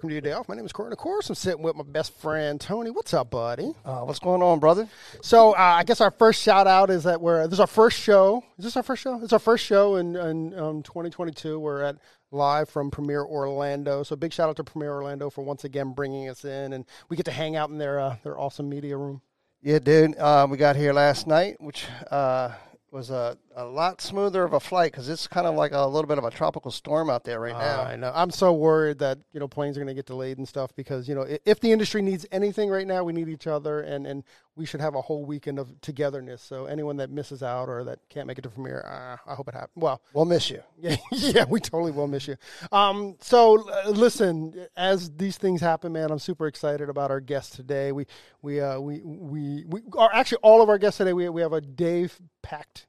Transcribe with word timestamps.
Welcome 0.00 0.08
to 0.08 0.14
your 0.14 0.22
day 0.22 0.32
off. 0.32 0.48
My 0.48 0.54
name 0.54 0.64
is 0.64 0.72
Corey. 0.72 0.86
And 0.86 0.94
of 0.94 0.98
course, 0.98 1.28
I'm 1.28 1.34
sitting 1.34 1.62
with 1.62 1.76
my 1.76 1.82
best 1.82 2.14
friend, 2.14 2.58
Tony. 2.58 2.88
What's 2.88 3.12
up, 3.12 3.30
buddy? 3.30 3.74
Uh, 3.84 4.00
what's 4.00 4.18
going 4.18 4.40
on, 4.40 4.58
brother? 4.58 4.88
So, 5.20 5.52
uh, 5.52 5.56
I 5.58 5.84
guess 5.84 6.00
our 6.00 6.10
first 6.10 6.40
shout 6.40 6.66
out 6.66 6.88
is 6.88 7.04
that 7.04 7.20
we're, 7.20 7.46
this 7.46 7.56
is 7.56 7.60
our 7.60 7.66
first 7.66 8.00
show. 8.00 8.42
Is 8.56 8.64
this 8.64 8.78
our 8.78 8.82
first 8.82 9.02
show? 9.02 9.20
It's 9.22 9.34
our 9.34 9.38
first 9.38 9.62
show 9.62 9.96
in, 9.96 10.16
in 10.16 10.58
um, 10.58 10.82
2022. 10.84 11.58
We're 11.58 11.82
at 11.82 11.96
live 12.30 12.70
from 12.70 12.90
Premiere 12.90 13.24
Orlando. 13.24 14.02
So, 14.02 14.16
big 14.16 14.32
shout 14.32 14.48
out 14.48 14.56
to 14.56 14.64
Premiere 14.64 14.92
Orlando 14.92 15.28
for 15.28 15.44
once 15.44 15.64
again 15.64 15.92
bringing 15.92 16.30
us 16.30 16.46
in. 16.46 16.72
And 16.72 16.86
we 17.10 17.18
get 17.18 17.26
to 17.26 17.32
hang 17.32 17.56
out 17.56 17.68
in 17.68 17.76
their, 17.76 18.00
uh, 18.00 18.16
their 18.22 18.38
awesome 18.40 18.70
media 18.70 18.96
room. 18.96 19.20
Yeah, 19.60 19.80
dude. 19.80 20.16
Uh, 20.16 20.46
we 20.48 20.56
got 20.56 20.76
here 20.76 20.94
last 20.94 21.26
night, 21.26 21.60
which 21.60 21.84
uh, 22.10 22.52
was 22.90 23.10
a, 23.10 23.36
a 23.60 23.64
lot 23.64 24.00
smoother 24.00 24.42
of 24.44 24.52
a 24.52 24.60
flight 24.60 24.92
because 24.92 25.08
it's 25.08 25.26
kind 25.26 25.46
of 25.46 25.54
like 25.54 25.72
a 25.72 25.86
little 25.86 26.08
bit 26.08 26.18
of 26.18 26.24
a 26.24 26.30
tropical 26.30 26.70
storm 26.70 27.10
out 27.10 27.24
there 27.24 27.40
right 27.40 27.52
now. 27.56 27.82
I 27.82 27.96
know. 27.96 28.12
I'm 28.14 28.30
so 28.30 28.52
worried 28.52 28.98
that 29.00 29.18
you 29.32 29.40
know 29.40 29.48
planes 29.48 29.76
are 29.76 29.80
going 29.80 29.88
to 29.88 29.94
get 29.94 30.06
delayed 30.06 30.38
and 30.38 30.48
stuff 30.48 30.74
because 30.74 31.08
you 31.08 31.14
know 31.14 31.22
i- 31.22 31.38
if 31.44 31.60
the 31.60 31.72
industry 31.72 32.02
needs 32.02 32.26
anything 32.32 32.70
right 32.70 32.86
now, 32.86 33.04
we 33.04 33.12
need 33.12 33.28
each 33.28 33.46
other, 33.46 33.80
and 33.80 34.06
and 34.06 34.24
we 34.56 34.66
should 34.66 34.80
have 34.80 34.94
a 34.94 35.00
whole 35.00 35.24
weekend 35.24 35.58
of 35.58 35.80
togetherness. 35.80 36.42
So 36.42 36.66
anyone 36.66 36.96
that 36.98 37.10
misses 37.10 37.42
out 37.42 37.68
or 37.68 37.84
that 37.84 37.98
can't 38.10 38.26
make 38.26 38.38
it 38.38 38.42
to 38.42 38.50
premiere, 38.50 38.84
uh, 38.86 39.16
I 39.30 39.34
hope 39.34 39.48
it 39.48 39.54
happens. 39.54 39.70
Well, 39.76 40.00
We'll 40.12 40.24
miss 40.26 40.50
you. 40.50 40.62
yeah, 40.78 40.96
yeah, 41.12 41.44
we 41.48 41.60
totally 41.60 41.92
will 41.92 42.08
miss 42.08 42.26
you. 42.28 42.36
Um, 42.72 43.16
so 43.20 43.68
uh, 43.70 43.90
listen, 43.90 44.66
as 44.76 45.10
these 45.12 45.36
things 45.38 45.60
happen, 45.60 45.92
man, 45.92 46.10
I'm 46.10 46.18
super 46.18 46.46
excited 46.46 46.88
about 46.88 47.10
our 47.10 47.20
guest 47.20 47.54
today. 47.54 47.92
We 47.92 48.06
we 48.42 48.60
uh, 48.60 48.80
we 48.80 49.00
we 49.00 49.64
we 49.66 49.80
are 49.96 50.10
actually 50.12 50.38
all 50.42 50.62
of 50.62 50.68
our 50.68 50.78
guests 50.78 50.98
today. 50.98 51.12
We 51.12 51.28
we 51.28 51.40
have 51.42 51.52
a 51.52 51.60
day 51.60 52.08
packed, 52.42 52.86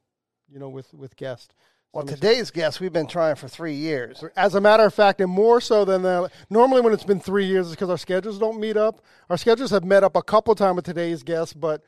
you 0.52 0.60
know, 0.60 0.70
with 0.70 0.94
with 0.94 1.16
guests. 1.16 1.54
Well, 1.94 2.06
today's 2.06 2.52
guest 2.52 2.80
we've 2.80 2.94
been 2.94 3.08
trying 3.08 3.36
for 3.36 3.50
three 3.50 3.74
years. 3.74 4.24
As 4.38 4.56
a 4.56 4.62
matter 4.62 4.86
of 4.86 4.94
fact, 4.94 5.20
and 5.20 5.30
more 5.30 5.60
so 5.60 5.84
than 5.84 6.04
the, 6.04 6.32
normally 6.50 6.80
when 6.80 6.94
it's 6.94 7.04
been 7.04 7.20
three 7.20 7.46
years, 7.46 7.68
is 7.68 7.74
because 7.74 7.90
our 7.90 7.98
schedules 7.98 8.40
don't 8.40 8.62
meet 8.62 8.78
up. 8.78 9.02
Our 9.30 9.36
schedules 9.36 9.72
have 9.72 9.84
met 9.84 10.02
up 10.02 10.16
a 10.16 10.24
couple 10.24 10.56
times 10.56 10.78
with 10.78 10.86
today's 10.86 11.22
guest, 11.22 11.60
but 11.60 11.84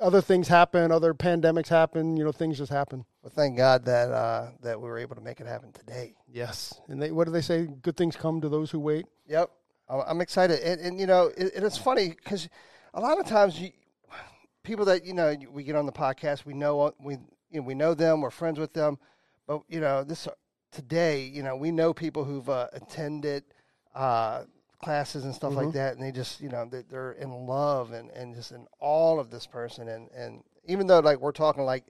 other 0.00 0.20
things 0.20 0.48
happen, 0.48 0.90
other 0.90 1.14
pandemics 1.14 1.68
happen. 1.68 2.16
You 2.16 2.24
know, 2.24 2.32
things 2.32 2.58
just 2.58 2.72
happen. 2.72 3.04
Well, 3.22 3.32
thank 3.32 3.56
God 3.56 3.84
that 3.84 4.10
uh, 4.10 4.50
that 4.62 4.80
we 4.80 4.88
were 4.88 4.98
able 4.98 5.14
to 5.14 5.22
make 5.22 5.40
it 5.40 5.46
happen 5.46 5.70
today. 5.70 6.16
Yes, 6.26 6.74
and 6.88 7.00
they, 7.00 7.12
what 7.12 7.26
do 7.26 7.30
they 7.30 7.40
say? 7.40 7.68
Good 7.82 7.96
things 7.96 8.16
come 8.16 8.40
to 8.40 8.48
those 8.48 8.72
who 8.72 8.80
wait. 8.80 9.06
Yep, 9.28 9.48
I'm 9.88 10.20
excited, 10.20 10.58
and, 10.60 10.80
and 10.80 11.00
you 11.00 11.06
know, 11.06 11.30
it, 11.36 11.54
and 11.54 11.64
it's 11.64 11.78
funny 11.78 12.08
because 12.08 12.48
a 12.94 13.00
lot 13.00 13.20
of 13.20 13.26
times 13.26 13.60
you, 13.60 13.70
people 14.64 14.86
that 14.86 15.04
you 15.04 15.14
know 15.14 15.36
we 15.52 15.62
get 15.62 15.76
on 15.76 15.86
the 15.86 15.92
podcast, 15.92 16.44
we 16.44 16.52
know 16.52 16.92
we 17.00 17.18
you 17.50 17.60
know, 17.60 17.66
we 17.66 17.74
know 17.74 17.94
them, 17.94 18.20
we're 18.20 18.30
friends 18.30 18.58
with 18.58 18.72
them, 18.72 18.98
but 19.46 19.62
you 19.68 19.80
know 19.80 20.04
this 20.04 20.28
today, 20.72 21.22
you 21.22 21.42
know, 21.42 21.56
we 21.56 21.70
know 21.70 21.92
people 21.94 22.24
who've 22.24 22.48
uh, 22.48 22.68
attended 22.72 23.44
uh, 23.94 24.42
classes 24.82 25.24
and 25.24 25.34
stuff 25.34 25.54
like 25.54 25.72
that, 25.72 25.94
and 25.94 26.02
they 26.02 26.12
just 26.12 26.40
you 26.40 26.48
know 26.48 26.66
they, 26.70 26.82
they're 26.90 27.12
in 27.12 27.30
love 27.30 27.92
and, 27.92 28.10
and 28.10 28.34
just 28.34 28.52
in 28.52 28.66
all 28.80 29.18
of 29.20 29.30
this 29.30 29.46
person, 29.46 29.88
and 29.88 30.08
and 30.10 30.42
even 30.66 30.86
though 30.86 31.00
like 31.00 31.18
we're 31.20 31.32
talking 31.32 31.64
like 31.64 31.84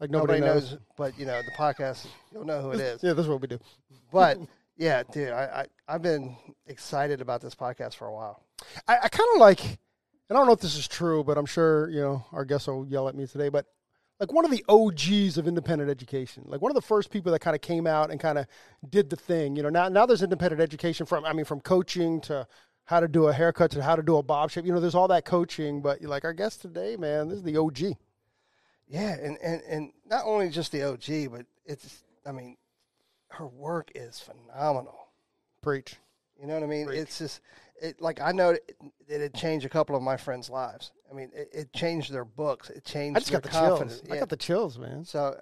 Like 0.00 0.10
nobody, 0.10 0.40
knows. 0.40 0.76
but 0.96 1.18
you 1.18 1.24
know 1.26 1.40
the 1.40 1.52
podcast, 1.56 2.06
you'll 2.32 2.44
know 2.44 2.60
who 2.60 2.72
it 2.72 2.80
is. 2.80 3.02
Yeah, 3.02 3.14
that's 3.14 3.28
what 3.28 3.40
we 3.40 3.46
do. 3.48 3.58
But 4.12 4.38
yeah, 4.76 5.02
dude, 5.10 5.30
I, 5.30 5.66
I 5.88 5.94
I've 5.94 6.02
been 6.02 6.36
excited 6.66 7.20
about 7.20 7.40
this 7.40 7.54
podcast 7.54 7.94
for 7.94 8.06
a 8.06 8.12
while. 8.12 8.42
I, 8.88 8.96
I 9.04 9.08
kind 9.08 9.28
of 9.34 9.40
like, 9.40 9.60
and 9.64 9.76
I 10.30 10.34
don't 10.34 10.46
know 10.46 10.52
if 10.52 10.60
this 10.60 10.76
is 10.76 10.88
true, 10.88 11.24
but 11.24 11.38
I'm 11.38 11.46
sure 11.46 11.88
you 11.88 12.00
know 12.00 12.26
our 12.32 12.44
guests 12.44 12.66
will 12.68 12.86
yell 12.86 13.08
at 13.08 13.14
me 13.14 13.26
today. 13.26 13.48
But 13.48 13.64
like 14.18 14.32
one 14.32 14.44
of 14.44 14.50
the 14.50 14.64
OGs 14.68 15.36
of 15.36 15.46
independent 15.46 15.90
education, 15.90 16.44
like 16.46 16.62
one 16.62 16.70
of 16.70 16.74
the 16.74 16.82
first 16.82 17.10
people 17.10 17.32
that 17.32 17.40
kind 17.40 17.54
of 17.54 17.60
came 17.60 17.86
out 17.86 18.10
and 18.10 18.18
kind 18.18 18.38
of 18.38 18.46
did 18.88 19.10
the 19.10 19.16
thing. 19.16 19.56
You 19.56 19.62
know, 19.62 19.68
now 19.68 19.88
now 19.88 20.06
there's 20.06 20.22
independent 20.22 20.60
education 20.60 21.06
from 21.06 21.24
I 21.24 21.32
mean 21.32 21.44
from 21.44 21.60
coaching 21.60 22.20
to 22.22 22.46
how 22.84 23.00
to 23.00 23.08
do 23.08 23.26
a 23.26 23.32
haircut 23.32 23.72
to 23.72 23.82
how 23.82 23.96
to 23.96 24.02
do 24.02 24.16
a 24.16 24.22
bob 24.22 24.50
shape. 24.50 24.64
You 24.64 24.72
know, 24.72 24.80
there's 24.80 24.94
all 24.94 25.08
that 25.08 25.24
coaching, 25.24 25.82
but 25.82 26.00
like 26.02 26.24
our 26.24 26.32
guest 26.32 26.62
today, 26.62 26.96
man, 26.96 27.28
this 27.28 27.38
is 27.38 27.44
the 27.44 27.56
OG. 27.56 27.96
Yeah, 28.88 29.14
and, 29.14 29.36
and, 29.42 29.62
and 29.68 29.92
not 30.06 30.22
only 30.24 30.48
just 30.48 30.70
the 30.70 30.84
OG, 30.84 31.32
but 31.32 31.46
it's 31.64 32.04
I 32.24 32.32
mean, 32.32 32.56
her 33.30 33.46
work 33.46 33.90
is 33.94 34.20
phenomenal. 34.20 34.96
Preach. 35.62 35.96
You 36.40 36.46
know 36.46 36.54
what 36.54 36.62
I 36.62 36.66
mean? 36.66 36.88
It's 36.90 37.18
just 37.18 37.40
it 37.80 38.00
like 38.00 38.20
I 38.20 38.32
know 38.32 38.52
that 38.52 39.20
it, 39.20 39.34
changed 39.34 39.66
a 39.66 39.68
couple 39.68 39.96
of 39.96 40.02
my 40.02 40.16
friends' 40.16 40.50
lives. 40.50 40.92
I 41.10 41.14
mean, 41.14 41.30
it, 41.34 41.48
it 41.52 41.72
changed 41.72 42.12
their 42.12 42.24
books. 42.24 42.70
It 42.70 42.84
changed 42.84 43.16
I 43.16 43.20
just 43.20 43.30
their 43.30 43.40
got 43.40 43.50
the 43.50 43.58
chills. 43.58 43.78
confidence. 43.78 44.02
I 44.10 44.18
got 44.18 44.28
the 44.28 44.36
chills, 44.36 44.78
man. 44.78 45.04
So, 45.04 45.36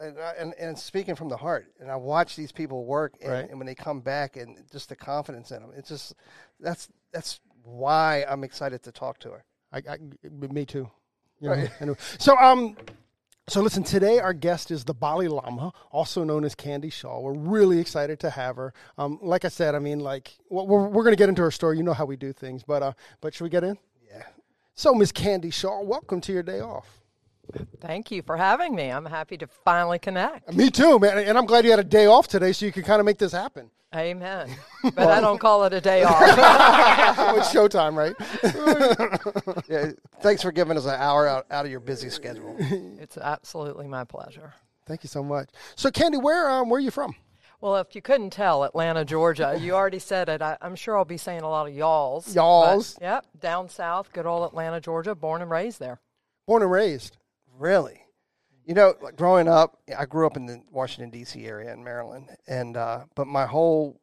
uh, 0.00 0.04
and, 0.04 0.16
and 0.38 0.54
and 0.58 0.78
speaking 0.78 1.14
from 1.14 1.28
the 1.28 1.36
heart, 1.36 1.66
and 1.80 1.90
I 1.90 1.96
watch 1.96 2.36
these 2.36 2.52
people 2.52 2.84
work, 2.84 3.14
and, 3.20 3.32
Right. 3.32 3.48
and 3.48 3.58
when 3.58 3.66
they 3.66 3.74
come 3.74 4.00
back, 4.00 4.36
and 4.36 4.58
just 4.70 4.88
the 4.88 4.96
confidence 4.96 5.50
in 5.50 5.60
them, 5.62 5.72
it's 5.76 5.88
just 5.88 6.14
that's 6.60 6.88
that's 7.12 7.40
why 7.62 8.24
I'm 8.28 8.44
excited 8.44 8.82
to 8.84 8.92
talk 8.92 9.18
to 9.20 9.30
her. 9.30 9.44
I, 9.72 9.78
I 9.78 9.98
me 10.30 10.64
too. 10.64 10.90
You 11.40 11.50
know, 11.50 11.66
anyway. 11.80 11.96
So 12.18 12.36
um, 12.38 12.76
so 13.48 13.60
listen. 13.60 13.82
Today 13.82 14.18
our 14.18 14.32
guest 14.32 14.70
is 14.70 14.84
the 14.84 14.94
Bali 14.94 15.28
Lama, 15.28 15.72
also 15.90 16.24
known 16.24 16.44
as 16.44 16.54
Candy 16.54 16.90
Shaw. 16.90 17.20
We're 17.20 17.32
really 17.32 17.78
excited 17.78 18.20
to 18.20 18.30
have 18.30 18.56
her. 18.56 18.72
Um, 18.96 19.18
like 19.22 19.44
I 19.44 19.48
said, 19.48 19.74
I 19.74 19.78
mean, 19.78 20.00
like 20.00 20.36
we're 20.50 20.88
we're 20.88 21.04
gonna 21.04 21.16
get 21.16 21.28
into 21.28 21.42
her 21.42 21.50
story. 21.50 21.78
You 21.78 21.82
know 21.82 21.94
how 21.94 22.04
we 22.04 22.16
do 22.16 22.32
things, 22.32 22.62
but 22.62 22.82
uh, 22.82 22.92
but 23.20 23.34
should 23.34 23.44
we 23.44 23.50
get 23.50 23.64
in? 23.64 23.78
Yeah. 24.10 24.24
So 24.74 24.94
Miss 24.94 25.12
Candy 25.12 25.50
Shaw, 25.50 25.82
welcome 25.82 26.20
to 26.22 26.32
your 26.32 26.42
day 26.42 26.60
off. 26.60 26.86
Thank 27.80 28.10
you 28.10 28.22
for 28.22 28.36
having 28.36 28.74
me. 28.74 28.90
I'm 28.90 29.06
happy 29.06 29.38
to 29.38 29.46
finally 29.46 29.98
connect. 29.98 30.52
Me 30.52 30.70
too, 30.70 30.98
man. 30.98 31.18
And 31.18 31.38
I'm 31.38 31.46
glad 31.46 31.64
you 31.64 31.70
had 31.70 31.80
a 31.80 31.84
day 31.84 32.06
off 32.06 32.28
today, 32.28 32.52
so 32.52 32.66
you 32.66 32.72
could 32.72 32.84
kind 32.84 33.00
of 33.00 33.06
make 33.06 33.18
this 33.18 33.32
happen. 33.32 33.70
Amen. 33.94 34.50
But 34.94 35.08
I 35.08 35.20
don't 35.20 35.38
call 35.38 35.64
it 35.64 35.72
a 35.72 35.80
day 35.80 36.04
off. 36.04 36.20
it's 37.36 37.52
showtime, 37.52 37.96
right? 37.96 38.14
Yeah. 39.68 39.90
Thanks 40.20 40.42
for 40.42 40.52
giving 40.52 40.76
us 40.76 40.84
an 40.84 40.94
hour 40.94 41.26
out, 41.26 41.46
out 41.50 41.64
of 41.64 41.70
your 41.70 41.80
busy 41.80 42.10
schedule. 42.10 42.54
it's 42.58 43.18
absolutely 43.18 43.88
my 43.88 44.04
pleasure. 44.04 44.54
Thank 44.86 45.02
you 45.02 45.08
so 45.08 45.22
much. 45.24 45.50
So 45.74 45.90
Candy, 45.90 46.18
where 46.18 46.48
um 46.48 46.68
where 46.70 46.78
are 46.78 46.82
you 46.82 46.90
from? 46.92 47.14
Well, 47.60 47.76
if 47.76 47.94
you 47.96 48.00
couldn't 48.02 48.30
tell, 48.30 48.62
Atlanta, 48.62 49.04
Georgia, 49.04 49.58
you 49.60 49.74
already 49.74 49.98
said 49.98 50.28
it. 50.28 50.40
I, 50.40 50.56
I'm 50.60 50.76
sure 50.76 50.96
I'll 50.96 51.04
be 51.04 51.16
saying 51.16 51.40
a 51.42 51.48
lot 51.48 51.66
of 51.66 51.74
y'alls. 51.74 52.26
but, 52.26 52.34
Y'alls. 52.36 52.96
Yep, 53.00 53.26
down 53.40 53.68
south, 53.68 54.12
good 54.12 54.26
old 54.26 54.46
Atlanta, 54.46 54.80
Georgia, 54.80 55.16
born 55.16 55.42
and 55.42 55.50
raised 55.50 55.80
there. 55.80 56.00
Born 56.46 56.62
and 56.62 56.70
raised. 56.70 57.16
Really? 57.58 58.00
You 58.68 58.74
know, 58.74 58.92
like 59.00 59.16
growing 59.16 59.48
up, 59.48 59.78
I 59.96 60.04
grew 60.04 60.26
up 60.26 60.36
in 60.36 60.44
the 60.44 60.60
Washington 60.70 61.08
D.C. 61.08 61.46
area 61.46 61.72
in 61.72 61.82
Maryland, 61.82 62.28
and 62.46 62.76
uh, 62.76 63.04
but 63.14 63.26
my 63.26 63.46
whole, 63.46 63.98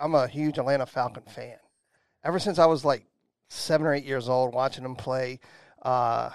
I'm 0.00 0.14
a 0.14 0.26
huge 0.26 0.56
Atlanta 0.56 0.86
Falcon 0.86 1.24
fan. 1.24 1.58
Ever 2.24 2.38
since 2.38 2.58
I 2.58 2.64
was 2.64 2.82
like 2.82 3.04
seven 3.50 3.86
or 3.86 3.92
eight 3.92 4.06
years 4.06 4.30
old, 4.30 4.54
watching 4.54 4.84
them 4.84 4.96
play 4.96 5.38
uh, 5.82 6.30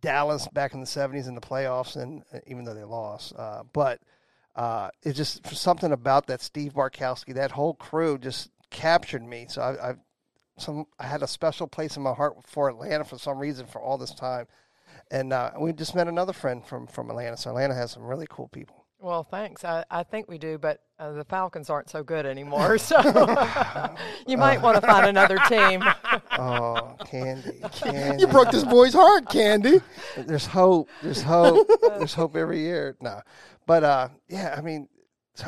Dallas 0.00 0.48
back 0.48 0.74
in 0.74 0.80
the 0.80 0.86
'70s 0.86 1.28
in 1.28 1.36
the 1.36 1.40
playoffs, 1.40 1.94
and 1.94 2.24
uh, 2.34 2.40
even 2.48 2.64
though 2.64 2.74
they 2.74 2.82
lost, 2.82 3.34
uh, 3.36 3.62
but 3.72 4.00
uh, 4.56 4.90
it's 5.04 5.16
just 5.16 5.46
something 5.46 5.92
about 5.92 6.26
that 6.26 6.40
Steve 6.40 6.74
Bartkowski, 6.74 7.34
that 7.34 7.52
whole 7.52 7.74
crew, 7.74 8.18
just 8.18 8.50
captured 8.70 9.22
me. 9.22 9.46
So 9.48 9.62
I, 9.62 9.90
I've 9.90 9.98
some 10.58 10.86
I 10.98 11.06
had 11.06 11.22
a 11.22 11.28
special 11.28 11.68
place 11.68 11.96
in 11.96 12.02
my 12.02 12.14
heart 12.14 12.34
for 12.44 12.68
Atlanta 12.68 13.04
for 13.04 13.16
some 13.16 13.38
reason 13.38 13.66
for 13.66 13.80
all 13.80 13.96
this 13.96 14.12
time, 14.12 14.48
and 15.10 15.32
uh, 15.32 15.52
we 15.58 15.72
just 15.72 15.94
met 15.94 16.08
another 16.08 16.32
friend 16.32 16.64
from 16.64 16.86
from 16.86 17.10
Atlanta. 17.10 17.36
So 17.36 17.50
Atlanta 17.50 17.74
has 17.74 17.92
some 17.92 18.02
really 18.02 18.26
cool 18.28 18.48
people. 18.48 18.80
Well, 19.02 19.24
thanks. 19.24 19.64
I, 19.64 19.84
I 19.90 20.02
think 20.02 20.28
we 20.28 20.36
do, 20.36 20.58
but 20.58 20.82
uh, 20.98 21.12
the 21.12 21.24
Falcons 21.24 21.70
aren't 21.70 21.88
so 21.88 22.02
good 22.02 22.26
anymore. 22.26 22.76
So 22.78 23.00
you 24.26 24.36
might 24.36 24.60
want 24.60 24.78
to 24.80 24.86
find 24.86 25.06
another 25.06 25.38
team. 25.48 25.82
Oh, 26.38 26.96
Candy, 27.04 27.60
Candy. 27.72 28.22
You 28.22 28.26
broke 28.26 28.50
this 28.50 28.64
boy's 28.64 28.94
heart, 28.94 29.28
Candy. 29.28 29.80
There's 30.16 30.46
hope. 30.46 30.88
There's 31.02 31.20
hope. 31.20 31.68
There's 31.98 32.14
hope 32.14 32.34
every 32.34 32.60
year. 32.60 32.96
No, 33.00 33.20
but 33.66 33.84
uh, 33.84 34.08
yeah. 34.28 34.54
I 34.56 34.62
mean, 34.62 34.88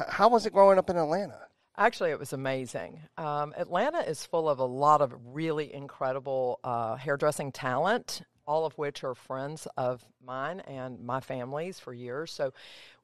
how 0.08 0.28
was 0.28 0.44
it 0.44 0.52
growing 0.52 0.76
up 0.76 0.90
in 0.90 0.98
Atlanta? 0.98 1.38
Actually, 1.78 2.10
it 2.10 2.18
was 2.18 2.34
amazing. 2.34 3.00
Um, 3.16 3.54
Atlanta 3.56 4.00
is 4.00 4.26
full 4.26 4.50
of 4.50 4.58
a 4.58 4.64
lot 4.64 5.00
of 5.00 5.14
really 5.24 5.72
incredible 5.72 6.60
uh, 6.62 6.96
hairdressing 6.96 7.52
talent, 7.52 8.22
all 8.46 8.64
of 8.66 8.72
which 8.74 9.04
are 9.04 9.14
friends 9.14 9.66
of 9.76 10.04
mine 10.24 10.60
and 10.60 11.00
my 11.00 11.20
family's 11.20 11.78
for 11.78 11.92
years. 11.92 12.32
So 12.32 12.52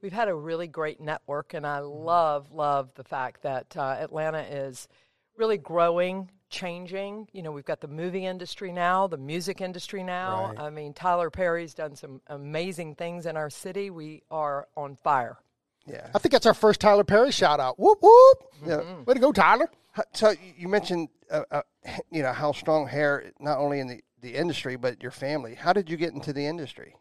we've 0.03 0.13
had 0.13 0.29
a 0.29 0.35
really 0.35 0.67
great 0.67 1.01
network, 1.01 1.55
and 1.55 1.67
I 1.67 1.79
love, 1.81 2.53
love 2.53 2.91
the 2.95 3.05
fact 3.05 3.43
that 3.43 3.77
uh, 3.77 3.97
Atlanta 4.01 4.41
is 4.41 4.89
really 5.37 5.59
growing, 5.59 6.31
changing. 6.51 7.29
You 7.33 7.43
know, 7.43 7.53
we've 7.53 7.65
got 7.65 7.81
the 7.81 7.89
movie 7.89 8.27
industry 8.27 8.73
now, 8.73 9.07
the 9.07 9.17
music 9.17 9.61
industry 9.61 10.03
now. 10.03 10.47
Right. 10.47 10.61
I 10.61 10.71
mean, 10.71 10.93
Tyler 10.93 11.31
Perry's 11.31 11.75
done 11.75 11.95
some 11.95 12.21
amazing 12.27 12.97
things 12.97 13.27
in 13.27 13.37
our 13.37 13.51
city. 13.51 13.91
We 13.91 14.23
are 14.31 14.67
on 14.77 14.97
fire. 14.97 15.39
Yeah. 15.87 16.09
I 16.15 16.19
think 16.19 16.33
that's 16.33 16.47
our 16.47 16.55
first 16.55 16.81
Tyler 16.81 17.05
Perry 17.05 17.31
shout 17.33 17.61
out. 17.61 17.79
Whoop 17.79 17.99
whoop. 18.03 18.39
Yeah. 18.67 18.83
Way 19.07 19.15
to 19.15 19.21
go, 19.21 19.33
Tyler. 19.33 19.71
So 20.13 20.35
you 20.57 20.69
mentioned, 20.69 21.09
uh, 21.31 21.45
uh, 21.51 21.63
you 22.11 22.23
know, 22.23 22.33
how 22.33 22.53
strong 22.53 22.87
hair 22.87 23.33
not 23.41 23.59
only 23.59 23.81
in 23.81 23.89
the 23.89 24.01
the 24.21 24.35
industry 24.35 24.77
but 24.77 25.03
your 25.03 25.13
family. 25.13 25.55
How 25.55 25.73
did 25.73 25.89
you 25.91 25.97
get 25.97 26.13
into 26.15 26.33
the 26.33 26.47
industry? 26.47 26.97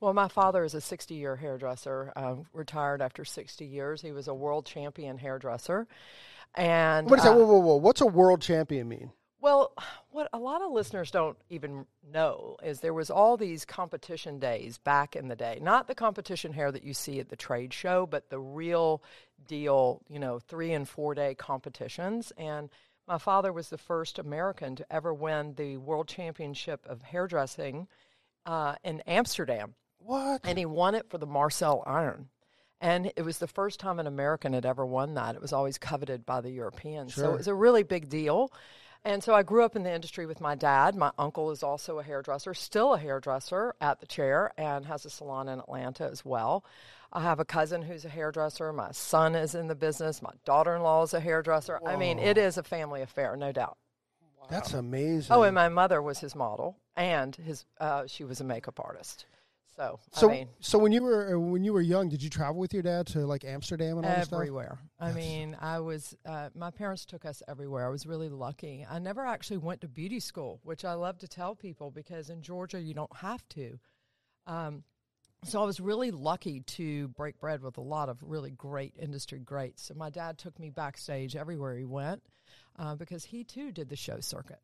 Well, 0.00 0.12
my 0.12 0.28
father 0.28 0.64
is 0.64 0.74
a 0.74 0.80
60 0.80 1.14
year 1.14 1.36
hairdresser, 1.36 2.12
um, 2.16 2.46
retired 2.52 3.00
after 3.00 3.24
60 3.24 3.64
years. 3.64 4.02
He 4.02 4.12
was 4.12 4.28
a 4.28 4.34
world 4.34 4.66
champion 4.66 5.18
hairdresser. 5.18 5.86
And 6.54 7.08
What 7.08 7.18
is 7.18 7.24
that? 7.24 7.32
uh, 7.32 7.36
Whoa, 7.36 7.46
whoa, 7.46 7.58
whoa. 7.60 7.76
What's 7.76 8.00
a 8.00 8.06
world 8.06 8.42
champion 8.42 8.88
mean? 8.88 9.12
well, 9.40 9.72
what 10.10 10.28
a 10.32 10.38
lot 10.38 10.62
of 10.62 10.70
listeners 10.70 11.10
don't 11.10 11.36
even 11.50 11.84
know 12.12 12.56
is 12.62 12.78
there 12.78 12.94
was 12.94 13.10
all 13.10 13.36
these 13.36 13.64
competition 13.64 14.38
days 14.38 14.78
back 14.78 15.16
in 15.16 15.26
the 15.26 15.34
day. 15.34 15.58
Not 15.60 15.88
the 15.88 15.96
competition 15.96 16.52
hair 16.52 16.70
that 16.70 16.84
you 16.84 16.94
see 16.94 17.18
at 17.18 17.28
the 17.28 17.34
trade 17.34 17.72
show, 17.74 18.06
but 18.06 18.30
the 18.30 18.38
real 18.38 19.02
deal, 19.48 20.00
you 20.08 20.20
know, 20.20 20.38
3 20.38 20.72
and 20.74 20.88
4 20.88 21.14
day 21.16 21.34
competitions 21.34 22.32
and 22.36 22.68
my 23.06 23.18
father 23.18 23.52
was 23.52 23.68
the 23.68 23.78
first 23.78 24.18
American 24.18 24.76
to 24.76 24.92
ever 24.92 25.12
win 25.12 25.54
the 25.54 25.76
World 25.76 26.08
Championship 26.08 26.86
of 26.86 27.02
Hairdressing 27.02 27.88
uh, 28.46 28.76
in 28.84 29.00
Amsterdam 29.06 29.74
What? 29.98 30.40
and 30.44 30.58
he 30.58 30.66
won 30.66 30.94
it 30.94 31.08
for 31.10 31.18
the 31.18 31.26
Marcel 31.26 31.82
Iron. 31.86 32.28
And 32.80 33.12
it 33.14 33.22
was 33.22 33.38
the 33.38 33.46
first 33.46 33.78
time 33.78 34.00
an 34.00 34.08
American 34.08 34.54
had 34.54 34.66
ever 34.66 34.84
won 34.84 35.14
that. 35.14 35.36
It 35.36 35.40
was 35.40 35.52
always 35.52 35.78
coveted 35.78 36.26
by 36.26 36.40
the 36.40 36.50
Europeans. 36.50 37.14
So 37.14 37.30
it 37.32 37.36
was 37.36 37.46
a 37.46 37.54
really 37.54 37.84
big 37.84 38.08
deal. 38.08 38.52
And 39.04 39.22
so 39.22 39.34
I 39.34 39.42
grew 39.42 39.64
up 39.64 39.76
in 39.76 39.84
the 39.84 39.92
industry 39.92 40.26
with 40.26 40.40
my 40.40 40.56
dad. 40.56 40.96
My 40.96 41.12
uncle 41.18 41.52
is 41.52 41.62
also 41.62 42.00
a 42.00 42.02
hairdresser, 42.02 42.54
still 42.54 42.94
a 42.94 42.98
hairdresser 42.98 43.74
at 43.80 44.00
the 44.00 44.06
chair, 44.06 44.52
and 44.56 44.86
has 44.86 45.04
a 45.04 45.10
salon 45.10 45.48
in 45.48 45.60
Atlanta 45.60 46.08
as 46.08 46.24
well. 46.24 46.64
I 47.12 47.22
have 47.22 47.40
a 47.40 47.44
cousin 47.44 47.82
who's 47.82 48.04
a 48.04 48.08
hairdresser. 48.08 48.72
My 48.72 48.90
son 48.92 49.34
is 49.34 49.54
in 49.54 49.66
the 49.66 49.74
business. 49.74 50.22
My 50.22 50.32
daughter 50.44 50.74
in 50.74 50.82
law 50.82 51.02
is 51.02 51.12
a 51.12 51.20
hairdresser. 51.20 51.78
I 51.86 51.96
mean, 51.96 52.18
it 52.18 52.38
is 52.38 52.56
a 52.56 52.62
family 52.62 53.02
affair, 53.02 53.36
no 53.36 53.52
doubt. 53.52 53.76
That's 54.48 54.72
amazing. 54.74 55.34
Oh, 55.34 55.42
and 55.42 55.54
my 55.54 55.68
mother 55.68 56.02
was 56.02 56.18
his 56.18 56.34
model, 56.34 56.78
and 56.96 57.34
his 57.36 57.64
uh, 57.80 58.06
she 58.06 58.24
was 58.24 58.40
a 58.40 58.44
makeup 58.44 58.80
artist. 58.82 59.26
So, 59.76 59.98
so, 60.10 60.28
I 60.28 60.32
mean, 60.32 60.48
so 60.60 60.78
when 60.78 60.92
you 60.92 61.02
were 61.02 61.34
uh, 61.34 61.38
when 61.38 61.64
you 61.64 61.72
were 61.72 61.80
young, 61.80 62.10
did 62.10 62.22
you 62.22 62.28
travel 62.28 62.60
with 62.60 62.74
your 62.74 62.82
dad 62.82 63.06
to 63.08 63.20
like 63.20 63.44
Amsterdam 63.44 63.96
and 63.98 64.06
all 64.06 64.14
this 64.14 64.26
stuff? 64.26 64.38
everywhere. 64.38 64.78
I 65.00 65.12
mean, 65.12 65.56
I 65.60 65.78
was. 65.80 66.14
Uh, 66.26 66.50
my 66.54 66.70
parents 66.70 67.06
took 67.06 67.24
us 67.24 67.42
everywhere. 67.48 67.86
I 67.86 67.90
was 67.90 68.04
really 68.06 68.28
lucky. 68.28 68.86
I 68.88 68.98
never 68.98 69.24
actually 69.24 69.58
went 69.58 69.80
to 69.82 69.88
beauty 69.88 70.20
school, 70.20 70.60
which 70.64 70.84
I 70.84 70.92
love 70.92 71.18
to 71.20 71.28
tell 71.28 71.54
people 71.54 71.90
because 71.90 72.28
in 72.28 72.42
Georgia 72.42 72.80
you 72.80 72.92
don't 72.92 73.16
have 73.16 73.48
to. 73.50 73.78
Um, 74.46 74.84
so 75.44 75.60
I 75.62 75.64
was 75.64 75.80
really 75.80 76.10
lucky 76.10 76.60
to 76.60 77.08
break 77.08 77.38
bread 77.38 77.62
with 77.62 77.76
a 77.76 77.82
lot 77.82 78.08
of 78.08 78.18
really 78.22 78.50
great 78.50 78.94
industry 78.98 79.40
greats. 79.40 79.84
So 79.86 79.94
my 79.94 80.10
dad 80.10 80.38
took 80.38 80.58
me 80.58 80.70
backstage 80.70 81.36
everywhere 81.36 81.76
he 81.76 81.84
went 81.84 82.22
uh, 82.78 82.94
because 82.94 83.24
he 83.24 83.44
too 83.44 83.72
did 83.72 83.88
the 83.88 83.96
show 83.96 84.20
circuit. 84.20 84.60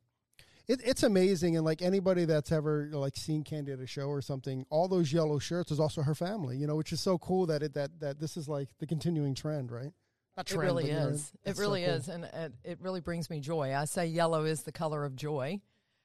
It, 0.68 0.82
it's 0.84 1.02
amazing, 1.02 1.56
and 1.56 1.64
like 1.64 1.80
anybody 1.80 2.26
that's 2.26 2.52
ever 2.52 2.90
like 2.92 3.16
seen 3.16 3.42
Candy 3.42 3.72
at 3.72 3.80
a 3.80 3.86
show 3.86 4.08
or 4.08 4.20
something, 4.20 4.66
all 4.68 4.86
those 4.86 5.10
yellow 5.12 5.38
shirts 5.38 5.70
is 5.70 5.80
also 5.80 6.02
her 6.02 6.14
family. 6.14 6.58
You 6.58 6.66
know, 6.66 6.76
which 6.76 6.92
is 6.92 7.00
so 7.00 7.16
cool 7.18 7.46
that 7.46 7.62
it 7.62 7.72
that 7.74 7.98
that 8.00 8.20
this 8.20 8.36
is 8.36 8.48
like 8.48 8.68
the 8.78 8.86
continuing 8.86 9.34
trend, 9.34 9.72
right? 9.72 9.92
Not 10.36 10.50
It 10.50 10.56
really 10.56 10.84
but, 10.84 10.92
you 10.92 10.96
know, 10.98 11.08
is. 11.08 11.32
It 11.32 11.40
that's 11.44 11.56
so 11.56 11.62
really 11.62 11.84
cool. 11.84 11.94
is, 11.94 12.08
and 12.08 12.24
it, 12.24 12.52
it 12.64 12.78
really 12.82 13.00
brings 13.00 13.30
me 13.30 13.40
joy. 13.40 13.74
I 13.74 13.86
say 13.86 14.06
yellow 14.06 14.44
is 14.44 14.62
the 14.62 14.72
color 14.72 15.04
of 15.06 15.16
joy. 15.16 15.60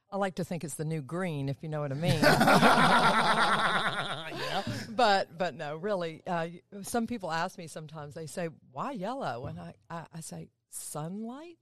I 0.10 0.18
like 0.18 0.36
to 0.36 0.44
think 0.44 0.64
it's 0.64 0.76
the 0.76 0.86
new 0.86 1.02
green, 1.02 1.50
if 1.50 1.62
you 1.62 1.70
know 1.70 1.82
what 1.82 1.92
I 1.92 1.96
mean. 1.96 2.20
But 4.90 5.38
but 5.38 5.56
no, 5.56 5.78
really. 5.78 6.22
Uh, 6.26 6.48
some 6.84 7.08
people 7.08 7.32
ask 7.32 7.58
me 7.58 7.68
sometimes. 7.68 8.14
They 8.14 8.28
say, 8.28 8.50
"Why 8.72 8.92
yellow?" 8.92 9.46
And 9.46 9.60
I 9.60 9.74
I, 9.90 10.06
I 10.16 10.20
say, 10.22 10.50
"Sunlight." 10.70 11.58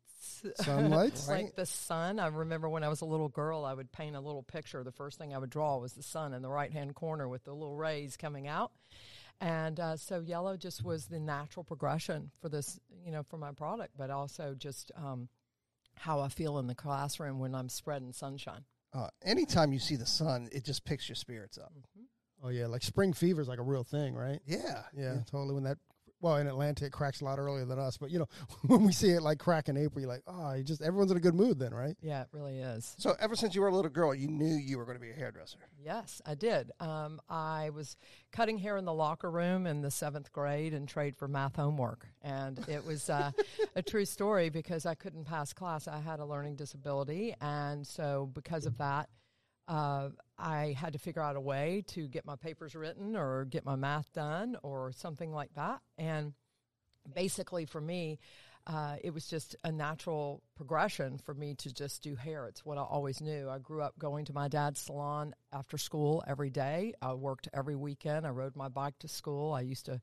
Sunlights? 0.55 1.27
like 1.29 1.55
the 1.55 1.65
sun. 1.65 2.19
I 2.19 2.27
remember 2.27 2.69
when 2.69 2.83
I 2.83 2.89
was 2.89 3.01
a 3.01 3.05
little 3.05 3.29
girl, 3.29 3.65
I 3.65 3.73
would 3.73 3.91
paint 3.91 4.15
a 4.15 4.19
little 4.19 4.43
picture. 4.43 4.83
The 4.83 4.91
first 4.91 5.17
thing 5.17 5.33
I 5.33 5.37
would 5.37 5.49
draw 5.49 5.77
was 5.77 5.93
the 5.93 6.03
sun 6.03 6.33
in 6.33 6.41
the 6.41 6.49
right 6.49 6.71
hand 6.71 6.95
corner 6.95 7.27
with 7.27 7.43
the 7.43 7.53
little 7.53 7.75
rays 7.75 8.17
coming 8.17 8.47
out. 8.47 8.71
And 9.39 9.79
uh, 9.79 9.97
so 9.97 10.19
yellow 10.19 10.55
just 10.55 10.85
was 10.85 11.07
the 11.07 11.19
natural 11.19 11.63
progression 11.63 12.29
for 12.41 12.49
this, 12.49 12.79
you 13.03 13.11
know, 13.11 13.23
for 13.23 13.37
my 13.37 13.51
product, 13.51 13.93
but 13.97 14.11
also 14.11 14.53
just 14.55 14.91
um, 14.95 15.29
how 15.95 16.19
I 16.19 16.29
feel 16.29 16.59
in 16.59 16.67
the 16.67 16.75
classroom 16.75 17.39
when 17.39 17.55
I'm 17.55 17.67
spreading 17.67 18.13
sunshine. 18.13 18.63
Uh, 18.93 19.07
anytime 19.23 19.73
you 19.73 19.79
see 19.79 19.95
the 19.95 20.05
sun, 20.05 20.49
it 20.51 20.63
just 20.63 20.85
picks 20.85 21.09
your 21.09 21.15
spirits 21.15 21.57
up. 21.57 21.73
Oh 22.43 22.49
yeah, 22.49 22.67
like 22.67 22.83
spring 22.83 23.13
fever 23.13 23.41
is 23.41 23.47
like 23.47 23.59
a 23.59 23.63
real 23.63 23.83
thing, 23.83 24.15
right? 24.15 24.39
Yeah, 24.45 24.83
Yeah, 24.97 25.19
totally. 25.29 25.53
When 25.53 25.63
that, 25.63 25.77
well, 26.21 26.37
in 26.37 26.47
Atlanta 26.47 26.85
it 26.85 26.91
cracks 26.91 27.21
a 27.21 27.25
lot 27.25 27.37
earlier 27.39 27.65
than 27.65 27.77
us, 27.77 27.97
but 27.97 28.09
you 28.09 28.19
know, 28.19 28.27
when 28.67 28.83
we 28.83 28.91
see 28.91 29.09
it 29.11 29.21
like 29.21 29.37
crack 29.37 29.69
in 29.69 29.77
April, 29.77 30.01
you're 30.01 30.09
like, 30.09 30.23
oh, 30.25 30.53
you 30.53 30.63
just 30.63 30.81
everyone's 30.81 31.11
in 31.11 31.17
a 31.17 31.21
good 31.21 31.35
mood 31.35 31.59
then, 31.59 31.73
right? 31.73 31.95
Yeah, 32.01 32.21
it 32.21 32.27
really 32.31 32.59
is. 32.59 32.95
So 32.97 33.15
ever 33.19 33.35
since 33.35 33.53
you 33.53 33.61
were 33.61 33.67
a 33.67 33.75
little 33.75 33.91
girl, 33.91 34.13
you 34.15 34.27
knew 34.27 34.55
you 34.55 34.77
were 34.79 34.85
going 34.85 34.97
to 34.97 35.01
be 35.01 35.11
a 35.11 35.13
hairdresser. 35.13 35.59
Yes, 35.83 36.19
I 36.25 36.33
did. 36.33 36.71
Um, 36.79 37.21
I 37.29 37.69
was 37.71 37.95
cutting 38.31 38.57
hair 38.57 38.77
in 38.77 38.85
the 38.85 38.93
locker 38.93 39.29
room 39.29 39.67
in 39.67 39.81
the 39.81 39.91
seventh 39.91 40.31
grade 40.31 40.73
and 40.73 40.87
trade 40.87 41.15
for 41.15 41.27
math 41.27 41.55
homework. 41.55 42.07
And 42.23 42.57
it 42.67 42.85
was 42.85 43.09
uh, 43.09 43.31
a 43.75 43.81
true 43.83 44.05
story 44.05 44.49
because 44.49 44.85
I 44.87 44.95
couldn't 44.95 45.25
pass 45.25 45.53
class. 45.53 45.87
I 45.87 45.99
had 45.99 46.19
a 46.19 46.25
learning 46.25 46.55
disability. 46.55 47.35
And 47.39 47.85
so, 47.85 48.29
because 48.33 48.65
of 48.65 48.77
that, 48.79 49.09
uh, 49.67 50.09
I 50.41 50.75
had 50.77 50.93
to 50.93 50.99
figure 50.99 51.21
out 51.21 51.35
a 51.35 51.41
way 51.41 51.83
to 51.89 52.07
get 52.07 52.25
my 52.25 52.35
papers 52.35 52.75
written 52.75 53.15
or 53.15 53.45
get 53.45 53.65
my 53.65 53.75
math 53.75 54.11
done 54.13 54.57
or 54.63 54.91
something 54.91 55.31
like 55.31 55.53
that. 55.55 55.81
And 55.97 56.33
basically, 57.13 57.65
for 57.65 57.79
me, 57.79 58.19
uh, 58.67 58.95
it 59.03 59.11
was 59.13 59.25
just 59.25 59.55
a 59.63 59.71
natural 59.71 60.43
progression 60.55 61.17
for 61.17 61.33
me 61.33 61.55
to 61.55 61.73
just 61.73 62.03
do 62.03 62.15
hair. 62.15 62.47
It's 62.47 62.65
what 62.65 62.77
I 62.77 62.81
always 62.81 63.21
knew. 63.21 63.49
I 63.49 63.57
grew 63.57 63.81
up 63.81 63.97
going 63.97 64.25
to 64.25 64.33
my 64.33 64.47
dad's 64.47 64.79
salon 64.79 65.33
after 65.51 65.77
school 65.77 66.23
every 66.27 66.49
day. 66.49 66.93
I 67.01 67.13
worked 67.13 67.49
every 67.53 67.75
weekend. 67.75 68.25
I 68.25 68.29
rode 68.29 68.55
my 68.55 68.69
bike 68.69 68.99
to 68.99 69.07
school. 69.07 69.53
I 69.53 69.61
used 69.61 69.85
to 69.85 69.99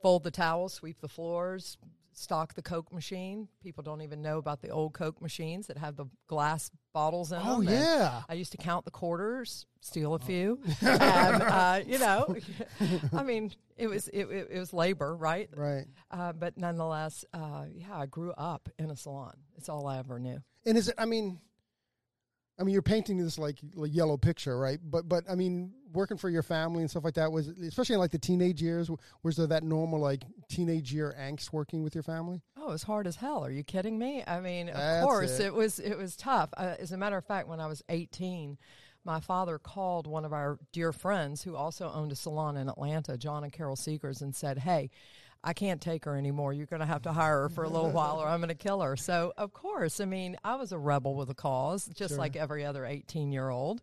fold 0.00 0.22
the 0.22 0.30
towels, 0.30 0.74
sweep 0.74 1.00
the 1.00 1.08
floors, 1.08 1.76
stock 2.18 2.54
the 2.54 2.62
Coke 2.62 2.92
machine. 2.92 3.48
People 3.62 3.82
don't 3.82 4.02
even 4.02 4.20
know 4.22 4.38
about 4.38 4.60
the 4.60 4.70
old 4.70 4.92
Coke 4.92 5.22
machines 5.22 5.68
that 5.68 5.78
have 5.78 5.96
the 5.96 6.06
glass 6.26 6.70
bottles 6.92 7.32
in 7.32 7.38
Oh 7.38 7.62
them. 7.62 7.68
Oh 7.68 7.70
yeah. 7.70 8.22
I 8.28 8.34
used 8.34 8.52
to 8.52 8.58
count 8.58 8.84
the 8.84 8.90
quarters, 8.90 9.66
steal 9.80 10.14
a 10.14 10.18
few, 10.18 10.60
and 10.80 11.42
uh, 11.42 11.80
you 11.86 11.98
know, 11.98 12.36
I 13.12 13.22
mean, 13.22 13.52
it 13.76 13.86
was 13.86 14.08
it, 14.08 14.24
it, 14.24 14.48
it 14.50 14.58
was 14.58 14.72
labor, 14.72 15.14
right? 15.16 15.48
Right. 15.54 15.86
Uh, 16.10 16.32
but 16.32 16.58
nonetheless, 16.58 17.24
uh, 17.32 17.64
yeah, 17.72 17.96
I 17.96 18.06
grew 18.06 18.32
up 18.32 18.68
in 18.78 18.90
a 18.90 18.96
salon. 18.96 19.36
It's 19.56 19.68
all 19.68 19.86
I 19.86 19.98
ever 19.98 20.18
knew. 20.18 20.42
And 20.66 20.76
is 20.76 20.88
it? 20.88 20.94
I 20.98 21.06
mean, 21.06 21.40
I 22.58 22.64
mean, 22.64 22.72
you're 22.72 22.82
painting 22.82 23.18
this 23.18 23.38
like, 23.38 23.58
like 23.74 23.94
yellow 23.94 24.16
picture, 24.16 24.58
right? 24.58 24.78
But 24.82 25.08
but 25.08 25.24
I 25.30 25.34
mean, 25.34 25.72
working 25.92 26.16
for 26.16 26.28
your 26.28 26.42
family 26.42 26.80
and 26.80 26.90
stuff 26.90 27.04
like 27.04 27.14
that 27.14 27.30
was, 27.30 27.48
especially 27.48 27.94
in 27.94 28.00
like 28.00 28.10
the 28.10 28.18
teenage 28.18 28.60
years, 28.60 28.90
was 29.22 29.36
there 29.36 29.46
that 29.46 29.62
normal 29.62 30.00
like 30.00 30.24
teenage 30.48 30.92
year 30.92 31.14
angst 31.18 31.52
working 31.52 31.82
with 31.82 31.94
your 31.94 32.02
family? 32.02 32.40
Oh, 32.56 32.68
it 32.68 32.72
was 32.72 32.82
hard 32.82 33.06
as 33.06 33.16
hell. 33.16 33.44
Are 33.44 33.50
you 33.50 33.62
kidding 33.62 33.98
me? 33.98 34.24
I 34.26 34.40
mean, 34.40 34.68
of 34.68 34.74
That's 34.74 35.04
course, 35.04 35.38
it. 35.38 35.46
it. 35.46 35.54
was 35.54 35.78
it 35.78 35.96
was 35.96 36.16
tough. 36.16 36.50
Uh, 36.56 36.74
as 36.78 36.92
a 36.92 36.96
matter 36.96 37.16
of 37.16 37.24
fact, 37.24 37.48
when 37.48 37.60
I 37.60 37.66
was 37.66 37.82
18, 37.88 38.58
my 39.04 39.20
father 39.20 39.58
called 39.58 40.06
one 40.06 40.24
of 40.24 40.32
our 40.32 40.58
dear 40.72 40.92
friends 40.92 41.42
who 41.42 41.54
also 41.54 41.90
owned 41.92 42.10
a 42.10 42.16
salon 42.16 42.56
in 42.56 42.68
Atlanta, 42.68 43.16
John 43.16 43.44
and 43.44 43.52
Carol 43.52 43.76
Seegers, 43.76 44.20
and 44.20 44.34
said, 44.34 44.58
"Hey, 44.58 44.90
I 45.44 45.52
can't 45.52 45.80
take 45.80 46.04
her 46.04 46.16
anymore. 46.16 46.52
You're 46.52 46.66
going 46.66 46.80
to 46.80 46.86
have 46.86 47.02
to 47.02 47.12
hire 47.12 47.42
her 47.42 47.48
for 47.48 47.64
a 47.64 47.68
little 47.68 47.90
while, 47.90 48.18
or 48.20 48.26
I'm 48.28 48.40
going 48.40 48.48
to 48.48 48.54
kill 48.54 48.80
her. 48.80 48.96
So, 48.96 49.32
of 49.36 49.52
course, 49.52 50.00
I 50.00 50.04
mean, 50.04 50.36
I 50.44 50.56
was 50.56 50.72
a 50.72 50.78
rebel 50.78 51.14
with 51.14 51.30
a 51.30 51.34
cause, 51.34 51.86
just 51.94 52.10
Sure. 52.12 52.18
like 52.18 52.34
every 52.36 52.64
other 52.64 52.84
18 52.84 53.30
year 53.30 53.48
old. 53.48 53.80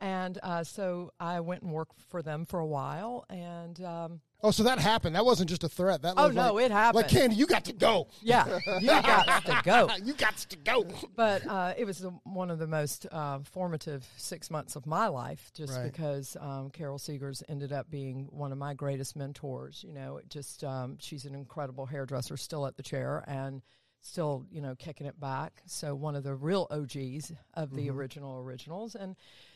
And 0.00 0.38
uh, 0.42 0.64
so 0.64 1.12
I 1.20 1.40
went 1.40 1.62
and 1.62 1.72
worked 1.72 2.00
for 2.08 2.22
them 2.22 2.44
for 2.46 2.58
a 2.60 2.66
while, 2.66 3.24
and 3.28 3.82
um, 3.84 4.20
Oh, 4.42 4.50
so 4.50 4.62
that 4.62 4.78
happened. 4.78 5.14
That 5.16 5.24
wasn't 5.24 5.50
just 5.50 5.64
a 5.64 5.68
threat. 5.68 6.02
That 6.02 6.14
Oh, 6.16 6.28
was 6.28 6.34
no, 6.34 6.54
like, 6.54 6.64
it 6.66 6.70
happened. 6.72 7.02
Like 7.02 7.10
Candy, 7.10 7.36
you 7.36 7.46
got 7.46 7.64
to 7.66 7.72
go. 7.74 8.08
yeah, 8.22 8.58
you 8.80 8.86
got 8.86 9.44
to 9.44 9.60
go. 9.62 9.88
you 10.02 10.14
got 10.14 10.36
to 10.38 10.56
go. 10.56 10.86
but 11.14 11.46
uh, 11.46 11.74
it 11.76 11.84
was 11.84 11.98
the, 11.98 12.10
one 12.24 12.50
of 12.50 12.58
the 12.58 12.66
most 12.66 13.06
uh, 13.12 13.40
formative 13.40 14.06
six 14.16 14.50
months 14.50 14.76
of 14.76 14.86
my 14.86 15.08
life, 15.08 15.50
just 15.54 15.74
Right. 15.74 15.84
because 15.92 16.36
um, 16.40 16.70
Carol 16.70 16.98
Seegers 16.98 17.42
ended 17.48 17.72
up 17.72 17.90
being 17.90 18.28
one 18.30 18.50
of 18.52 18.56
my 18.58 18.72
greatest 18.74 19.14
mentors. 19.16 19.84
You 19.86 19.92
know, 19.92 20.16
it 20.16 20.28
just 20.30 20.64
um, 20.64 20.96
she's 21.00 21.24
an 21.26 21.34
incredible 21.34 21.84
hairdresser, 21.86 22.36
still 22.38 22.66
at 22.66 22.76
the 22.76 22.82
chair 22.82 23.22
and 23.26 23.60
still, 24.02 24.46
you 24.50 24.62
know, 24.62 24.74
kicking 24.74 25.06
it 25.06 25.20
back. 25.20 25.60
So 25.66 25.94
one 25.94 26.16
of 26.16 26.24
the 26.24 26.34
real 26.34 26.66
OGs 26.70 27.32
of 27.52 27.74
the 27.74 27.90
original 27.90 28.38
originals, 28.38 28.94
and 28.94 29.14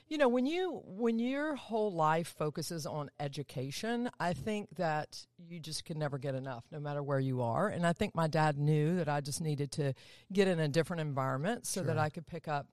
you 0.09 0.19
know, 0.19 0.29
when 0.29 0.47
you 0.47 0.83
when 0.85 1.19
your 1.19 1.57
whole 1.57 1.93
life 1.93 2.35
focuses 2.37 2.87
on 2.87 3.11
education, 3.19 4.11
I 4.21 4.33
think 4.33 4.69
that 4.77 5.27
you 5.39 5.59
just 5.59 5.85
can 5.85 5.99
never 5.99 6.19
get 6.19 6.35
enough, 6.35 6.65
no 6.71 6.79
matter 6.79 7.03
where 7.03 7.21
you 7.21 7.43
are. 7.43 7.69
And 7.69 7.87
I 7.87 7.93
think 7.93 8.15
my 8.15 8.27
dad 8.27 8.59
knew 8.59 8.97
that 8.97 9.09
I 9.09 9.21
just 9.21 9.41
needed 9.41 9.73
to 9.73 9.95
get 10.33 10.47
in 10.49 10.61
a 10.61 10.69
different 10.69 11.01
environment 11.01 11.67
so 11.67 11.83
that 11.83 11.99
I 11.99 12.11
could 12.11 12.27
pick 12.27 12.49
up 12.49 12.69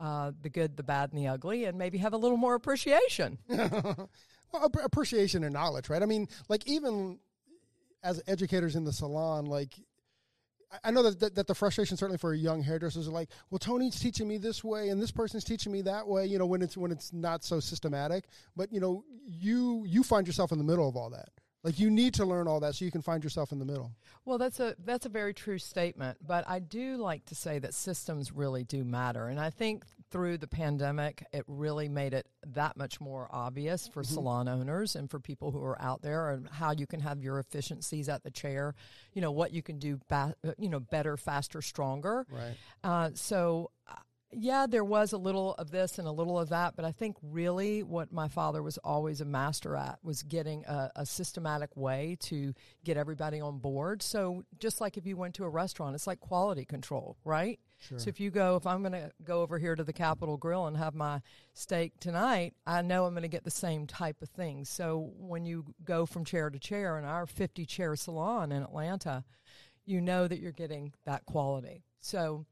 uh, 0.00 0.32
the 0.40 0.50
good, 0.50 0.76
the 0.76 0.82
bad, 0.82 1.12
and 1.12 1.18
the 1.18 1.28
ugly, 1.28 1.64
and 1.64 1.78
maybe 1.78 1.98
have 1.98 2.12
a 2.12 2.16
little 2.16 2.36
more 2.36 2.54
appreciation. 2.54 3.38
Well, 4.52 4.70
appreciation 4.84 5.44
and 5.44 5.54
knowledge, 5.54 5.88
right? 5.88 6.02
I 6.02 6.04
mean, 6.06 6.28
like 6.48 6.66
even 6.66 7.18
as 8.02 8.22
educators 8.26 8.76
in 8.76 8.84
the 8.84 8.92
salon, 8.92 9.46
like 9.46 9.72
I- 10.84 10.90
know 10.90 11.02
that, 11.02 11.20
that 11.20 11.34
that 11.34 11.46
the 11.46 11.54
frustration 11.54 11.96
certainly 11.96 12.18
for 12.18 12.34
young 12.34 12.62
hairdressers 12.62 13.08
are 13.08 13.12
like, 13.12 13.28
well, 13.50 13.58
Tony's 13.58 13.98
teaching 13.98 14.28
me 14.28 14.38
this 14.38 14.62
way, 14.64 14.88
and 14.88 15.00
this 15.00 15.10
person's 15.10 15.44
teaching 15.44 15.72
me 15.72 15.82
that 15.82 16.06
way. 16.06 16.26
You 16.26 16.38
know, 16.38 16.46
when 16.46 16.62
it's 16.62 16.76
when 16.76 16.92
it's 16.92 17.12
not 17.12 17.44
so 17.44 17.60
systematic. 17.60 18.24
But 18.56 18.72
you 18.72 18.80
know, 18.80 19.04
you 19.26 19.84
you 19.86 20.02
find 20.02 20.26
yourself 20.26 20.52
in 20.52 20.58
the 20.58 20.64
middle 20.64 20.88
of 20.88 20.96
all 20.96 21.10
that. 21.10 21.28
Like 21.64 21.78
you 21.78 21.90
need 21.90 22.14
to 22.14 22.24
learn 22.24 22.48
all 22.48 22.58
that 22.60 22.74
so 22.74 22.84
you 22.84 22.90
can 22.90 23.02
find 23.02 23.22
yourself 23.22 23.52
in 23.52 23.58
the 23.58 23.64
middle. 23.64 23.92
Well, 24.24 24.38
that's 24.38 24.58
a 24.60 24.74
that's 24.84 25.06
a 25.06 25.08
very 25.08 25.32
true 25.34 25.58
statement, 25.58 26.18
but 26.26 26.44
I 26.48 26.58
do 26.58 26.96
like 26.96 27.24
to 27.26 27.34
say 27.34 27.58
that 27.60 27.74
systems 27.74 28.32
really 28.32 28.64
do 28.64 28.84
matter, 28.84 29.28
and 29.28 29.38
I 29.38 29.50
think 29.50 29.84
through 30.10 30.38
the 30.38 30.46
pandemic, 30.46 31.24
it 31.32 31.44
really 31.46 31.88
made 31.88 32.14
it 32.14 32.26
that 32.48 32.76
much 32.76 33.00
more 33.00 33.28
obvious 33.32 33.88
for 33.88 34.04
salon 34.04 34.46
owners 34.46 34.94
and 34.94 35.10
for 35.10 35.18
people 35.18 35.50
who 35.52 35.62
are 35.62 35.80
out 35.80 36.02
there, 36.02 36.30
and 36.30 36.48
how 36.48 36.72
you 36.72 36.86
can 36.86 37.00
have 37.00 37.22
your 37.22 37.38
efficiencies 37.38 38.08
at 38.08 38.22
the 38.22 38.30
chair. 38.30 38.74
You 39.12 39.22
know 39.22 39.32
what 39.32 39.52
you 39.52 39.62
can 39.62 39.78
do, 39.78 40.00
ba- 40.08 40.34
you 40.58 40.68
know, 40.68 40.80
better, 40.80 41.16
faster, 41.16 41.62
stronger. 41.62 42.26
Right. 42.30 42.56
Uh, 42.84 43.10
so, 43.14 43.70
yeah, 44.32 44.66
there 44.66 44.84
was 44.84 45.12
a 45.12 45.18
little 45.18 45.54
of 45.54 45.70
this 45.70 45.98
and 45.98 46.08
a 46.08 46.12
little 46.12 46.38
of 46.38 46.48
that, 46.48 46.74
but 46.74 46.84
I 46.84 46.92
think 46.92 47.16
really 47.22 47.82
what 47.82 48.12
my 48.12 48.28
father 48.28 48.62
was 48.62 48.78
always 48.78 49.20
a 49.20 49.24
master 49.24 49.76
at 49.76 49.98
was 50.02 50.22
getting 50.22 50.64
a, 50.64 50.90
a 50.96 51.06
systematic 51.06 51.76
way 51.76 52.16
to 52.20 52.54
get 52.84 52.96
everybody 52.96 53.40
on 53.40 53.58
board. 53.58 54.02
So, 54.02 54.44
just 54.58 54.80
like 54.80 54.96
if 54.96 55.06
you 55.06 55.16
went 55.16 55.34
to 55.34 55.44
a 55.44 55.48
restaurant, 55.48 55.94
it's 55.94 56.06
like 56.06 56.20
quality 56.20 56.64
control, 56.64 57.16
right? 57.24 57.60
So, 57.98 58.08
if 58.08 58.20
you 58.20 58.30
go, 58.30 58.56
if 58.56 58.66
I'm 58.66 58.80
going 58.82 58.92
to 58.92 59.10
go 59.24 59.42
over 59.42 59.58
here 59.58 59.74
to 59.74 59.84
the 59.84 59.92
Capital 59.92 60.36
Grille 60.36 60.66
and 60.66 60.76
have 60.76 60.94
my 60.94 61.20
steak 61.52 61.92
tonight, 62.00 62.54
I 62.66 62.80
know 62.82 63.04
I'm 63.04 63.12
going 63.12 63.22
to 63.22 63.28
get 63.28 63.44
the 63.44 63.50
same 63.50 63.86
type 63.86 64.22
of 64.22 64.28
thing. 64.30 64.64
So, 64.64 65.12
when 65.18 65.44
you 65.44 65.64
go 65.84 66.06
from 66.06 66.24
chair 66.24 66.48
to 66.48 66.58
chair 66.58 66.98
in 66.98 67.04
our 67.04 67.26
50 67.26 67.66
chair 67.66 67.96
salon 67.96 68.52
in 68.52 68.62
Atlanta, 68.62 69.24
you 69.84 70.00
know 70.00 70.26
that 70.26 70.38
you're 70.38 70.52
getting 70.52 70.92
that 71.04 71.26
quality. 71.26 71.84
So, 72.00 72.46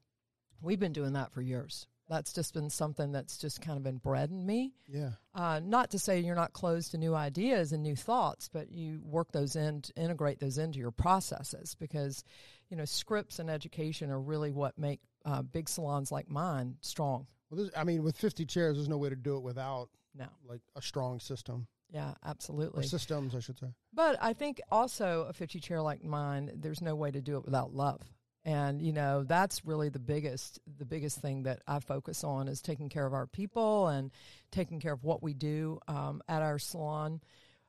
We've 0.63 0.81
been 0.81 0.93
doing 0.93 1.15
that 1.15 1.33
for 1.33 1.43
years. 1.43 1.87
That's 2.09 2.33
just 2.33 2.55
been 2.55 2.71
something 2.71 3.13
that's 3.13 3.39
just 3.39 3.61
kind 3.61 3.77
of 3.77 3.85
been 3.85 3.99
bred 3.99 4.31
in 4.31 4.45
me. 4.45 4.73
Yeah. 4.89 5.11
Uh, 5.33 5.61
not 5.63 5.91
to 5.93 5.99
say 5.99 6.19
you're 6.19 6.35
not 6.35 6.53
closed 6.53 6.91
to 6.91 6.99
new 6.99 7.15
ideas 7.15 7.73
and 7.73 7.85
new 7.85 7.95
thoughts, 7.95 8.49
but 8.49 8.73
you 8.73 9.01
work 9.05 9.31
those 9.31 9.55
in, 9.55 9.83
integrate 9.97 10.41
those 10.41 10.59
into 10.59 10.81
your 10.81 10.91
processes 10.91 11.77
because, 11.79 12.25
you 12.69 12.77
know, 12.77 12.85
scripts 12.85 13.39
and 13.39 13.49
education 13.49 14.11
are 14.11 14.21
really 14.21 14.51
what 14.51 14.77
make 14.77 14.99
uh, 15.25 15.43
big 15.43 15.69
salons 15.69 16.11
like 16.11 16.29
mine 16.29 16.77
strong. 16.81 17.29
Well, 17.49 17.63
this, 17.63 17.71
I 17.77 17.85
mean, 17.85 18.03
with 18.03 18.17
50 18.17 18.45
chairs, 18.45 18.77
there's 18.77 18.89
no 18.89 18.99
way 18.99 19.11
to 19.11 19.17
do 19.17 19.37
it 19.37 19.45
without 19.45 19.89
No, 20.13 20.27
like 20.49 20.63
a 20.75 20.83
strong 20.83 21.21
system 21.21 21.69
yeah, 21.93 22.11
or 22.11 22.17
absolutely. 22.25 22.87
systems, 22.87 23.35
I 23.35 23.41
should 23.41 23.59
say. 23.59 23.69
But 23.93 24.19
I 24.21 24.33
think 24.33 24.61
also 24.71 25.27
a 25.29 25.33
50 25.33 25.61
chair 25.61 25.83
like 25.83 26.05
mine, 26.05 26.51
there's 26.55 26.81
no 26.81 26.95
way 26.95 27.11
to 27.11 27.21
do 27.21 27.37
it 27.37 27.45
without 27.45 27.75
love. 27.75 28.01
And 28.45 28.81
you 28.81 28.93
know, 28.93 29.23
that's 29.23 29.65
really 29.67 29.91
the 29.91 29.99
biggest 29.99 30.61
the 30.79 30.87
biggest 30.87 31.21
thing 31.21 31.43
that 31.43 31.61
I 31.67 31.81
focus 31.81 32.25
on 32.25 32.49
is 32.49 32.63
taking 32.63 32.89
care 32.89 33.07
of 33.07 33.13
our 33.13 33.27
people 33.27 33.89
and 33.89 34.11
taking 34.51 34.81
care 34.81 34.95
of 34.95 35.05
what 35.05 35.23
we 35.23 35.35
do 35.35 35.79
um, 35.89 36.23
at 36.29 36.43
our 36.43 36.59
salon. 36.59 37.21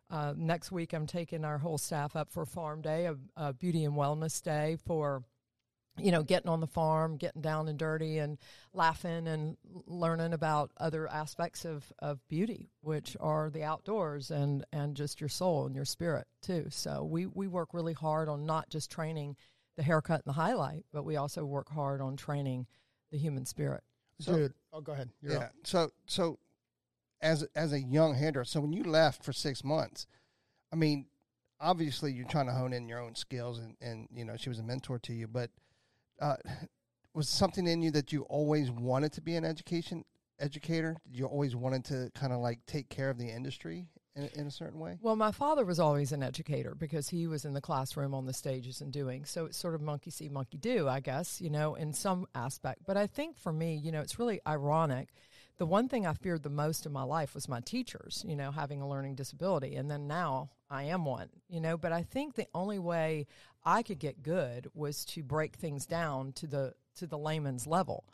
Uh, 0.10 0.34
next 0.36 0.72
week, 0.72 0.94
I'm 0.94 1.08
taking 1.08 1.46
our 1.46 1.58
whole 1.58 1.78
staff 1.78 2.16
up 2.16 2.32
for 2.32 2.46
Farm 2.46 2.82
Day, 2.82 3.06
a, 3.06 3.16
a 3.38 3.54
beauty 3.54 3.86
and 3.86 3.96
wellness 3.96 4.42
day 4.42 4.78
for 4.86 5.24
you 5.98 6.12
know, 6.12 6.24
getting 6.24 6.50
on 6.50 6.62
the 6.62 6.68
farm, 6.68 7.18
getting 7.18 7.42
down 7.42 7.68
and 7.68 7.78
dirty, 7.78 8.18
and 8.18 8.38
laughing 8.74 9.28
and 9.28 9.58
learning 9.86 10.34
about 10.34 10.72
other 10.78 11.08
aspects 11.08 11.66
of, 11.66 11.92
of 12.00 12.26
beauty, 12.28 12.70
which 12.82 13.18
are 13.20 13.50
the 13.50 13.64
outdoors 13.64 14.32
and, 14.32 14.66
and 14.72 14.96
just 14.96 15.20
your 15.20 15.30
soul 15.30 15.66
and 15.66 15.76
your 15.76 15.86
spirit 15.86 16.28
too. 16.42 16.66
So 16.70 17.04
we, 17.04 17.26
we 17.26 17.48
work 17.48 17.74
really 17.74 17.94
hard 17.94 18.30
on 18.30 18.46
not 18.46 18.70
just 18.70 18.90
training 18.90 19.36
the 19.78 19.84
haircut 19.84 20.22
and 20.26 20.34
the 20.34 20.38
highlight, 20.38 20.86
but 20.92 21.04
we 21.04 21.16
also 21.16 21.46
work 21.46 21.70
hard 21.70 22.02
on 22.02 22.16
training 22.16 22.66
the 23.12 23.18
human 23.18 23.46
spirit. 23.46 23.84
So- 24.20 24.36
Dude, 24.36 24.54
oh, 24.74 24.82
go 24.82 24.94
ahead. 24.94 25.10
You're 25.22 25.34
yeah. 25.34 25.40
up. 25.40 25.54
So 25.64 25.92
so 26.06 26.40
as 27.22 27.46
as 27.56 27.74
a 27.74 27.80
young 27.80 28.16
hairdresser, 28.16 28.50
so 28.50 28.62
when 28.62 28.74
you 28.74 28.84
left 28.84 29.24
for 29.24 29.34
six 29.34 29.64
months, 29.64 30.08
I 30.72 30.76
mean, 30.76 31.08
obviously 31.60 32.12
you're 32.12 32.28
trying 32.28 32.48
to 32.48 32.54
hone 32.54 32.74
in 32.74 32.88
your 32.88 33.00
own 33.00 33.16
skills, 33.16 33.60
and 33.60 33.76
and 33.82 34.08
you 34.14 34.26
know 34.26 34.36
she 34.38 34.50
was 34.50 34.60
a 34.60 34.64
mentor 34.64 35.00
to 35.00 35.14
you, 35.14 35.28
but 35.28 35.50
uh, 36.22 36.36
was 37.14 37.30
something 37.30 37.68
in 37.68 37.82
you 37.82 37.92
that 37.92 38.12
you 38.12 38.24
always 38.24 38.72
wanted 38.72 39.12
to 39.14 39.22
be 39.22 39.36
an 39.36 39.46
education 39.46 40.06
educator? 40.40 40.98
Did 41.10 41.20
you 41.20 41.26
always 41.26 41.56
wanted 41.56 41.86
to 41.86 42.12
kind 42.16 42.34
of 42.34 42.40
like 42.40 42.60
take 42.66 42.90
care 42.90 43.10
of 43.10 43.18
the 43.18 43.30
industry 43.30 43.88
in, 44.16 44.30
in 44.36 44.48
a 44.48 44.52
certain 44.52 44.80
way? 44.80 44.98
Well, 45.02 45.16
my 45.16 45.32
father 45.32 45.66
was 45.66 45.80
always 45.80 46.12
an 46.12 46.24
educator 46.24 46.76
because 46.76 47.10
he 47.10 47.28
was 47.28 47.46
in 47.46 47.54
the 47.54 47.62
classroom 47.62 48.14
on 48.14 48.26
the 48.26 48.34
stages 48.34 48.82
and 48.82 48.92
doing. 48.92 49.26
So 49.26 49.46
it's 49.46 49.58
sort 49.58 49.76
of 49.76 49.82
monkey 49.82 50.12
see, 50.12 50.30
monkey 50.30 50.58
do, 50.58 50.88
I 50.88 51.00
guess, 51.00 51.42
you 51.42 51.50
know, 51.50 51.76
in 51.76 51.94
some 51.94 52.28
aspect. 52.36 52.82
But 52.86 52.98
I 52.98 53.08
think 53.08 53.38
for 53.38 53.54
me, 53.54 53.76
you 53.76 53.92
know, 53.92 54.02
it's 54.02 54.20
really 54.20 54.40
ironic. 54.48 55.10
The 55.58 55.66
one 55.66 55.88
thing 55.88 56.08
I 56.08 56.14
feared 56.14 56.44
the 56.44 56.50
most 56.50 56.86
in 56.86 56.92
my 56.92 57.04
life 57.04 57.36
was 57.36 57.48
my 57.48 57.60
teachers, 57.60 58.26
you 58.28 58.36
know, 58.36 58.52
having 58.52 58.82
a 58.82 58.90
learning 58.90 59.16
disability. 59.16 59.76
And 59.76 59.92
then 59.92 60.08
now 60.08 60.50
I 60.70 60.84
am 60.84 61.06
one, 61.06 61.30
you 61.50 61.62
know, 61.62 61.78
but 61.78 61.92
I 61.92 62.04
think 62.04 62.34
the 62.34 62.48
only 62.56 62.80
way 62.80 63.28
I 63.64 63.84
could 63.84 64.00
get 64.00 64.24
good 64.24 64.70
was 64.74 65.06
to 65.06 65.22
break 65.22 65.56
things 65.56 65.86
down 65.86 66.32
to 66.34 66.48
the 66.48 66.74
to 66.96 67.08
the 67.08 67.18
layman's 67.18 67.68
level. 67.68 68.06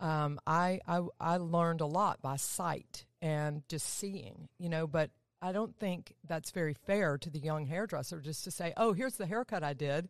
Um, 0.00 0.40
I, 0.46 0.80
I 0.86 1.02
I 1.20 1.36
learned 1.36 1.80
a 1.80 1.86
lot 1.86 2.22
by 2.22 2.36
sight 2.36 3.04
and 3.20 3.62
just 3.68 3.86
seeing, 3.86 4.48
you 4.58 4.68
know, 4.68 4.86
but 4.86 5.10
I 5.42 5.52
don't 5.52 5.76
think 5.76 6.14
that's 6.26 6.50
very 6.50 6.74
fair 6.74 7.18
to 7.18 7.30
the 7.30 7.38
young 7.38 7.66
hairdresser 7.66 8.20
just 8.20 8.44
to 8.44 8.50
say, 8.50 8.72
"Oh, 8.76 8.92
here's 8.92 9.16
the 9.16 9.26
haircut 9.26 9.62
I 9.62 9.74
did," 9.74 10.08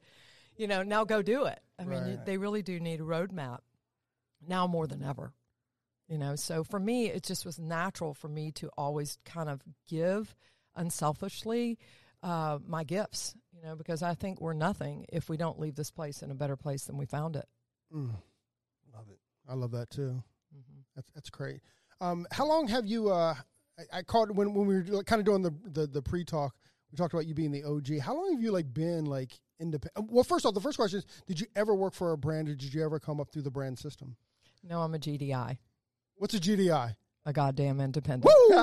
you 0.56 0.66
know, 0.66 0.82
now 0.82 1.04
go 1.04 1.22
do 1.22 1.44
it. 1.46 1.60
I 1.78 1.84
mean, 1.84 2.20
they 2.24 2.38
really 2.38 2.62
do 2.62 2.78
need 2.80 3.00
a 3.00 3.04
roadmap 3.04 3.58
now 4.46 4.66
more 4.66 4.86
than 4.86 5.02
ever, 5.02 5.32
you 6.08 6.16
know. 6.18 6.36
So 6.36 6.62
for 6.64 6.78
me, 6.78 7.06
it 7.10 7.22
just 7.22 7.44
was 7.44 7.58
natural 7.58 8.14
for 8.14 8.28
me 8.28 8.52
to 8.52 8.70
always 8.78 9.18
kind 9.24 9.48
of 9.48 9.62
give 9.88 10.34
unselfishly 10.76 11.78
uh, 12.22 12.58
my 12.66 12.84
gifts, 12.84 13.34
you 13.52 13.62
know, 13.62 13.74
because 13.76 14.02
I 14.02 14.14
think 14.14 14.40
we're 14.40 14.52
nothing 14.52 15.06
if 15.12 15.28
we 15.28 15.36
don't 15.36 15.58
leave 15.58 15.74
this 15.74 15.90
place 15.90 16.22
in 16.22 16.30
a 16.30 16.34
better 16.34 16.56
place 16.56 16.84
than 16.84 16.96
we 16.96 17.06
found 17.06 17.36
it. 17.36 17.46
Mm, 17.94 18.10
Love 18.94 19.06
it. 19.10 19.18
I 19.48 19.54
love 19.54 19.72
that 19.72 19.90
too. 19.90 20.22
Mm-hmm. 20.54 20.80
That's 20.94 21.10
that's 21.14 21.30
great. 21.30 21.60
Um, 22.00 22.26
how 22.30 22.46
long 22.46 22.68
have 22.68 22.86
you? 22.86 23.10
Uh, 23.10 23.34
I, 23.78 23.98
I 23.98 24.02
called 24.02 24.36
when 24.36 24.54
when 24.54 24.66
we 24.66 24.90
were 24.90 25.04
kind 25.04 25.20
of 25.20 25.26
doing 25.26 25.42
the 25.42 25.54
the, 25.64 25.86
the 25.86 26.02
pre 26.02 26.24
talk. 26.24 26.54
We 26.92 26.96
talked 26.96 27.12
about 27.12 27.26
you 27.26 27.34
being 27.34 27.50
the 27.50 27.64
OG. 27.64 27.98
How 28.00 28.14
long 28.14 28.32
have 28.32 28.42
you 28.42 28.52
like 28.52 28.72
been 28.72 29.06
like 29.06 29.32
independent? 29.58 30.10
Well, 30.10 30.24
first 30.24 30.46
off, 30.46 30.54
the 30.54 30.60
first 30.60 30.78
question 30.78 30.98
is: 30.98 31.06
Did 31.26 31.40
you 31.40 31.46
ever 31.56 31.74
work 31.74 31.94
for 31.94 32.12
a 32.12 32.18
brand, 32.18 32.48
or 32.48 32.54
did 32.54 32.72
you 32.72 32.84
ever 32.84 33.00
come 33.00 33.20
up 33.20 33.30
through 33.30 33.42
the 33.42 33.50
brand 33.50 33.78
system? 33.78 34.16
No, 34.62 34.80
I'm 34.80 34.94
a 34.94 34.98
GDI, 34.98 35.58
What's 36.16 36.34
a 36.34 36.40
GDI? 36.40 36.96
a 37.26 37.32
goddamn 37.32 37.80
independent. 37.80 38.32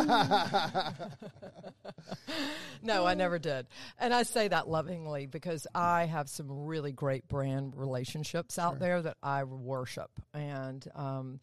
no, 2.81 3.05
I 3.05 3.13
never 3.13 3.37
did. 3.37 3.67
And 3.99 4.13
I 4.13 4.23
say 4.23 4.47
that 4.47 4.69
lovingly 4.69 5.25
because 5.25 5.67
I 5.75 6.05
have 6.05 6.29
some 6.29 6.49
really 6.49 6.93
great 6.93 7.27
brand 7.27 7.75
relationships 7.75 8.57
out 8.57 8.79
there 8.79 9.01
that 9.01 9.17
I 9.21 9.43
worship. 9.43 10.09
And, 10.33 10.87
um, 10.95 11.41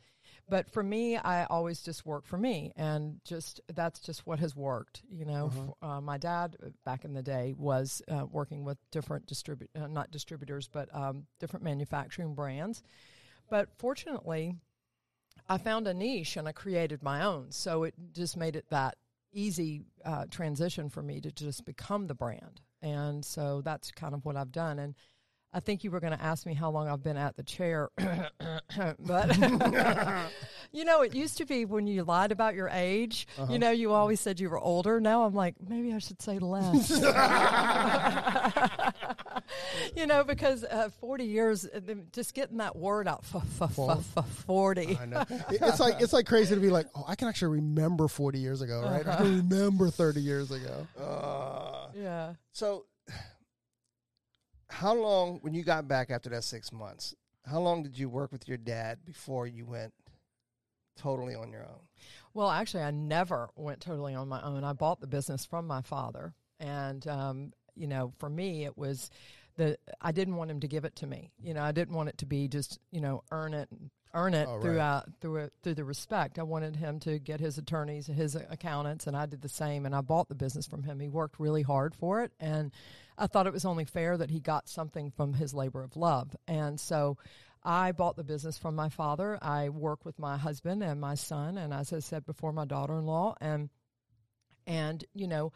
but 0.50 0.68
for 0.68 0.82
me, 0.82 1.16
I 1.16 1.44
always 1.44 1.80
just 1.80 2.04
work 2.04 2.26
for 2.26 2.36
me, 2.36 2.72
and 2.76 3.20
just 3.24 3.60
that's 3.74 4.00
just 4.00 4.26
what 4.26 4.40
has 4.40 4.54
worked. 4.54 5.02
You 5.10 5.24
know. 5.24 5.50
F- 5.52 5.88
uh, 5.88 6.00
my 6.00 6.18
dad 6.18 6.56
uh, 6.62 6.70
back 6.84 7.04
in 7.04 7.14
the 7.14 7.22
day 7.22 7.54
was 7.56 8.02
uh, 8.08 8.26
working 8.30 8.64
with 8.64 8.78
different 8.90 9.26
distribu- 9.26 9.68
uh, 9.80 9.86
not 9.86 10.10
distributors, 10.10 10.68
but 10.68 10.94
um, 10.94 11.26
different 11.38 11.64
manufacturing 11.64 12.34
brands. 12.34 12.82
But 13.48 13.68
fortunately, 13.78 14.56
I 15.48 15.58
found 15.58 15.86
a 15.88 15.94
niche 15.94 16.36
and 16.36 16.46
I 16.46 16.52
created 16.52 17.02
my 17.02 17.24
own. 17.24 17.50
So 17.50 17.84
it 17.84 17.94
just 18.12 18.36
made 18.36 18.56
it 18.56 18.66
that 18.70 18.96
easy 19.32 19.84
uh, 20.04 20.26
transition 20.30 20.88
for 20.88 21.02
me 21.02 21.20
to 21.20 21.30
just 21.32 21.64
become 21.64 22.06
the 22.06 22.14
brand. 22.14 22.60
And 22.82 23.24
so 23.24 23.60
that's 23.62 23.90
kind 23.90 24.14
of 24.14 24.24
what 24.24 24.36
I've 24.36 24.52
done. 24.52 24.78
And 24.78 24.94
I 25.52 25.58
think 25.60 25.82
you 25.82 25.90
were 25.90 25.98
going 26.00 26.16
to 26.16 26.22
ask 26.22 26.46
me 26.46 26.54
how 26.54 26.70
long 26.70 26.88
I've 26.88 27.02
been 27.02 27.16
at 27.16 27.36
the 27.36 27.42
chair, 27.42 27.90
but 29.00 29.36
you 30.72 30.84
know, 30.84 31.02
it 31.02 31.12
used 31.14 31.38
to 31.38 31.44
be 31.44 31.64
when 31.64 31.88
you 31.88 32.04
lied 32.04 32.30
about 32.30 32.54
your 32.54 32.68
age. 32.68 33.26
You 33.48 33.58
know, 33.58 33.72
you 33.72 33.92
always 33.92 34.20
said 34.20 34.38
you 34.38 34.48
were 34.48 34.60
older. 34.60 35.00
Now 35.00 35.24
I'm 35.24 35.34
like, 35.34 35.56
maybe 35.68 35.92
I 35.92 35.98
should 35.98 36.22
say 36.22 36.38
less. 36.38 36.90
you 39.96 40.06
know, 40.06 40.24
because 40.24 40.64
uh, 40.64 40.88
40 41.00 41.24
years, 41.24 41.66
uh, 41.66 41.80
just 42.12 42.34
getting 42.34 42.58
that 42.58 42.76
word 42.76 43.08
out, 43.08 43.24
f- 43.34 43.42
f- 43.60 43.78
f- 43.78 44.06
f- 44.16 44.28
40. 44.46 44.98
I 45.00 45.06
know. 45.06 45.24
It's 45.50 45.80
like 45.80 46.00
it's 46.00 46.12
like 46.12 46.26
crazy 46.26 46.54
to 46.54 46.60
be 46.60 46.70
like, 46.70 46.86
oh, 46.94 47.04
I 47.08 47.14
can 47.16 47.28
actually 47.28 47.56
remember 47.56 48.08
40 48.08 48.38
years 48.38 48.62
ago, 48.62 48.82
right? 48.82 49.06
I 49.06 49.16
can 49.16 49.36
remember 49.38 49.90
30 49.90 50.20
years 50.20 50.50
ago. 50.50 50.86
Uh, 50.98 51.88
Yeah. 51.94 52.34
so, 52.52 52.84
how 54.70 54.94
long 54.94 55.38
when 55.42 55.52
you 55.54 55.62
got 55.64 55.88
back 55.88 56.10
after 56.10 56.30
that 56.30 56.44
six 56.44 56.72
months? 56.72 57.14
How 57.44 57.58
long 57.60 57.82
did 57.82 57.98
you 57.98 58.08
work 58.08 58.32
with 58.32 58.46
your 58.48 58.58
dad 58.58 58.98
before 59.04 59.46
you 59.46 59.66
went 59.66 59.92
totally 60.96 61.34
on 61.34 61.50
your 61.50 61.62
own? 61.62 61.80
Well, 62.34 62.50
actually, 62.50 62.84
I 62.84 62.90
never 62.90 63.48
went 63.56 63.80
totally 63.80 64.14
on 64.14 64.28
my 64.28 64.40
own. 64.42 64.62
I 64.64 64.72
bought 64.72 65.00
the 65.00 65.06
business 65.06 65.44
from 65.44 65.66
my 65.66 65.82
father, 65.82 66.34
and 66.58 67.06
um, 67.08 67.52
you 67.74 67.86
know, 67.88 68.12
for 68.18 68.28
me, 68.28 68.64
it 68.64 68.76
was 68.78 69.10
the 69.56 69.76
I 70.00 70.12
didn't 70.12 70.36
want 70.36 70.50
him 70.50 70.60
to 70.60 70.68
give 70.68 70.84
it 70.84 70.96
to 70.96 71.06
me. 71.06 71.32
You 71.42 71.54
know, 71.54 71.62
I 71.62 71.72
didn't 71.72 71.94
want 71.94 72.08
it 72.10 72.18
to 72.18 72.26
be 72.26 72.46
just 72.48 72.78
you 72.92 73.00
know 73.00 73.24
earn 73.32 73.54
it, 73.54 73.68
earn 74.14 74.34
it 74.34 74.46
Oh, 74.48 74.54
right. 74.54 74.62
throughout 74.62 75.08
through 75.20 75.36
it, 75.36 75.52
through 75.62 75.74
the 75.74 75.84
respect. 75.84 76.38
I 76.38 76.44
wanted 76.44 76.76
him 76.76 77.00
to 77.00 77.18
get 77.18 77.40
his 77.40 77.58
attorneys, 77.58 78.06
his 78.06 78.36
accountants, 78.36 79.06
and 79.08 79.16
I 79.16 79.26
did 79.26 79.40
the 79.42 79.48
same. 79.48 79.86
And 79.86 79.94
I 79.94 80.02
bought 80.02 80.28
the 80.28 80.34
business 80.36 80.66
from 80.66 80.84
him. 80.84 81.00
He 81.00 81.08
worked 81.08 81.40
really 81.40 81.62
hard 81.62 81.94
for 81.96 82.22
it, 82.22 82.32
and 82.38 82.70
I 83.20 83.26
thought 83.26 83.46
it 83.46 83.52
was 83.52 83.64
only 83.64 83.84
fair 83.84 84.16
that 84.16 84.30
he 84.30 84.40
got 84.40 84.68
something 84.68 85.10
from 85.10 85.34
his 85.34 85.52
labor 85.52 85.82
of 85.82 85.96
love. 85.96 86.34
And 86.48 86.80
so 86.80 87.18
I 87.62 87.92
bought 87.92 88.16
the 88.16 88.24
business 88.24 88.56
from 88.58 88.74
my 88.74 88.88
father. 88.88 89.38
I 89.42 89.68
work 89.68 90.04
with 90.04 90.18
my 90.18 90.38
husband 90.38 90.82
and 90.82 91.00
my 91.00 91.14
son, 91.14 91.58
and 91.58 91.74
as 91.74 91.92
I 91.92 91.98
said 91.98 92.24
before, 92.24 92.52
my 92.52 92.64
daughter-in-law, 92.64 93.36
and 93.40 93.68
and 94.66 95.04
you 95.14 95.28
know. 95.28 95.52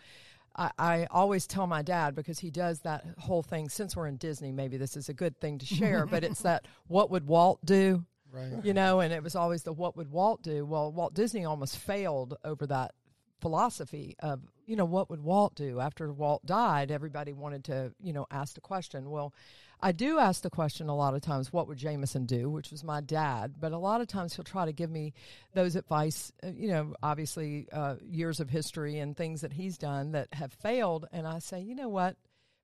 I, 0.57 0.71
I 0.79 1.07
always 1.11 1.49
tell 1.49 1.67
my 1.67 1.83
dad 1.83 2.15
because 2.15 2.39
he 2.39 2.53
does 2.53 2.79
that 2.83 3.05
whole 3.19 3.43
thing. 3.43 3.69
Since 3.69 3.97
we're 3.97 4.07
in 4.07 4.19
Disney, 4.19 4.53
maybe 4.53 4.77
this 4.77 4.97
is 4.97 5.09
a 5.09 5.13
good 5.13 5.41
thing 5.41 5.59
to 5.59 5.67
share, 5.67 6.07
but 6.07 6.23
it's 6.23 6.43
that 6.43 6.69
what 6.87 7.11
would 7.11 7.27
Walt 7.27 7.59
do? 7.65 8.05
Right. 8.31 8.65
you 8.65 8.73
know, 8.73 9.01
and 9.01 9.13
it 9.13 9.25
was 9.25 9.35
always 9.35 9.65
the 9.65 9.73
what 9.73 9.97
would 9.97 10.13
Walt 10.13 10.43
do? 10.43 10.65
Well, 10.65 10.93
Walt 10.93 11.13
Disney 11.13 11.45
almost 11.45 11.77
failed 11.77 12.37
over 12.45 12.69
that 12.69 12.93
philosophy 13.41 14.15
of, 14.21 14.41
you 14.67 14.77
know, 14.77 14.85
what 14.85 15.11
would 15.11 15.23
Walt 15.23 15.55
do? 15.55 15.81
After 15.81 16.13
Walt 16.13 16.45
died, 16.47 16.91
everybody 16.91 17.33
wanted 17.33 17.65
to, 17.65 17.93
you 18.01 18.13
know, 18.13 18.27
ask 18.31 18.55
the 18.55 18.61
question. 18.61 19.11
Well, 19.11 19.33
I 19.81 19.93
do 19.93 20.19
ask 20.19 20.43
the 20.43 20.51
question 20.51 20.89
a 20.89 20.97
lot 20.97 21.15
of 21.15 21.21
times, 21.21 21.53
what 21.53 21.69
would 21.69 21.79
Jameson 21.79 22.27
do? 22.27 22.49
Which 22.49 22.71
was 22.71 22.83
my 22.83 23.01
dad, 23.01 23.55
but 23.61 23.73
a 23.73 23.79
lot 23.79 24.01
of 24.01 24.09
times 24.09 24.35
he'll 24.35 24.45
try 24.45 24.65
to 24.65 24.73
give 24.73 24.91
me 24.91 25.13
those 25.55 25.77
advice, 25.77 26.33
uh, 26.43 26.49
you 26.57 26.69
know, 26.69 26.95
obviously 27.03 27.67
uh, 27.73 27.97
years 28.03 28.41
of 28.41 28.49
history 28.49 28.99
and 28.99 29.17
things 29.17 29.43
that 29.43 29.53
he's 29.53 29.77
done 29.77 30.13
that 30.13 30.29
have 30.33 30.53
failed. 30.53 31.07
And 31.13 31.27
I 31.27 31.39
say, 31.39 31.61
you 31.61 31.75
know 31.75 31.89
what? 31.89 32.17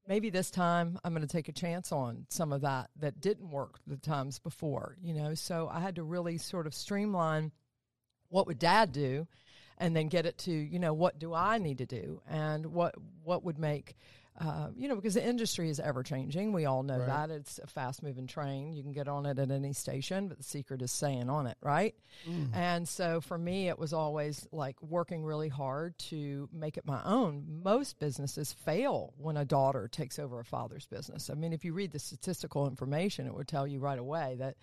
maybe 0.08 0.28
this 0.28 0.50
time 0.50 0.98
I'm 1.04 1.14
going 1.14 1.26
to 1.26 1.32
take 1.32 1.48
a 1.48 1.52
chance 1.52 1.92
on 1.92 2.26
some 2.30 2.52
of 2.52 2.62
that 2.62 2.90
that 2.98 3.20
didn't 3.20 3.50
work 3.50 3.78
the 3.86 3.96
times 3.96 4.40
before, 4.40 4.96
you 5.00 5.14
know. 5.14 5.34
So 5.34 5.70
I 5.72 5.78
had 5.78 5.96
to 5.96 6.02
really 6.02 6.36
sort 6.36 6.66
of 6.66 6.74
streamline 6.74 7.52
what 8.28 8.48
would 8.48 8.58
dad 8.58 8.90
do 8.92 9.28
and 9.80 9.96
then 9.96 10.06
get 10.08 10.26
it 10.26 10.38
to, 10.38 10.52
you 10.52 10.78
know, 10.78 10.92
what 10.92 11.18
do 11.18 11.34
I 11.34 11.58
need 11.58 11.78
to 11.78 11.86
do 11.86 12.22
and 12.28 12.66
what 12.66 12.94
what 13.24 13.42
would 13.44 13.58
make 13.58 13.96
uh, 14.40 14.68
you 14.74 14.88
know, 14.88 14.94
because 14.94 15.14
the 15.14 15.26
industry 15.26 15.68
is 15.68 15.78
ever 15.80 16.02
changing. 16.02 16.52
We 16.52 16.64
all 16.64 16.82
know 16.82 16.98
Right. 17.00 17.28
that. 17.28 17.30
It's 17.30 17.58
a 17.58 17.66
fast 17.66 18.02
moving 18.02 18.26
train. 18.26 18.72
You 18.72 18.82
can 18.82 18.92
get 18.92 19.06
on 19.06 19.26
it 19.26 19.38
at 19.38 19.50
any 19.50 19.74
station, 19.74 20.28
but 20.28 20.38
the 20.38 20.44
secret 20.44 20.80
is 20.80 20.90
staying 20.92 21.28
on 21.28 21.46
it, 21.46 21.58
right? 21.60 21.94
And 22.54 22.88
so 22.88 23.20
for 23.20 23.36
me, 23.36 23.68
it 23.68 23.78
was 23.78 23.92
always 23.92 24.46
like 24.50 24.80
working 24.80 25.24
really 25.24 25.48
hard 25.48 25.98
to 26.10 26.48
make 26.52 26.78
it 26.78 26.86
my 26.86 27.02
own. 27.04 27.60
Most 27.62 27.98
businesses 27.98 28.52
fail 28.52 29.12
when 29.18 29.36
a 29.36 29.44
daughter 29.44 29.88
takes 29.88 30.18
over 30.18 30.40
a 30.40 30.44
father's 30.44 30.86
business. 30.86 31.28
I 31.28 31.34
mean, 31.34 31.52
if 31.52 31.64
you 31.64 31.74
read 31.74 31.92
the 31.92 31.98
statistical 31.98 32.66
information, 32.66 33.26
it 33.26 33.34
would 33.34 33.48
tell 33.48 33.66
you 33.66 33.80
right 33.80 33.98
away 33.98 34.36
that, 34.38 34.56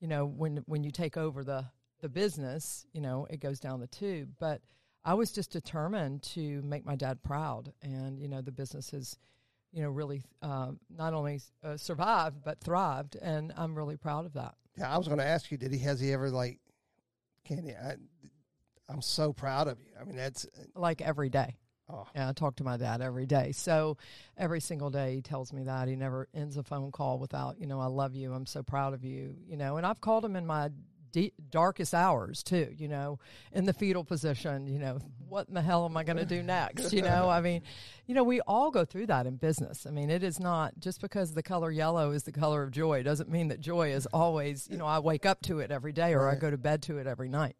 you 0.00 0.08
know, 0.08 0.26
when 0.26 0.58
when 0.66 0.84
you 0.84 0.90
take 0.90 1.16
over 1.16 1.44
the 1.44 1.64
the 2.04 2.08
business, 2.10 2.84
you 2.92 3.00
know, 3.00 3.26
it 3.30 3.40
goes 3.40 3.58
down 3.58 3.80
the 3.80 3.86
tube. 3.86 4.28
But 4.38 4.60
I 5.06 5.14
was 5.14 5.32
just 5.32 5.50
determined 5.50 6.22
to 6.34 6.60
make 6.62 6.84
my 6.84 6.96
dad 6.96 7.22
proud, 7.22 7.72
and 7.82 8.20
you 8.20 8.28
know, 8.28 8.42
the 8.42 8.52
business 8.52 8.90
has, 8.90 9.18
you 9.72 9.82
know, 9.82 9.88
really 9.88 10.22
uh, 10.42 10.72
not 10.90 11.14
only 11.14 11.40
uh, 11.62 11.78
survived 11.78 12.44
but 12.44 12.60
thrived, 12.60 13.16
and 13.16 13.54
I'm 13.56 13.74
really 13.74 13.96
proud 13.96 14.26
of 14.26 14.34
that. 14.34 14.54
Yeah, 14.76 14.94
I 14.94 14.98
was 14.98 15.08
going 15.08 15.18
to 15.18 15.26
ask 15.26 15.50
you, 15.50 15.56
did 15.56 15.72
he 15.72 15.78
has 15.78 15.98
he 15.98 16.12
ever 16.12 16.28
like, 16.28 16.58
Candy? 17.42 17.72
I, 17.74 17.94
I'm 18.90 19.00
so 19.00 19.32
proud 19.32 19.66
of 19.66 19.80
you. 19.80 19.92
I 19.98 20.04
mean, 20.04 20.16
that's 20.16 20.46
Like 20.74 21.00
every 21.00 21.30
day. 21.30 21.56
oh, 21.88 22.06
Yeah, 22.14 22.28
I 22.28 22.32
talk 22.32 22.56
to 22.56 22.64
my 22.64 22.76
dad 22.76 23.00
every 23.00 23.24
day. 23.24 23.52
So 23.52 23.96
every 24.36 24.60
single 24.60 24.90
day 24.90 25.14
he 25.14 25.22
tells 25.22 25.54
me 25.54 25.62
that. 25.64 25.88
He 25.88 25.96
never 25.96 26.28
ends 26.34 26.58
a 26.58 26.62
phone 26.62 26.92
call 26.92 27.18
without, 27.18 27.58
you 27.58 27.66
know, 27.66 27.80
I 27.80 27.86
love 27.86 28.14
you. 28.14 28.34
I'm 28.34 28.44
so 28.44 28.62
proud 28.62 28.92
of 28.92 29.02
you. 29.02 29.36
You 29.46 29.56
know, 29.56 29.78
and 29.78 29.86
I've 29.86 30.02
called 30.02 30.22
him 30.22 30.36
in 30.36 30.44
my 30.46 30.68
de- 31.14 31.32
darkest 31.50 31.94
hours 31.94 32.42
too, 32.42 32.74
you 32.76 32.88
know, 32.88 33.20
in 33.52 33.64
the 33.64 33.72
fetal 33.72 34.02
position, 34.02 34.66
you 34.66 34.80
know, 34.80 34.98
what 35.28 35.46
in 35.48 35.54
the 35.54 35.62
hell 35.62 35.84
am 35.84 35.96
I 35.96 36.02
going 36.02 36.16
to 36.16 36.24
do 36.24 36.42
next? 36.42 36.92
You 36.92 37.02
know, 37.02 37.30
I 37.30 37.40
mean, 37.40 37.62
you 38.06 38.14
know, 38.16 38.24
we 38.24 38.40
all 38.40 38.72
go 38.72 38.84
through 38.84 39.06
that 39.06 39.24
in 39.24 39.36
business. 39.36 39.86
I 39.86 39.90
mean, 39.90 40.10
it 40.10 40.24
is 40.24 40.40
not 40.40 40.74
just 40.80 41.00
because 41.00 41.32
the 41.32 41.42
color 41.42 41.70
yellow 41.70 42.10
is 42.10 42.24
the 42.24 42.32
color 42.32 42.64
of 42.64 42.72
joy 42.72 43.04
doesn't 43.04 43.30
mean 43.30 43.48
that 43.48 43.60
joy 43.60 43.92
is 43.92 44.06
always, 44.06 44.68
you 44.68 44.76
know, 44.76 44.86
I 44.86 44.98
wake 44.98 45.24
up 45.24 45.40
to 45.42 45.60
it 45.60 45.70
every 45.70 45.92
day 45.92 46.14
or 46.14 46.28
I 46.28 46.34
go 46.34 46.50
to 46.50 46.58
bed 46.58 46.82
to 46.82 46.98
it 46.98 47.06
every 47.06 47.28
night. 47.28 47.54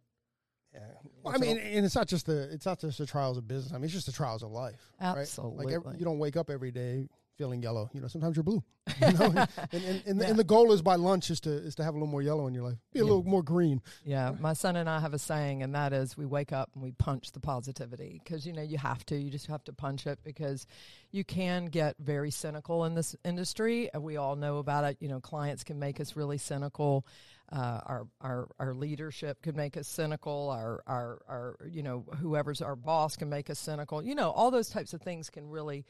yeah. 0.75 0.81
Well, 1.23 1.35
I 1.35 1.39
mean, 1.39 1.57
and 1.57 1.87
it's 1.87 1.95
not 1.95 2.09
just 2.09 2.27
the 2.27 2.53
it's 2.53 2.67
not 2.67 2.81
just 2.81 2.99
the 2.99 3.07
trials 3.07 3.39
of 3.39 3.47
business. 3.47 3.73
I 3.73 3.77
mean, 3.77 3.85
it's 3.85 3.95
just 3.95 4.07
the 4.07 4.13
trials 4.13 4.43
of 4.43 4.51
life. 4.51 4.93
right? 5.01 5.19
Absolutely. 5.19 5.67
Like 5.67 5.75
every, 5.75 5.99
you 5.99 6.05
don't 6.05 6.19
wake 6.19 6.37
up 6.37 6.51
every 6.51 6.73
day 6.73 7.09
feeling 7.37 7.63
yellow. 7.63 7.91
You 7.93 8.01
know, 8.01 8.09
sometimes 8.09 8.37
you're 8.37 8.45
blue. 8.45 8.63
You 9.01 9.13
know, 9.13 9.25
and, 9.25 9.49
and, 9.73 10.03
and, 10.07 10.21
the, 10.21 10.27
and 10.27 10.39
the 10.39 10.45
goal 10.45 10.71
is 10.73 10.83
by 10.83 10.97
lunch 10.97 11.31
is 11.31 11.41
to 11.41 11.51
is 11.51 11.75
to 11.77 11.85
have 11.85 11.95
a 11.95 11.97
little 11.97 12.07
more 12.11 12.21
yellow 12.23 12.47
in 12.47 12.55
your 12.55 12.65
life. 12.65 12.77
Be 12.93 13.01
a 13.01 13.03
Yeah. 13.03 13.09
little 13.09 13.25
more 13.25 13.43
green. 13.43 13.81
Yeah, 14.05 14.33
my 14.39 14.53
son 14.53 14.77
and 14.77 14.89
I 14.91 15.01
have 15.01 15.15
a 15.15 15.19
saying, 15.19 15.63
and 15.63 15.75
that 15.75 15.93
is 15.95 16.17
we 16.19 16.27
wake 16.27 16.53
up 16.53 16.71
and 16.75 16.83
we 16.83 16.93
punch 16.93 17.33
the 17.33 17.41
positivity 17.41 18.21
because, 18.23 18.47
you 18.47 18.53
know, 18.53 18.63
you 18.63 18.77
have 18.79 19.05
to. 19.07 19.17
You 19.17 19.31
just 19.31 19.47
have 19.47 19.65
to 19.65 19.73
punch 19.73 20.07
it 20.07 20.19
because 20.23 20.67
you 21.13 21.25
can 21.25 21.67
get 21.67 21.97
very 21.99 22.31
cynical 22.31 22.85
in 22.85 22.95
this 22.95 23.17
industry. 23.25 23.89
And 23.95 24.03
we 24.03 24.17
all 24.19 24.37
know 24.37 24.59
about 24.59 24.85
it. 24.85 24.99
You 25.01 25.09
know, 25.09 25.19
clients 25.21 25.65
can 25.65 25.79
make 25.79 25.99
us 25.99 26.15
really 26.15 26.39
cynical. 26.39 27.07
Uh, 27.51 27.81
our, 27.87 28.07
our 28.21 28.49
our 28.59 28.75
leadership 28.75 29.41
could 29.43 29.57
make 29.57 29.77
us 29.79 29.89
cynical. 29.89 30.51
Our, 30.51 30.83
our 30.87 31.23
our 31.29 31.57
you 31.71 31.83
know 31.83 32.05
whoever's 32.21 32.61
our 32.63 32.77
boss 32.77 33.17
can 33.17 33.29
make 33.31 33.49
us 33.51 33.59
cynical. 33.59 34.03
You 34.03 34.15
know 34.15 34.31
all 34.31 34.51
those 34.51 34.69
types 34.69 34.93
of 34.95 35.01
things 35.03 35.31
can 35.31 35.49
really 35.49 35.85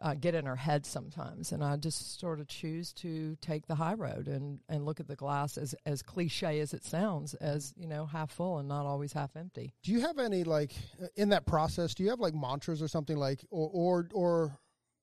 uh, 0.00 0.14
get 0.14 0.34
in 0.34 0.46
our 0.46 0.56
heads 0.56 0.88
sometimes. 0.88 1.52
And 1.52 1.62
I 1.62 1.76
just 1.76 2.18
sort 2.18 2.40
of 2.40 2.46
choose 2.46 2.92
to 2.94 3.36
take 3.40 3.66
the 3.66 3.74
high 3.74 3.94
road 3.94 4.28
and, 4.28 4.60
and 4.68 4.84
look 4.84 5.00
at 5.00 5.08
the 5.08 5.16
glass 5.16 5.58
as, 5.58 5.74
as 5.86 6.02
cliche 6.02 6.60
as 6.60 6.72
it 6.74 6.84
sounds, 6.84 7.34
as, 7.34 7.74
you 7.76 7.86
know, 7.86 8.06
half 8.06 8.30
full 8.30 8.58
and 8.58 8.68
not 8.68 8.86
always 8.86 9.12
half 9.12 9.36
empty. 9.36 9.72
Do 9.82 9.92
you 9.92 10.00
have 10.00 10.18
any 10.18 10.44
like 10.44 10.72
in 11.16 11.30
that 11.30 11.46
process? 11.46 11.94
Do 11.94 12.02
you 12.02 12.10
have 12.10 12.20
like 12.20 12.34
mantras 12.34 12.82
or 12.82 12.88
something 12.88 13.16
like, 13.16 13.44
or 13.50 13.70
or 13.72 14.08
or? 14.14 14.58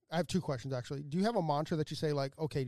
I 0.10 0.17
have 0.17 0.27
two 0.27 0.41
questions 0.41 0.73
actually. 0.73 1.03
Do 1.03 1.17
you 1.17 1.25
have 1.25 1.36
a 1.36 1.43
mantra 1.43 1.75
that 1.77 1.91
you 1.91 1.97
say 1.97 2.13
like, 2.13 2.31
okay, 2.39 2.67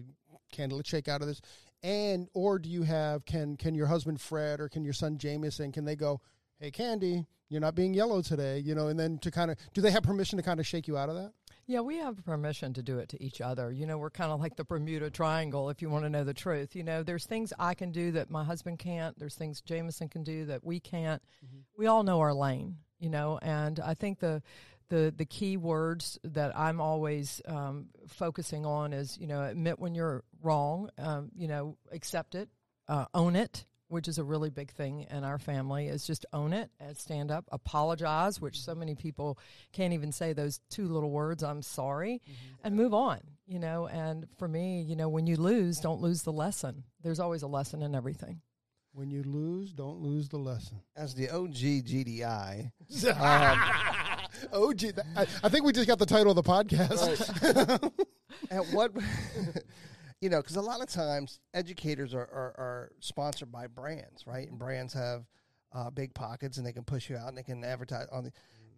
Candy, 0.51 0.75
let's 0.75 0.89
shake 0.89 1.07
out 1.07 1.21
of 1.21 1.27
this, 1.27 1.41
and 1.83 2.27
or 2.33 2.59
do 2.59 2.69
you 2.69 2.83
have 2.83 3.25
can 3.25 3.55
can 3.55 3.75
your 3.75 3.87
husband 3.87 4.19
Fred 4.19 4.59
or 4.59 4.67
can 4.67 4.83
your 4.83 4.93
son 4.93 5.17
Jameson 5.17 5.71
can 5.71 5.85
they 5.85 5.95
go, 5.95 6.19
hey 6.59 6.71
Candy, 6.71 7.25
you're 7.49 7.61
not 7.61 7.75
being 7.75 7.93
yellow 7.93 8.21
today, 8.21 8.59
you 8.59 8.75
know, 8.75 8.87
and 8.89 8.99
then 8.99 9.17
to 9.19 9.31
kind 9.31 9.51
of 9.51 9.57
do 9.73 9.81
they 9.81 9.91
have 9.91 10.03
permission 10.03 10.37
to 10.37 10.43
kind 10.43 10.59
of 10.59 10.67
shake 10.67 10.87
you 10.87 10.97
out 10.97 11.09
of 11.09 11.15
that? 11.15 11.31
Yeah, 11.69 11.81
we 11.81 11.97
have 11.97 12.25
permission 12.25 12.73
to 12.73 12.81
do 12.81 12.97
it 12.97 13.09
to 13.09 13.23
each 13.23 13.41
other. 13.41 13.71
You 13.71 13.85
know, 13.85 13.99
we're 13.99 14.09
kind 14.09 14.31
of 14.31 14.39
like 14.39 14.55
the 14.55 14.63
Bermuda 14.63 15.11
Triangle, 15.11 15.69
if 15.69 15.83
you 15.83 15.89
want 15.91 16.03
to 16.03 16.09
know 16.09 16.23
the 16.23 16.33
truth. 16.33 16.75
You 16.75 16.81
know, 16.81 17.03
there's 17.03 17.27
things 17.27 17.53
I 17.59 17.75
can 17.75 17.91
do 17.91 18.11
that 18.13 18.31
my 18.31 18.43
husband 18.43 18.79
can't. 18.79 19.17
There's 19.19 19.35
things 19.35 19.61
Jameson 19.61 20.09
can 20.09 20.23
do 20.23 20.45
that 20.45 20.65
we 20.65 20.79
can't. 20.79 21.21
We 21.77 21.85
all 21.85 22.01
know 22.01 22.21
our 22.21 22.33
lane, 22.33 22.77
you 22.99 23.11
know, 23.11 23.37
and 23.43 23.79
I 23.79 23.93
think 23.93 24.17
the 24.17 24.41
the 24.89 25.13
the 25.15 25.25
key 25.25 25.57
words 25.57 26.17
that 26.23 26.57
I'm 26.57 26.81
always 26.81 27.39
um, 27.45 27.89
focusing 28.07 28.65
on 28.65 28.91
is, 28.91 29.15
you 29.19 29.27
know, 29.27 29.43
admit 29.43 29.77
when 29.77 29.93
you're 29.93 30.23
wrong, 30.41 30.89
um, 30.97 31.29
you 31.37 31.47
know, 31.47 31.77
accept 31.91 32.33
it, 32.33 32.49
uh, 32.87 33.05
own 33.13 33.35
it, 33.35 33.65
which 33.89 34.07
is 34.07 34.17
a 34.17 34.23
really 34.23 34.49
big 34.49 34.71
thing 34.71 35.05
in 35.11 35.23
our 35.23 35.37
family, 35.37 35.87
is 35.87 36.05
just 36.05 36.25
own 36.31 36.53
it 36.53 36.69
and 36.79 36.97
stand 36.97 37.31
up, 37.31 37.45
apologize, 37.51 38.39
which 38.39 38.61
so 38.61 38.73
many 38.73 38.95
people 38.95 39.37
can't 39.73 39.93
even 39.93 40.11
say 40.11 40.31
those 40.31 40.59
two 40.69 40.87
little 40.87 41.11
words, 41.11 41.43
I'm 41.43 41.61
sorry, 41.61 42.21
mm-hmm. 42.23 42.55
and 42.63 42.75
move 42.75 42.93
on, 42.93 43.19
you 43.47 43.59
know. 43.59 43.87
And 43.87 44.27
for 44.37 44.47
me, 44.47 44.81
you 44.81 44.95
know, 44.95 45.09
when 45.09 45.27
you 45.27 45.35
lose, 45.35 45.79
don't 45.79 46.01
lose 46.01 46.23
the 46.23 46.31
lesson. 46.31 46.83
There's 47.01 47.19
always 47.19 47.41
a 47.41 47.47
lesson 47.47 47.81
in 47.81 47.95
everything. 47.95 48.41
When 48.93 49.11
you 49.11 49.23
lose, 49.23 49.73
don't 49.73 49.99
lose 49.99 50.29
the 50.29 50.37
lesson. 50.37 50.81
As 50.95 51.13
the 51.13 51.29
OG 51.29 51.53
GDI, 51.53 52.71
gee, 52.89 52.99
that- 53.01 54.29
um, 55.05 55.13
I, 55.15 55.21
I 55.43 55.49
think 55.49 55.65
we 55.65 55.73
just 55.73 55.87
got 55.87 55.99
the 55.99 56.05
title 56.05 56.31
of 56.31 56.35
the 56.35 56.43
podcast. 56.43 57.91
at 58.51 58.65
what 58.67 58.91
you 60.21 60.29
know 60.29 60.41
because 60.41 60.55
a 60.55 60.61
lot 60.61 60.81
of 60.81 60.87
times 60.87 61.39
educators 61.53 62.13
are, 62.13 62.19
are, 62.19 62.53
are 62.57 62.91
sponsored 62.99 63.51
by 63.51 63.67
brands 63.67 64.25
right? 64.25 64.49
And 64.49 64.59
brands 64.59 64.93
have 64.93 65.25
uh, 65.73 65.89
big 65.89 66.13
pockets 66.13 66.57
and 66.57 66.65
they 66.65 66.73
can 66.73 66.83
push 66.83 67.09
you 67.09 67.17
out 67.17 67.29
and 67.29 67.37
they 67.37 67.43
can 67.43 67.63
advertise 67.63 68.07
on 68.11 68.25
the 68.25 68.31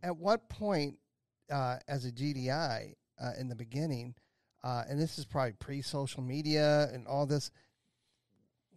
at 0.03 0.15
what 0.15 0.49
point 0.49 0.95
uh, 1.51 1.77
as 1.87 2.05
a 2.05 2.11
gdi 2.11 2.93
uh, 3.21 3.31
in 3.39 3.47
the 3.47 3.55
beginning 3.55 4.13
uh, 4.63 4.83
and 4.87 4.99
this 4.99 5.17
is 5.17 5.25
probably 5.25 5.53
pre-social 5.53 6.21
media 6.21 6.89
and 6.93 7.07
all 7.07 7.25
this 7.25 7.51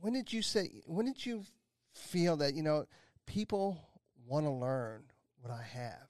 when 0.00 0.12
did 0.12 0.32
you 0.32 0.42
say 0.42 0.82
when 0.86 1.06
did 1.06 1.24
you 1.24 1.42
feel 1.92 2.36
that 2.36 2.54
you 2.54 2.62
know 2.62 2.84
people 3.26 3.78
want 4.26 4.44
to 4.44 4.50
learn 4.50 5.02
what 5.40 5.52
i 5.52 5.62
have 5.62 6.08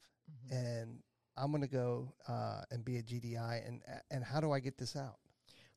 and 0.51 0.99
i'm 1.37 1.51
going 1.51 1.62
to 1.62 1.69
go 1.69 2.12
uh, 2.29 2.61
and 2.71 2.85
be 2.85 2.99
a 2.99 3.03
gdi 3.03 3.67
and 3.67 3.81
and 4.11 4.25
how 4.25 4.40
do 4.40 4.53
i 4.53 4.61
get 4.61 4.77
this 4.77 4.95
out 4.97 5.17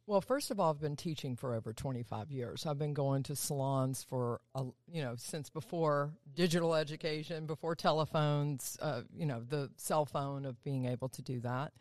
Well, 0.07 0.21
first 0.21 0.51
of 0.51 0.59
all, 0.59 0.71
I've 0.71 0.79
been 0.79 0.95
teaching 0.95 1.35
for 1.35 1.53
over 1.53 1.73
25 1.73 2.31
years. 2.31 2.65
I've 2.65 2.79
been 2.79 2.93
going 2.93 3.23
to 3.23 3.35
salons 3.35 4.05
for, 4.09 4.39
a, 4.55 4.63
you 4.89 5.01
know, 5.01 5.15
since 5.17 5.49
before 5.49 6.13
digital 6.33 6.75
education, 6.75 7.45
before 7.45 7.75
telephones, 7.75 8.77
uh, 8.81 9.01
you 9.13 9.25
know, 9.25 9.43
the 9.45 9.69
cell 9.75 10.05
phone 10.05 10.45
of 10.45 10.63
being 10.63 10.85
able 10.85 11.09
to 11.09 11.21
do 11.21 11.41
that. 11.41 11.73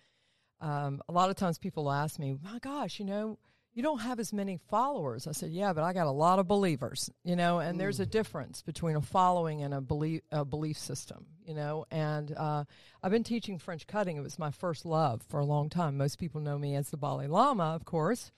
Um, 0.60 1.02
a 1.08 1.12
lot 1.12 1.30
of 1.30 1.36
times 1.36 1.56
people 1.58 1.88
ask 1.88 2.18
me, 2.18 2.36
my 2.42 2.58
gosh, 2.58 2.98
you 2.98 3.04
know, 3.04 3.38
you 3.76 3.82
don't 3.82 4.00
have 4.00 4.18
as 4.18 4.32
many 4.32 4.58
followers. 4.70 5.26
I 5.26 5.32
said, 5.32 5.50
yeah, 5.50 5.74
but 5.74 5.84
I 5.84 5.92
got 5.92 6.06
a 6.06 6.10
lot 6.10 6.38
of 6.38 6.48
believers, 6.48 7.10
you 7.24 7.36
know, 7.36 7.58
and 7.58 7.78
there's 7.78 8.00
a 8.00 8.06
difference 8.06 8.62
between 8.62 8.96
a 8.96 9.02
following 9.02 9.62
and 9.62 9.74
a 9.74 9.82
belief, 9.82 10.22
a 10.32 10.46
belief 10.46 10.78
system, 10.78 11.26
you 11.44 11.52
know, 11.54 11.84
and 11.90 12.34
uh, 12.34 12.64
I've 13.02 13.12
been 13.12 13.22
teaching 13.22 13.58
French 13.58 13.86
cutting. 13.86 14.16
It 14.16 14.22
was 14.22 14.38
my 14.38 14.50
first 14.50 14.86
love 14.86 15.20
for 15.28 15.40
a 15.40 15.44
long 15.44 15.68
time. 15.68 15.98
Most 15.98 16.18
people 16.18 16.40
know 16.40 16.58
me 16.58 16.74
as 16.74 16.88
the 16.88 16.96
Bali 16.96 17.26
Lama, 17.26 17.74
of 17.74 17.84
course, 17.84 18.32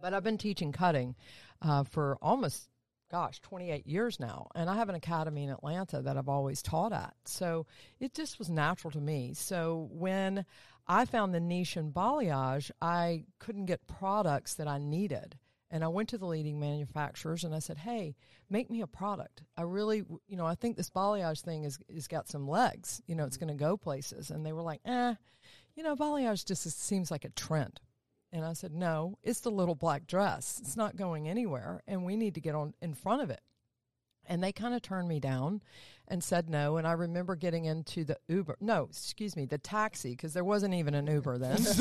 but 0.00 0.14
I've 0.14 0.24
been 0.24 0.38
teaching 0.38 0.72
cutting 0.72 1.16
uh, 1.60 1.84
for 1.84 2.16
almost 2.22 2.70
gosh, 3.10 3.40
28 3.42 3.86
years 3.86 4.18
now. 4.18 4.48
And 4.56 4.68
I 4.68 4.74
have 4.76 4.88
an 4.88 4.96
academy 4.96 5.44
in 5.44 5.50
Atlanta 5.50 6.02
that 6.02 6.16
I've 6.16 6.28
always 6.28 6.60
taught 6.60 6.92
at. 6.92 7.14
So 7.24 7.66
it 8.00 8.14
just 8.14 8.38
was 8.40 8.50
natural 8.50 8.90
to 8.92 9.00
me. 9.00 9.32
So 9.34 9.88
when 9.92 10.44
I 10.86 11.04
found 11.04 11.34
the 11.34 11.40
niche 11.40 11.76
in 11.76 11.92
balayage, 11.92 12.70
I 12.80 13.24
couldn't 13.38 13.66
get 13.66 13.86
products 13.86 14.54
that 14.54 14.68
I 14.68 14.78
needed. 14.78 15.36
And 15.68 15.82
I 15.82 15.88
went 15.88 16.08
to 16.10 16.18
the 16.18 16.26
leading 16.26 16.60
manufacturers 16.60 17.42
and 17.42 17.54
I 17.54 17.58
said, 17.58 17.78
hey, 17.78 18.14
make 18.48 18.70
me 18.70 18.82
a 18.82 18.86
product. 18.86 19.42
I 19.56 19.62
really, 19.62 20.04
you 20.28 20.36
know, 20.36 20.46
I 20.46 20.54
think 20.54 20.76
this 20.76 20.90
balayage 20.90 21.40
thing 21.40 21.64
is, 21.64 21.78
is 21.88 22.06
got 22.06 22.28
some 22.28 22.46
legs. 22.48 23.02
You 23.06 23.16
know, 23.16 23.24
it's 23.24 23.36
going 23.36 23.48
to 23.48 23.54
go 23.54 23.76
places. 23.76 24.30
And 24.30 24.46
they 24.46 24.52
were 24.52 24.62
like, 24.62 24.80
eh, 24.84 25.14
you 25.74 25.82
know, 25.82 25.96
balayage 25.96 26.46
just 26.46 26.66
is- 26.66 26.74
seems 26.74 27.10
like 27.10 27.24
a 27.24 27.30
trend. 27.30 27.80
And 28.32 28.44
I 28.44 28.52
said, 28.52 28.72
no, 28.72 29.18
it's 29.22 29.40
the 29.40 29.50
little 29.50 29.74
black 29.74 30.06
dress. 30.06 30.60
It's 30.60 30.76
not 30.76 30.96
going 30.96 31.28
anywhere, 31.28 31.82
and 31.86 32.04
we 32.04 32.16
need 32.16 32.34
to 32.34 32.40
get 32.40 32.54
on 32.54 32.74
in 32.82 32.92
front 32.92 33.22
of 33.22 33.30
it. 33.30 33.40
And 34.28 34.42
they 34.42 34.52
kind 34.52 34.74
of 34.74 34.82
turned 34.82 35.08
me 35.08 35.20
down 35.20 35.62
and 36.08 36.22
said 36.22 36.48
no. 36.48 36.76
And 36.76 36.86
I 36.86 36.92
remember 36.92 37.34
getting 37.36 37.64
into 37.64 38.04
the 38.04 38.18
Uber, 38.28 38.56
no, 38.60 38.84
excuse 38.90 39.36
me, 39.36 39.44
the 39.44 39.58
taxi, 39.58 40.10
because 40.10 40.34
there 40.34 40.44
wasn't 40.44 40.74
even 40.74 40.94
an 40.94 41.06
Uber 41.06 41.38
then. 41.38 41.56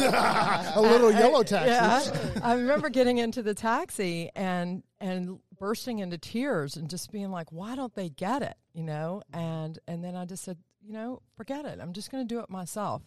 a 0.76 0.82
little 0.82 1.08
uh, 1.08 1.20
yellow 1.20 1.42
uh, 1.42 1.44
taxi. 1.44 2.12
Yeah, 2.12 2.40
I 2.44 2.54
remember 2.54 2.90
getting 2.90 3.18
into 3.18 3.42
the 3.44 3.54
taxi 3.54 4.32
and 4.36 4.84
and 5.00 5.40
bursting 5.60 6.00
into 6.00 6.18
tears 6.18 6.76
and 6.78 6.90
just 6.90 7.12
being 7.12 7.32
like, 7.32 7.52
"Why 7.52 7.76
don't 7.76 7.94
they 7.94 8.10
get 8.10 8.42
it?" 8.42 8.56
You 8.74 8.84
know, 8.84 9.22
and 9.34 9.78
and 9.88 10.04
then 10.04 10.16
I 10.16 10.26
just 10.26 10.44
said, 10.44 10.58
you 10.86 10.94
know, 10.94 11.22
forget 11.36 11.66
it. 11.66 11.80
I'm 11.82 11.94
just 11.94 12.12
going 12.12 12.28
to 12.28 12.34
do 12.34 12.40
it 12.42 12.50
myself. 12.50 13.02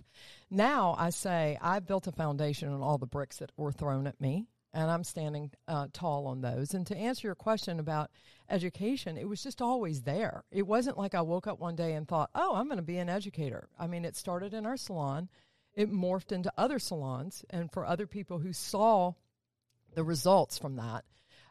Now 0.50 0.94
I 0.98 1.10
say 1.10 1.58
I 1.60 1.78
built 1.80 2.06
a 2.06 2.12
foundation 2.12 2.72
on 2.72 2.82
all 2.82 2.98
the 2.98 3.06
bricks 3.06 3.38
that 3.38 3.52
were 3.56 3.72
thrown 3.72 4.06
at 4.06 4.20
me, 4.20 4.46
and 4.72 4.90
I'm 4.90 5.04
standing 5.04 5.50
uh, 5.66 5.88
tall 5.92 6.26
on 6.26 6.40
those. 6.40 6.74
And 6.74 6.86
to 6.88 6.96
answer 6.96 7.28
your 7.28 7.34
question 7.34 7.80
about 7.80 8.10
education, 8.50 9.16
it 9.16 9.28
was 9.28 9.42
just 9.42 9.62
always 9.62 10.02
there. 10.02 10.44
It 10.50 10.66
wasn't 10.66 10.98
like 10.98 11.14
I 11.14 11.22
woke 11.22 11.46
up 11.46 11.58
one 11.58 11.76
day 11.76 11.94
and 11.94 12.06
thought, 12.06 12.30
"Oh, 12.34 12.54
I'm 12.54 12.66
going 12.66 12.76
to 12.76 12.82
be 12.82 12.98
an 12.98 13.08
educator." 13.08 13.68
I 13.78 13.86
mean, 13.86 14.04
it 14.04 14.16
started 14.16 14.54
in 14.54 14.66
our 14.66 14.76
salon 14.76 15.28
it 15.78 15.92
morphed 15.92 16.32
into 16.32 16.52
other 16.58 16.80
salons 16.80 17.44
and 17.50 17.70
for 17.70 17.86
other 17.86 18.08
people 18.08 18.40
who 18.40 18.52
saw 18.52 19.12
the 19.94 20.02
results 20.02 20.58
from 20.58 20.74
that. 20.74 21.04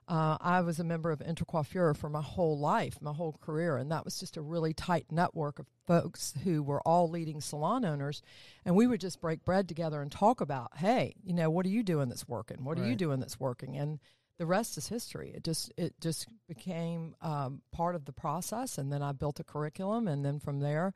Uh, 0.07 0.37
I 0.39 0.61
was 0.61 0.79
a 0.79 0.85
member 0.85 1.11
of 1.11 1.19
Intercoiffure 1.19 1.95
for 1.95 2.09
my 2.09 2.21
whole 2.21 2.57
life, 2.57 2.97
my 3.01 3.11
whole 3.11 3.37
career, 3.41 3.75
and 3.75 3.91
that 3.91 4.05
was 4.05 4.17
just 4.19 4.37
a 4.37 4.41
really 4.41 4.73
tight 4.73 5.07
network 5.11 5.59
of 5.59 5.67
folks 5.85 6.33
who 6.45 6.63
were 6.63 6.81
all 6.81 7.09
leading 7.09 7.41
salon 7.41 7.83
owners. 7.83 8.21
And 8.63 8.75
we 8.75 8.87
would 8.87 9.01
just 9.01 9.19
break 9.19 9.43
bread 9.43 9.67
together 9.67 10.01
and 10.01 10.09
talk 10.09 10.39
about, 10.39 10.77
hey, 10.77 11.15
you 11.23 11.33
know, 11.33 11.49
what 11.49 11.65
are 11.65 11.69
you 11.69 11.83
doing 11.83 12.07
that's 12.07 12.27
working? 12.27 12.63
What 12.63 12.79
are 12.79 12.87
you 12.87 12.95
doing 12.95 13.19
that's 13.19 13.39
working? 13.39 13.75
And 13.75 13.99
the 14.37 14.45
rest 14.45 14.77
is 14.77 14.87
history. 14.87 15.31
It 15.35 15.43
just 15.43 15.73
it 15.77 15.93
just 15.99 16.27
became 16.47 17.15
um, 17.21 17.61
part 17.71 17.95
of 17.95 18.05
the 18.05 18.13
process, 18.13 18.77
and 18.77 18.91
then 18.91 19.01
I 19.01 19.11
built 19.11 19.39
a 19.39 19.43
curriculum, 19.43 20.07
and 20.07 20.23
then 20.23 20.39
from 20.39 20.59
there, 20.59 20.93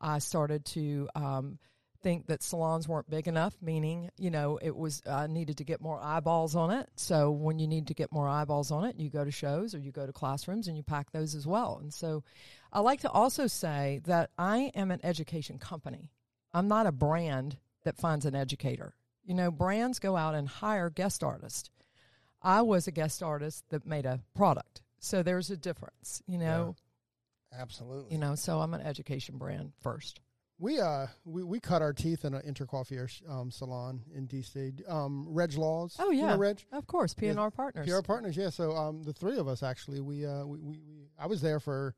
I 0.00 0.18
started 0.18 0.64
to 0.66 1.08
um, 1.14 1.58
think 2.02 2.26
that 2.26 2.42
salons 2.42 2.88
weren't 2.88 3.08
big 3.08 3.28
enough, 3.28 3.54
meaning, 3.62 4.10
you 4.18 4.30
know, 4.30 4.58
it 4.60 4.76
was 4.76 5.02
I 5.08 5.26
needed 5.26 5.58
to 5.58 5.64
get 5.64 5.80
more 5.80 6.00
eyeballs 6.00 6.54
on 6.56 6.70
it. 6.70 6.88
So 6.96 7.30
when 7.30 7.58
you 7.58 7.66
need 7.66 7.86
to 7.88 7.94
get 7.94 8.12
more 8.12 8.28
eyeballs 8.28 8.70
on 8.70 8.84
it, 8.84 8.96
you 8.96 9.10
go 9.10 9.24
to 9.24 9.30
shows 9.30 9.74
or 9.74 9.78
you 9.78 9.92
go 9.92 10.06
to 10.06 10.12
classrooms 10.12 10.68
and 10.68 10.76
you 10.76 10.82
pack 10.82 11.12
those 11.12 11.34
as 11.34 11.46
well. 11.46 11.78
And 11.80 11.92
so 11.92 12.24
I 12.72 12.80
like 12.80 13.00
to 13.00 13.10
also 13.10 13.46
say 13.46 14.00
that 14.04 14.30
I 14.36 14.72
am 14.74 14.90
an 14.90 15.00
education 15.02 15.58
company. 15.58 16.10
I'm 16.52 16.68
not 16.68 16.86
a 16.86 16.92
brand 16.92 17.56
that 17.84 17.96
finds 17.96 18.26
an 18.26 18.34
educator. 18.34 18.94
You 19.24 19.34
know, 19.34 19.50
brands 19.50 19.98
go 19.98 20.16
out 20.16 20.34
and 20.34 20.48
hire 20.48 20.90
guest 20.90 21.22
artists. 21.22 21.70
I 22.42 22.62
was 22.62 22.86
a 22.88 22.92
guest 22.92 23.22
artist 23.22 23.64
that 23.70 23.86
made 23.86 24.04
a 24.04 24.20
product. 24.34 24.82
So 24.98 25.22
there's 25.22 25.50
a 25.50 25.56
difference, 25.56 26.22
you 26.26 26.38
know. 26.38 26.74
Absolutely. 27.56 28.12
You 28.12 28.18
know, 28.18 28.34
so 28.34 28.60
I'm 28.60 28.74
an 28.74 28.80
education 28.80 29.36
brand 29.36 29.72
first. 29.80 30.20
We 30.58 30.80
uh 30.80 31.06
we, 31.24 31.42
we 31.42 31.60
cut 31.60 31.82
our 31.82 31.92
teeth 31.92 32.24
in 32.24 32.34
an 32.34 32.42
Intercoiffure 32.42 33.08
um, 33.28 33.50
salon 33.50 34.02
in 34.14 34.28
DC. 34.28 34.88
Um, 34.90 35.26
Reg 35.28 35.54
Laws. 35.54 35.96
Oh 35.98 36.10
You 36.10 36.22
know 36.22 36.28
yeah, 36.28 36.36
Reg. 36.38 36.62
of 36.72 36.86
course, 36.86 37.14
P 37.14 37.26
and 37.28 37.40
R 37.40 37.50
partners. 37.50 37.88
PR 37.88 38.02
partners, 38.02 38.36
yeah. 38.36 38.50
So 38.50 38.72
um, 38.72 39.02
the 39.02 39.12
three 39.12 39.38
of 39.38 39.48
us 39.48 39.62
actually, 39.62 40.00
we 40.00 40.24
uh, 40.24 40.44
we, 40.44 40.58
we, 40.60 40.78
we 40.78 41.08
I 41.18 41.26
was 41.26 41.40
there 41.40 41.58
for, 41.58 41.94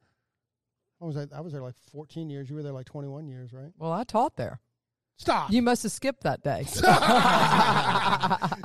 what 0.99 1.09
was 1.09 1.17
I? 1.17 1.27
I 1.37 1.41
was 1.41 1.53
there 1.53 1.63
like 1.63 1.75
14 1.93 2.31
years. 2.31 2.49
You 2.49 2.57
were 2.57 2.63
there 2.63 2.73
like 2.73 2.87
21 2.87 3.27
years, 3.27 3.53
right? 3.53 3.73
Well, 3.77 3.93
I 3.93 4.05
taught 4.05 4.37
there. 4.37 4.61
Stop. 5.17 5.53
You 5.53 5.63
must 5.63 5.85
have 5.85 5.93
skipped 5.93 6.25
that 6.25 6.43
day. 6.43 6.63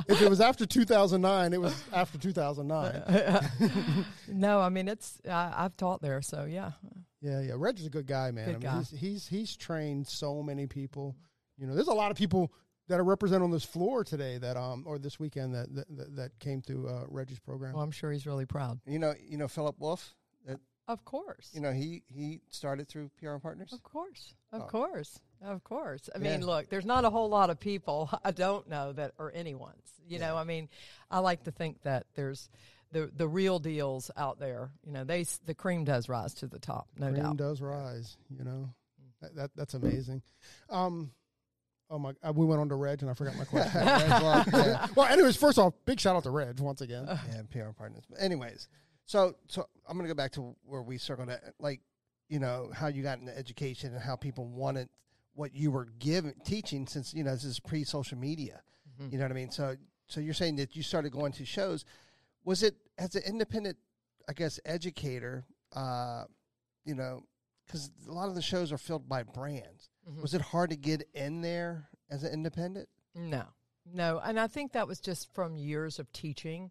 if 0.08 0.20
it 0.22 0.30
was 0.30 0.42
after 0.42 0.66
2009, 0.66 1.54
it 1.54 1.62
was 1.62 1.84
after 1.94 2.18
2009. 2.18 4.14
no, 4.30 4.60
I 4.60 4.70
mean 4.70 4.88
it's 4.88 5.20
I, 5.30 5.54
I've 5.56 5.78
taught 5.78 6.02
there, 6.02 6.22
so 6.24 6.46
yeah. 6.46 6.72
Yeah, 7.22 7.42
yeah. 7.42 7.54
Reg 7.58 7.80
is 7.80 7.86
a 7.86 7.90
good 7.90 8.08
guy, 8.08 8.32
man. 8.32 8.46
Good 8.46 8.56
I 8.56 8.58
mean, 8.60 8.62
guy. 8.62 8.78
he's 8.80 8.90
he's 8.92 9.28
he's 9.28 9.56
trained 9.58 10.08
so 10.08 10.42
many 10.42 10.68
people. 10.68 11.16
You 11.58 11.68
know, 11.68 11.76
there's 11.76 11.88
a 11.88 11.94
lot 11.94 12.12
of 12.12 12.18
people 12.18 12.52
that 12.88 13.00
are 13.00 13.04
represented 13.04 13.44
on 13.44 13.52
this 13.52 13.66
floor 13.66 14.04
today 14.04 14.38
that 14.38 14.58
um 14.58 14.84
or 14.88 14.98
this 14.98 15.20
weekend 15.20 15.54
that 15.54 15.74
that, 15.76 15.98
that, 15.98 16.16
that 16.16 16.40
came 16.40 16.62
through 16.62 16.88
uh, 16.88 17.04
Reggie's 17.10 17.40
program. 17.40 17.74
Well, 17.74 17.84
I'm 17.84 17.92
sure 17.92 18.12
he's 18.12 18.26
really 18.26 18.46
proud. 18.46 18.80
You 18.86 19.00
know, 19.00 19.14
you 19.22 19.38
know 19.38 19.48
Philip 19.48 19.76
Wolf. 19.80 20.16
That 20.46 20.60
Of 20.88 21.04
course. 21.04 21.50
you 21.54 21.60
know 21.62 21.74
he 21.74 22.04
he 22.08 22.40
started 22.50 22.88
through 22.88 23.12
PR 23.20 23.32
and 23.32 23.42
Partners. 23.42 23.74
Of 23.74 23.84
course. 23.84 24.34
Of 24.54 24.62
Oh. 24.62 24.66
course. 24.66 25.20
Of 25.42 25.64
course. 25.64 26.10
I 26.14 26.18
mean, 26.18 26.46
look, 26.46 26.70
there's 26.70 26.86
not 26.86 27.06
a 27.06 27.10
whole 27.10 27.30
lot 27.30 27.50
of 27.50 27.60
people 27.60 28.10
I 28.24 28.32
don't 28.32 28.68
know 28.70 28.94
that 28.94 29.12
are 29.20 29.32
anyone's. 29.32 29.92
You 30.08 30.20
know, 30.20 30.36
I 30.38 30.44
mean, 30.46 30.70
I 31.12 31.20
like 31.20 31.44
to 31.44 31.52
think 31.52 31.82
that 31.84 32.08
there's 32.16 32.50
the 32.92 33.12
the 33.16 33.28
real 33.28 33.60
deals 33.60 34.12
out 34.18 34.40
there. 34.40 34.72
You 34.86 34.92
know, 34.92 35.04
they 35.04 35.26
the 35.46 35.54
cream 35.54 35.84
does 35.84 36.10
rise 36.10 36.34
to 36.36 36.48
the 36.48 36.60
top, 36.60 36.88
no 36.98 37.08
doubt. 37.08 37.14
Cream 37.14 37.24
doubt. 37.24 37.38
does 37.38 37.62
rise. 37.62 38.18
You 38.30 38.44
know, 38.44 38.70
that, 39.22 39.36
that 39.36 39.52
that's 39.56 39.74
amazing. 39.74 40.22
Um, 40.70 41.12
oh 41.90 42.00
my, 42.00 42.14
uh, 42.24 42.34
we 42.34 42.46
went 42.46 42.62
on 42.62 42.70
to 42.70 42.76
Reg 42.76 43.02
and 43.02 43.10
I 43.10 43.14
forgot 43.14 43.36
my 43.36 43.46
question. 43.46 43.82
Well, 43.86 44.46
yeah, 44.54 44.88
well, 44.96 45.08
anyways, 45.08 45.38
first 45.38 45.58
off, 45.58 45.74
big 45.86 46.00
shout 46.00 46.16
out 46.16 46.24
to 46.24 46.30
Reg 46.32 46.60
once 46.60 46.82
again. 46.82 47.06
yeah, 47.08 47.42
PR 47.52 47.60
and 47.68 47.78
Partners. 47.78 48.04
But 48.10 48.22
anyways, 48.22 48.68
so 49.06 49.36
so 49.48 49.68
I'm 49.88 49.98
gonna 49.98 50.10
go 50.10 50.16
back 50.16 50.32
to 50.34 50.56
where 50.66 50.82
we 50.82 50.98
circled 50.98 51.30
at, 51.30 51.54
like 51.60 51.82
you 52.28 52.40
know 52.40 52.70
how 52.74 52.88
you 52.88 53.04
got 53.04 53.20
into 53.20 53.36
education 53.38 53.94
and 53.94 54.02
how 54.02 54.16
people 54.16 54.48
wanted 54.48 54.90
what 55.34 55.56
you 55.56 55.72
were 55.72 55.88
giving 56.00 56.34
teaching 56.44 56.86
since 56.88 57.14
you 57.14 57.24
know 57.24 57.32
this 57.32 57.44
is 57.44 57.60
pre 57.60 57.84
social 57.84 58.18
media. 58.18 58.62
You 59.12 59.18
know 59.18 59.24
what 59.24 59.32
I 59.32 59.36
mean? 59.36 59.50
So 59.52 59.78
so 60.08 60.20
you're 60.20 60.34
saying 60.34 60.58
that 60.58 60.76
you 60.76 60.84
started 60.84 61.12
going 61.12 61.32
to 61.34 61.46
shows. 61.46 61.86
Was 62.44 62.64
it 62.64 62.76
as 62.98 63.16
an 63.16 63.24
independent 63.24 63.78
I 64.30 64.34
guess, 64.34 64.60
educator, 64.64 65.44
uh, 65.76 66.26
you 66.86 66.94
know, 66.94 67.24
because 67.66 67.90
a 68.08 68.12
lot 68.12 68.30
of 68.30 68.36
the 68.36 68.44
shows 68.44 68.72
are 68.72 68.78
filled 68.78 69.10
by 69.10 69.24
brands. 69.24 69.90
Mhm. 70.08 70.22
Was 70.22 70.36
it 70.36 70.42
hard 70.42 70.70
to 70.70 70.76
get 70.76 71.10
in 71.16 71.42
there 71.42 71.90
as 72.12 72.24
an 72.24 72.32
independent? 72.32 72.90
No, 73.16 73.48
no. 73.86 74.20
And 74.20 74.40
I 74.40 74.46
think 74.46 74.74
that 74.74 74.88
was 74.88 75.00
just 75.00 75.34
from 75.34 75.58
years 75.58 75.98
of 75.98 76.12
teaching. 76.12 76.70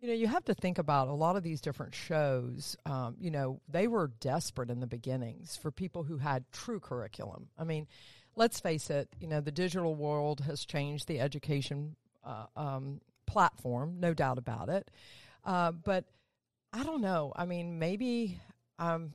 You 0.00 0.08
know, 0.08 0.14
you 0.14 0.26
have 0.26 0.44
to 0.44 0.54
think 0.54 0.76
about 0.76 1.08
a 1.08 1.14
lot 1.14 1.36
of 1.36 1.42
these 1.42 1.62
different 1.62 1.94
shows. 1.94 2.76
Um, 2.84 3.16
you 3.18 3.30
know, 3.30 3.62
they 3.66 3.88
were 3.88 4.08
desperate 4.08 4.70
in 4.70 4.80
the 4.80 4.86
beginnings 4.86 5.56
for 5.56 5.70
people 5.70 6.04
who 6.04 6.18
had 6.18 6.50
true 6.52 6.78
curriculum. 6.78 7.48
I 7.56 7.64
mean, 7.64 7.88
let's 8.36 8.60
face 8.60 8.90
it, 8.90 9.08
you 9.18 9.26
know, 9.26 9.40
the 9.40 9.50
digital 9.50 9.94
world 9.94 10.40
has 10.40 10.66
changed 10.66 11.08
the 11.08 11.20
education 11.20 11.96
uh, 12.22 12.46
um, 12.54 13.00
platform, 13.28 13.96
no 14.00 14.14
doubt 14.14 14.38
about 14.38 14.68
it. 14.68 14.90
Uh, 15.44 15.72
but 15.72 16.04
I 16.72 16.82
don't 16.82 17.00
know. 17.00 17.32
I 17.36 17.46
mean, 17.46 17.78
maybe. 17.78 18.40
Um, 18.78 19.12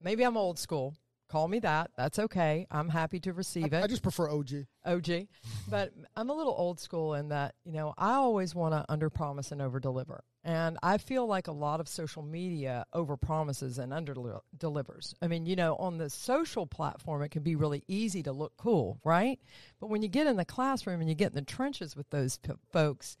maybe 0.00 0.24
I'm 0.24 0.36
old 0.36 0.58
school. 0.58 0.94
Call 1.30 1.46
me 1.46 1.60
that. 1.60 1.92
That's 1.96 2.18
okay. 2.18 2.66
I'm 2.72 2.88
happy 2.88 3.20
to 3.20 3.32
receive 3.32 3.72
it. 3.72 3.84
I 3.84 3.86
just 3.86 4.02
prefer 4.02 4.28
OG. 4.28 4.66
OG. 4.84 5.28
But 5.68 5.92
I'm 6.16 6.28
a 6.28 6.32
little 6.34 6.54
old 6.56 6.80
school 6.80 7.14
in 7.14 7.28
that, 7.28 7.54
you 7.64 7.72
know, 7.72 7.94
I 7.96 8.14
always 8.14 8.52
want 8.52 8.74
to 8.74 8.84
under 8.88 9.08
promise 9.10 9.52
and 9.52 9.62
over 9.62 9.78
deliver. 9.78 10.24
And 10.42 10.76
I 10.82 10.98
feel 10.98 11.26
like 11.26 11.46
a 11.46 11.52
lot 11.52 11.78
of 11.78 11.88
social 11.88 12.22
media 12.22 12.84
over 12.92 13.16
promises 13.16 13.78
and 13.78 13.92
under 13.92 14.14
delivers. 14.58 15.14
I 15.22 15.28
mean, 15.28 15.46
you 15.46 15.54
know, 15.54 15.76
on 15.76 15.98
the 15.98 16.10
social 16.10 16.66
platform, 16.66 17.22
it 17.22 17.30
can 17.30 17.44
be 17.44 17.54
really 17.54 17.84
easy 17.86 18.24
to 18.24 18.32
look 18.32 18.54
cool, 18.56 18.98
right? 19.04 19.38
But 19.80 19.88
when 19.88 20.02
you 20.02 20.08
get 20.08 20.26
in 20.26 20.36
the 20.36 20.44
classroom 20.44 21.00
and 21.00 21.08
you 21.08 21.14
get 21.14 21.28
in 21.28 21.36
the 21.36 21.42
trenches 21.42 21.94
with 21.94 22.10
those 22.10 22.38
p- 22.38 22.54
folks, 22.72 23.16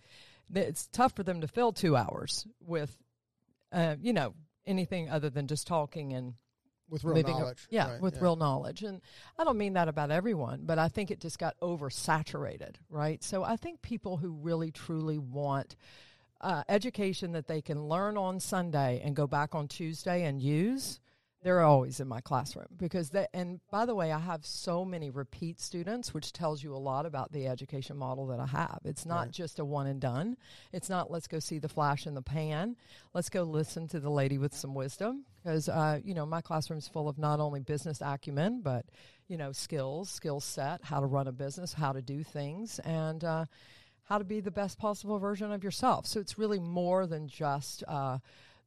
it's 0.54 0.88
tough 0.88 1.14
for 1.14 1.22
them 1.22 1.40
to 1.40 1.48
fill 1.48 1.72
two 1.72 1.96
hours 1.96 2.46
with, 2.60 2.96
uh, 3.72 3.96
you 4.00 4.12
know, 4.12 4.34
anything 4.66 5.10
other 5.10 5.30
than 5.30 5.46
just 5.46 5.66
talking 5.66 6.12
and 6.12 6.34
with 6.88 7.04
real 7.04 7.22
knowledge. 7.22 7.66
yeah, 7.70 7.92
right, 7.92 8.00
with 8.00 8.20
real 8.20 8.36
knowledge. 8.36 8.82
And 8.82 9.00
I 9.38 9.44
don't 9.44 9.56
mean 9.56 9.74
that 9.74 9.88
about 9.88 10.10
everyone, 10.10 10.62
but 10.64 10.78
I 10.78 10.88
think 10.88 11.10
it 11.10 11.20
just 11.20 11.38
got 11.38 11.58
oversaturated, 11.60 12.76
right? 12.88 13.22
So 13.22 13.44
I 13.44 13.56
think 13.56 13.80
people 13.80 14.16
who 14.16 14.30
really 14.32 14.72
truly 14.72 15.18
want 15.18 15.76
uh, 16.40 16.64
education 16.68 17.32
that 17.32 17.46
they 17.46 17.62
can 17.62 17.84
learn 17.84 18.16
on 18.16 18.40
Sunday 18.40 19.00
and 19.04 19.14
go 19.14 19.26
back 19.26 19.54
on 19.54 19.68
Tuesday 19.68 20.24
and 20.24 20.40
use. 20.42 21.00
They're 21.42 21.62
always 21.62 22.00
in 22.00 22.08
my 22.08 22.20
classroom 22.20 22.66
because 22.76 23.10
they, 23.10 23.26
and 23.32 23.60
by 23.70 23.86
the 23.86 23.94
way, 23.94 24.12
I 24.12 24.18
have 24.18 24.44
so 24.44 24.84
many 24.84 25.08
repeat 25.08 25.58
students, 25.58 26.12
which 26.12 26.34
tells 26.34 26.62
you 26.62 26.74
a 26.74 26.76
lot 26.76 27.06
about 27.06 27.32
the 27.32 27.46
education 27.46 27.96
model 27.96 28.26
that 28.26 28.38
I 28.40 28.46
have. 28.46 28.80
It's 28.84 29.06
not 29.06 29.26
Right. 29.26 29.30
just 29.30 29.58
a 29.58 29.64
one 29.64 29.86
and 29.86 29.98
done. 29.98 30.36
It's 30.70 30.90
not 30.90 31.10
let's 31.10 31.26
go 31.26 31.38
see 31.38 31.58
the 31.58 31.68
flash 31.68 32.06
in 32.06 32.12
the 32.12 32.20
pan. 32.20 32.76
Let's 33.14 33.30
go 33.30 33.44
listen 33.44 33.88
to 33.88 34.00
the 34.00 34.10
lady 34.10 34.36
with 34.36 34.54
some 34.54 34.74
wisdom 34.74 35.24
because 35.42 35.70
uh, 35.70 36.00
you 36.04 36.12
know 36.12 36.26
my 36.26 36.42
classroom's 36.42 36.88
full 36.88 37.08
of 37.08 37.16
not 37.16 37.40
only 37.40 37.60
business 37.60 38.02
acumen 38.02 38.60
but 38.60 38.84
you 39.26 39.38
know 39.38 39.50
skills, 39.52 40.10
skill 40.10 40.40
set, 40.40 40.84
how 40.84 41.00
to 41.00 41.06
run 41.06 41.26
a 41.26 41.32
business, 41.32 41.72
how 41.72 41.92
to 41.92 42.02
do 42.02 42.22
things, 42.22 42.80
and 42.80 43.24
uh, 43.24 43.46
how 44.04 44.18
to 44.18 44.24
be 44.24 44.40
the 44.40 44.50
best 44.50 44.78
possible 44.78 45.18
version 45.18 45.52
of 45.52 45.64
yourself. 45.64 46.06
So 46.06 46.20
it's 46.20 46.36
really 46.36 46.58
more 46.58 47.06
than 47.06 47.28
just 47.28 47.82
uh, 47.88 48.18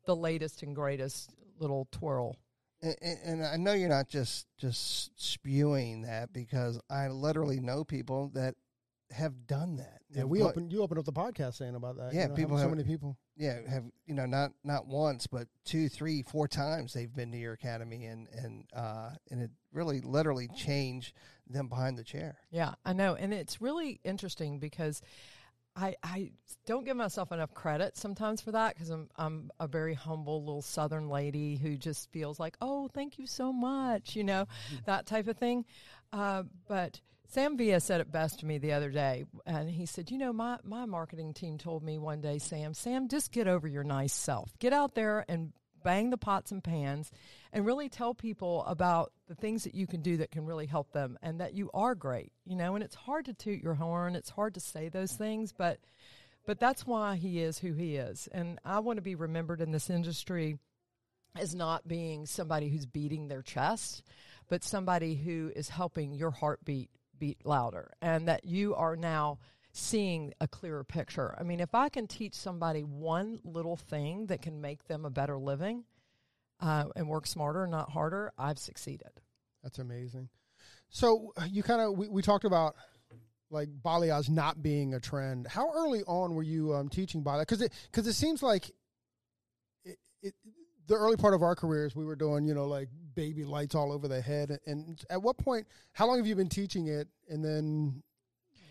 the 0.05 0.15
latest 0.15 0.63
and 0.63 0.73
greatest 0.73 1.35
little 1.59 1.87
twirl. 1.91 2.35
And, 2.83 2.95
and- 3.01 3.19
and 3.25 3.45
I 3.45 3.57
know 3.57 3.73
you're 3.73 3.89
not 3.89 4.09
just 4.09 4.45
just 4.57 5.11
spewing 5.19 6.01
that 6.01 6.31
because 6.33 6.79
I 6.89 7.07
literally 7.07 7.59
know 7.59 7.83
people 7.83 8.29
that 8.35 8.55
have 9.11 9.47
done 9.47 9.77
that. 9.77 10.01
Yeah, 10.09 10.19
Have 10.21 10.29
we 10.29 10.39
gone- 10.39 10.49
opened. 10.49 10.71
You 10.73 10.81
opened 10.83 10.99
up 10.99 11.05
the 11.05 11.13
podcast 11.13 11.55
saying 11.55 11.75
about 11.75 11.97
that. 11.97 12.13
Yeah, 12.13 12.23
you 12.23 12.27
know, 12.29 12.35
people 12.35 12.57
so 12.57 12.69
many 12.69 12.83
people. 12.83 13.17
yeah 13.37 13.59
have 13.67 13.85
you 14.05 14.13
know 14.13 14.25
not 14.27 14.51
not 14.63 14.85
once 14.87 15.25
but 15.27 15.47
two 15.65 15.87
three 15.89 16.21
four 16.23 16.47
times 16.47 16.93
they've 16.93 17.13
been 17.13 17.31
to 17.31 17.37
your 17.37 17.53
academy 17.53 18.05
and 18.05 18.27
and 18.29 18.65
uh 18.75 19.09
and 19.31 19.41
it 19.41 19.49
really 19.71 20.01
literally 20.01 20.47
changed 20.49 21.15
them 21.47 21.67
behind 21.67 21.97
the 21.97 22.03
chair 22.03 22.37
Yeah, 22.51 22.73
I 22.85 22.93
know. 22.93 23.15
And 23.15 23.33
it's 23.33 23.61
really 23.61 23.99
interesting 24.03 24.59
because 24.59 25.01
I, 25.75 25.95
I 26.03 26.31
don't 26.65 26.85
give 26.85 26.95
myself 26.95 27.31
enough 27.31 27.53
credit 27.53 27.97
sometimes 27.97 28.41
for 28.41 28.51
that 28.51 28.75
because 28.75 28.89
I'm, 28.89 29.09
I'm 29.15 29.51
a 29.59 29.67
very 29.67 29.93
humble 29.93 30.39
little 30.43 30.61
southern 30.61 31.09
lady 31.09 31.55
who 31.55 31.77
just 31.77 32.11
feels 32.11 32.39
like, 32.39 32.55
oh, 32.61 32.89
thank 32.93 33.17
you 33.17 33.25
so 33.25 33.51
much, 33.51 34.15
you 34.15 34.23
know, 34.23 34.47
that 34.85 35.05
type 35.05 35.27
of 35.27 35.37
thing. 35.37 35.65
Uh, 36.11 36.43
but 36.67 37.01
Sam 37.27 37.57
Villa 37.57 37.79
said 37.79 38.01
it 38.01 38.11
best 38.11 38.39
to 38.39 38.45
me 38.45 38.59
the 38.59 38.73
other 38.73 38.91
day. 38.91 39.25
And 39.47 39.67
he 39.67 39.87
said, 39.87 40.11
you 40.11 40.19
know, 40.19 40.31
my, 40.31 40.59
my 40.63 40.85
marketing 40.85 41.33
team 41.33 41.57
told 41.57 41.83
me 41.83 41.97
one 41.97 42.21
day, 42.21 42.37
Sam, 42.37 42.75
Sam, 42.75 43.07
just 43.07 43.31
get 43.31 43.47
over 43.47 43.67
your 43.67 43.83
nice 43.83 44.13
self. 44.13 44.51
Get 44.59 44.73
out 44.73 44.93
there 44.93 45.25
and 45.27 45.53
bang 45.83 46.09
the 46.09 46.17
pots 46.17 46.51
and 46.51 46.63
pans 46.63 47.11
and 47.51 47.65
really 47.65 47.89
tell 47.89 48.13
people 48.13 48.63
about 48.65 49.11
the 49.27 49.35
things 49.35 49.63
that 49.63 49.75
you 49.75 49.87
can 49.87 50.01
do 50.01 50.17
that 50.17 50.31
can 50.31 50.45
really 50.45 50.65
help 50.65 50.91
them 50.91 51.17
and 51.21 51.39
that 51.39 51.53
you 51.53 51.69
are 51.73 51.95
great 51.95 52.31
you 52.45 52.55
know 52.55 52.75
and 52.75 52.83
it's 52.83 52.95
hard 52.95 53.25
to 53.25 53.33
toot 53.33 53.61
your 53.61 53.75
horn 53.75 54.15
it's 54.15 54.29
hard 54.29 54.53
to 54.53 54.59
say 54.59 54.89
those 54.89 55.13
things 55.13 55.51
but 55.51 55.79
but 56.45 56.59
that's 56.59 56.85
why 56.85 57.15
he 57.15 57.39
is 57.39 57.57
who 57.59 57.71
he 57.73 57.95
is. 57.95 58.27
And 58.31 58.59
i 58.65 58.79
want 58.79 58.97
to 58.97 59.01
be 59.01 59.15
remembered 59.15 59.61
in 59.61 59.71
this 59.71 59.89
industry 59.89 60.57
as 61.35 61.55
not 61.55 61.87
being 61.87 62.25
somebody 62.25 62.69
who's 62.69 62.85
beating 62.85 63.27
their 63.27 63.41
chest 63.41 64.03
but 64.49 64.63
somebody 64.63 65.15
who 65.15 65.51
is 65.55 65.69
helping 65.69 66.13
your 66.13 66.31
heartbeat 66.31 66.89
beat 67.17 67.45
louder 67.45 67.91
and 68.01 68.27
that 68.27 68.45
you 68.45 68.75
are 68.75 68.95
now 68.95 69.39
seeing 69.73 70.33
a 70.39 70.47
clearer 70.47 70.83
picture. 70.83 71.35
I 71.37 71.43
mean, 71.43 71.59
if 71.59 71.73
I 71.73 71.89
can 71.89 72.07
teach 72.07 72.35
somebody 72.35 72.81
one 72.83 73.39
little 73.43 73.75
thing 73.75 74.27
that 74.27 74.41
can 74.41 74.61
make 74.61 74.87
them 74.87 75.03
a 75.03 75.09
better 75.09 75.37
living 75.37 75.83
uh, 76.61 76.85
and 76.95 77.09
work 77.09 77.25
smarter, 77.25 77.65
not 77.65 77.89
harder, 77.89 78.31
I've 78.37 78.59
succeeded. 78.59 79.09
That's 79.63 79.79
amazing. 79.79 80.29
So 80.89 81.33
uh, 81.37 81.45
you 81.49 81.63
kind 81.63 81.81
of 81.81 81.97
we, 81.97 82.07
we 82.07 82.21
talked 82.21 82.45
about 82.45 82.75
like 83.49 83.69
balayage 83.83 84.29
not 84.29 84.61
being 84.61 84.93
a 84.93 84.99
trend. 84.99 85.47
How 85.47 85.71
early 85.73 86.03
on 86.03 86.35
were 86.35 86.43
you 86.43 86.73
um, 86.75 86.87
teaching 86.87 87.23
balayage? 87.23 87.41
Because 87.41 87.61
it 87.61 87.73
because 87.91 88.05
it 88.05 88.13
seems 88.13 88.43
like 88.43 88.69
it, 89.83 89.97
it 90.21 90.35
the 90.87 90.95
early 90.95 91.17
part 91.17 91.33
of 91.33 91.41
our 91.41 91.55
careers 91.55 91.95
we 91.95 92.05
were 92.05 92.15
doing 92.15 92.45
you 92.45 92.53
know 92.53 92.65
like 92.65 92.89
baby 93.15 93.43
lights 93.43 93.73
all 93.73 93.91
over 93.91 94.07
the 94.07 94.21
head. 94.21 94.59
And 94.67 95.03
at 95.09 95.21
what 95.21 95.37
point? 95.37 95.65
How 95.93 96.05
long 96.05 96.17
have 96.17 96.27
you 96.27 96.35
been 96.35 96.49
teaching 96.49 96.87
it? 96.87 97.07
And 97.27 97.43
then 97.43 98.03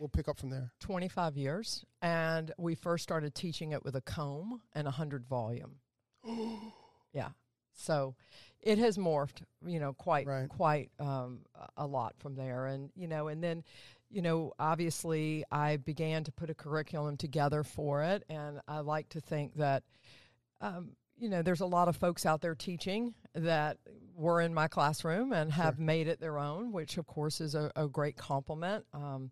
we'll 0.02 0.08
pick 0.08 0.26
up 0.28 0.36
from 0.36 0.50
there. 0.50 0.72
25 0.80 1.36
years, 1.36 1.84
and 2.02 2.50
we 2.58 2.74
first 2.74 3.04
started 3.04 3.34
teaching 3.36 3.70
it 3.70 3.84
with 3.84 3.94
a 3.94 4.00
comb 4.00 4.60
and 4.74 4.88
a 4.88 4.90
100 4.90 5.24
volume. 5.26 5.76
yeah. 7.12 7.28
So 7.74 8.16
it 8.60 8.78
has 8.78 8.98
morphed, 8.98 9.42
you 9.64 9.78
know, 9.78 9.92
quite 9.92 10.26
Right. 10.26 10.48
quite 10.48 10.90
um, 10.98 11.40
a- 11.76 11.86
lot 11.86 12.14
from 12.18 12.34
there, 12.34 12.66
and 12.66 12.90
you 12.96 13.06
know, 13.06 13.28
and 13.28 13.42
then, 13.42 13.62
you 14.10 14.22
know, 14.22 14.52
obviously 14.58 15.44
I 15.52 15.76
began 15.76 16.24
to 16.24 16.32
put 16.32 16.50
a 16.50 16.54
curriculum 16.54 17.16
together 17.16 17.62
for 17.62 18.02
it, 18.02 18.24
and 18.28 18.60
I 18.66 18.80
like 18.80 19.08
to 19.10 19.20
think 19.20 19.54
that, 19.54 19.84
um, 20.60 20.96
you 21.16 21.28
know, 21.28 21.42
there's 21.42 21.60
a 21.60 21.66
lot 21.66 21.86
of 21.88 21.96
folks 21.96 22.26
out 22.26 22.40
there 22.40 22.54
teaching 22.56 23.14
that 23.34 23.78
were 24.16 24.40
in 24.40 24.52
my 24.52 24.66
classroom 24.66 25.32
and 25.32 25.52
have 25.52 25.78
made 25.78 26.08
it 26.08 26.20
their 26.20 26.38
own, 26.38 26.72
which 26.72 26.98
of 26.98 27.06
course 27.06 27.40
is 27.40 27.54
a, 27.54 27.70
a 27.76 27.86
great 27.88 28.16
compliment. 28.16 28.84
Um, 28.92 29.30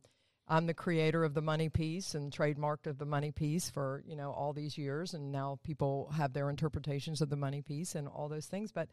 I'm 0.50 0.66
the 0.66 0.74
creator 0.74 1.22
of 1.22 1.32
the 1.34 1.40
money 1.40 1.68
piece 1.68 2.16
and 2.16 2.32
trademarked 2.32 2.88
of 2.88 2.98
the 2.98 3.06
money 3.06 3.30
piece 3.30 3.70
for 3.70 4.02
you 4.04 4.16
know 4.16 4.32
all 4.32 4.52
these 4.52 4.76
years, 4.76 5.14
and 5.14 5.30
now 5.30 5.60
people 5.62 6.10
have 6.16 6.32
their 6.32 6.50
interpretations 6.50 7.20
of 7.20 7.30
the 7.30 7.36
money 7.36 7.62
piece 7.62 7.94
and 7.94 8.08
all 8.08 8.28
those 8.28 8.46
things. 8.46 8.72
But 8.72 8.88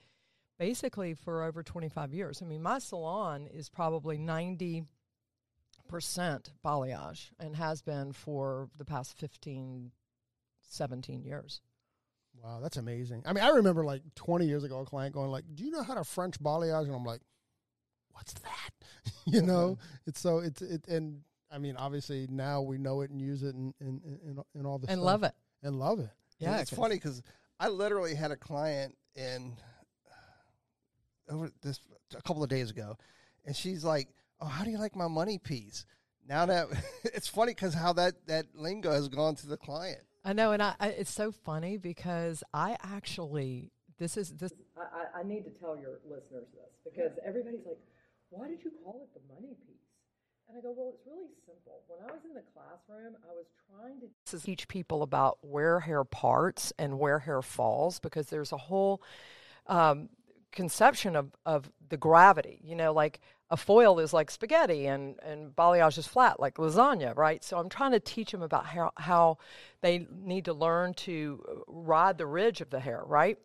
basically, 0.60 1.16
for 1.16 1.44
over 1.44 1.64
25 1.64 2.14
years, 2.14 2.44
I 2.44 2.46
mean, 2.46 2.62
my 2.62 2.78
salon 2.78 3.48
is 3.48 3.70
probably 3.70 4.20
90 4.20 4.86
percent 5.88 6.52
balayage 6.64 7.32
and 7.40 7.56
has 7.56 7.82
been 7.82 8.12
for 8.12 8.70
the 8.78 8.86
past 8.86 9.18
15, 9.18 9.92
17 10.62 11.24
years. 11.24 11.62
Wow, 12.44 12.60
that's 12.62 12.78
amazing. 12.78 13.24
I 13.26 13.34
mean, 13.34 13.44
I 13.44 13.50
remember 13.50 13.84
like 13.84 14.04
20 14.14 14.46
years 14.46 14.64
ago, 14.64 14.82
a 14.82 14.86
client 14.86 15.16
going 15.16 15.32
like, 15.32 15.46
"Do 15.56 15.64
you 15.64 15.72
know 15.72 15.82
how 15.82 15.96
to 15.96 16.04
French 16.04 16.40
balayage?" 16.40 16.86
And 16.86 16.94
I'm 16.94 17.04
like, 17.04 17.22
"What's 18.12 18.34
that?" 18.34 18.70
you 19.26 19.42
know, 19.42 19.72
mm-hmm. 19.72 19.98
it's 20.06 20.20
so 20.20 20.38
it's 20.38 20.62
it, 20.62 20.88
and 20.88 21.24
I 21.52 21.58
mean, 21.60 21.76
obviously 21.78 22.28
now 22.30 22.62
we 22.62 22.78
know 22.78 23.02
it 23.02 23.10
and 23.12 23.22
use 23.22 23.44
it 23.44 23.56
and 23.56 23.74
and 23.80 24.02
and, 24.26 24.40
and 24.54 24.68
all 24.68 24.78
this 24.80 24.90
and 24.90 25.02
love 25.02 25.24
it. 25.24 25.34
and 25.64 25.80
love 25.80 26.00
it. 26.00 26.10
And 26.40 26.50
Yeah, 26.52 26.60
it's 26.60 26.70
'cause- 26.70 26.80
funny 26.80 26.96
because 26.96 27.22
I 27.60 27.70
literally 27.70 28.16
had 28.16 28.32
a 28.32 28.36
client 28.38 28.96
in 29.16 29.56
uh, 30.10 31.34
over 31.34 31.52
this 31.62 31.80
a 32.16 32.22
couple 32.22 32.44
of 32.44 32.50
days 32.50 32.70
ago, 32.72 32.98
and 33.46 33.56
she's 33.56 33.84
like, 33.84 34.10
"Oh, 34.40 34.46
how 34.46 34.64
do 34.64 34.72
you 34.72 34.78
like 34.78 34.96
my 34.96 35.08
money 35.08 35.38
piece?" 35.38 35.86
Now 36.28 36.46
that 36.46 36.68
it's 37.06 37.28
funny 37.28 37.54
because 37.54 37.74
how 37.74 37.94
that 37.94 38.28
that 38.28 38.48
lingo 38.54 38.92
has 38.92 39.08
gone 39.08 39.36
to 39.36 39.48
the 39.48 39.58
client. 39.58 40.02
I 40.26 40.34
know, 40.34 40.52
and 40.52 40.62
I, 40.62 40.76
I 40.80 40.88
it's 40.90 41.12
so 41.14 41.32
funny 41.32 41.78
because 41.78 42.44
I 42.54 42.78
actually 42.84 43.72
this 43.98 44.18
is 44.18 44.32
this. 44.34 44.52
I, 44.78 44.82
I, 44.82 45.20
I 45.22 45.24
need 45.24 45.46
to 45.46 45.52
tell 45.52 45.78
your 45.78 46.00
listeners 46.06 46.46
this 46.54 46.70
because 46.84 47.18
everybody's 47.26 47.66
like, 47.66 47.80
"Why 48.30 48.48
did 48.50 48.64
you 48.64 48.72
call 48.84 49.02
it 49.04 49.10
the 49.14 49.34
money 49.34 49.56
piece?" 49.66 49.67
And 50.48 50.58
I 50.58 50.62
go, 50.62 50.74
well, 50.76 50.94
it's 50.94 51.06
really 51.06 51.28
simple. 51.46 51.82
When 51.88 52.10
I 52.10 52.14
was 52.14 52.24
in 52.24 52.34
the 52.34 52.44
classroom, 52.54 53.16
I 53.30 53.34
was 53.34 53.48
trying 53.70 54.00
to 54.00 54.40
teach 54.40 54.68
people 54.68 55.04
about 55.04 55.40
where 55.42 55.82
hair 55.82 56.04
parts 56.04 56.72
and 56.80 57.00
where 57.00 57.20
hair 57.20 57.42
falls 57.42 58.00
because 58.00 58.28
there's 58.28 58.54
a 58.54 58.58
whole 58.58 59.02
um, 59.68 60.10
conception 60.52 61.16
of, 61.16 61.36
of 61.46 61.70
the 61.90 61.98
gravity. 61.98 62.62
You 62.64 62.76
know, 62.76 62.94
like 62.94 63.20
a 63.50 63.58
foil 63.58 64.00
is 64.00 64.14
like 64.14 64.32
spaghetti 64.32 64.88
and, 64.88 65.20
and 65.22 65.56
balayage 65.56 65.98
is 65.98 66.08
flat 66.08 66.40
like 66.40 66.56
lasagna, 66.56 67.16
right? 67.16 67.44
So 67.44 67.58
I'm 67.58 67.70
trying 67.70 67.92
to 67.92 68.00
teach 68.00 68.32
them 68.32 68.42
about 68.42 68.66
how, 68.66 68.92
how 68.96 69.38
they 69.82 70.08
need 70.12 70.46
to 70.46 70.54
learn 70.54 70.94
to 70.96 71.64
ride 71.68 72.18
the 72.18 72.26
ridge 72.26 72.62
of 72.62 72.70
the 72.70 72.80
hair, 72.80 73.04
right? 73.06 73.38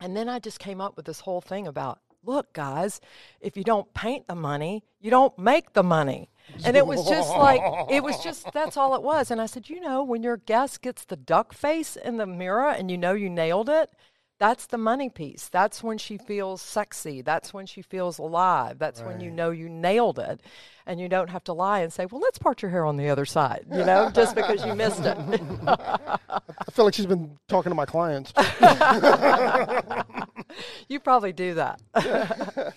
And 0.00 0.16
then 0.16 0.28
I 0.28 0.38
just 0.38 0.58
came 0.58 0.80
up 0.80 0.96
with 0.96 1.06
this 1.06 1.20
whole 1.20 1.40
thing 1.40 1.66
about 1.66 2.00
look, 2.26 2.52
guys, 2.52 3.00
if 3.40 3.56
you 3.56 3.64
don't 3.64 3.92
paint 3.94 4.26
the 4.26 4.34
money, 4.34 4.84
you 5.00 5.10
don't 5.10 5.38
make 5.38 5.72
the 5.72 5.82
money. 5.82 6.30
And 6.64 6.76
it 6.76 6.86
was 6.86 7.08
just 7.08 7.30
like, 7.36 7.60
it 7.90 8.02
was 8.02 8.22
just, 8.22 8.52
that's 8.52 8.76
all 8.76 8.94
it 8.94 9.02
was. 9.02 9.30
And 9.30 9.40
I 9.40 9.46
said, 9.46 9.68
you 9.68 9.80
know, 9.80 10.02
when 10.02 10.22
your 10.22 10.36
guest 10.36 10.82
gets 10.82 11.04
the 11.04 11.16
duck 11.16 11.52
face 11.52 11.96
in 11.96 12.16
the 12.16 12.26
mirror 12.26 12.68
and 12.68 12.90
you 12.90 12.98
know 12.98 13.12
you 13.12 13.30
nailed 13.30 13.68
it, 13.68 13.90
that's 14.38 14.66
the 14.66 14.78
money 14.78 15.08
piece. 15.08 15.48
That's 15.48 15.82
when 15.82 15.96
she 15.96 16.18
feels 16.18 16.60
sexy. 16.60 17.22
That's 17.22 17.54
when 17.54 17.66
she 17.66 17.82
feels 17.82 18.18
alive. 18.18 18.78
That's 18.78 19.00
right. 19.00 19.12
when 19.12 19.20
you 19.20 19.30
know 19.30 19.50
you 19.50 19.68
nailed 19.68 20.18
it. 20.18 20.40
And 20.86 21.00
you 21.00 21.08
don't 21.08 21.30
have 21.30 21.44
to 21.44 21.52
lie 21.52 21.80
and 21.80 21.92
say, 21.92 22.04
well, 22.06 22.20
let's 22.20 22.38
part 22.38 22.60
your 22.60 22.70
hair 22.70 22.84
on 22.84 22.96
the 22.96 23.08
other 23.08 23.24
side, 23.24 23.64
you 23.72 23.84
know, 23.84 24.10
just 24.10 24.34
because 24.34 24.64
you 24.66 24.74
missed 24.74 25.04
it. 25.04 25.16
I 25.66 26.70
feel 26.72 26.84
like 26.84 26.94
she's 26.94 27.06
been 27.06 27.38
talking 27.48 27.70
to 27.70 27.76
my 27.76 27.86
clients. 27.86 28.34
you 30.88 31.00
probably 31.00 31.32
do 31.32 31.54
that. 31.54 31.80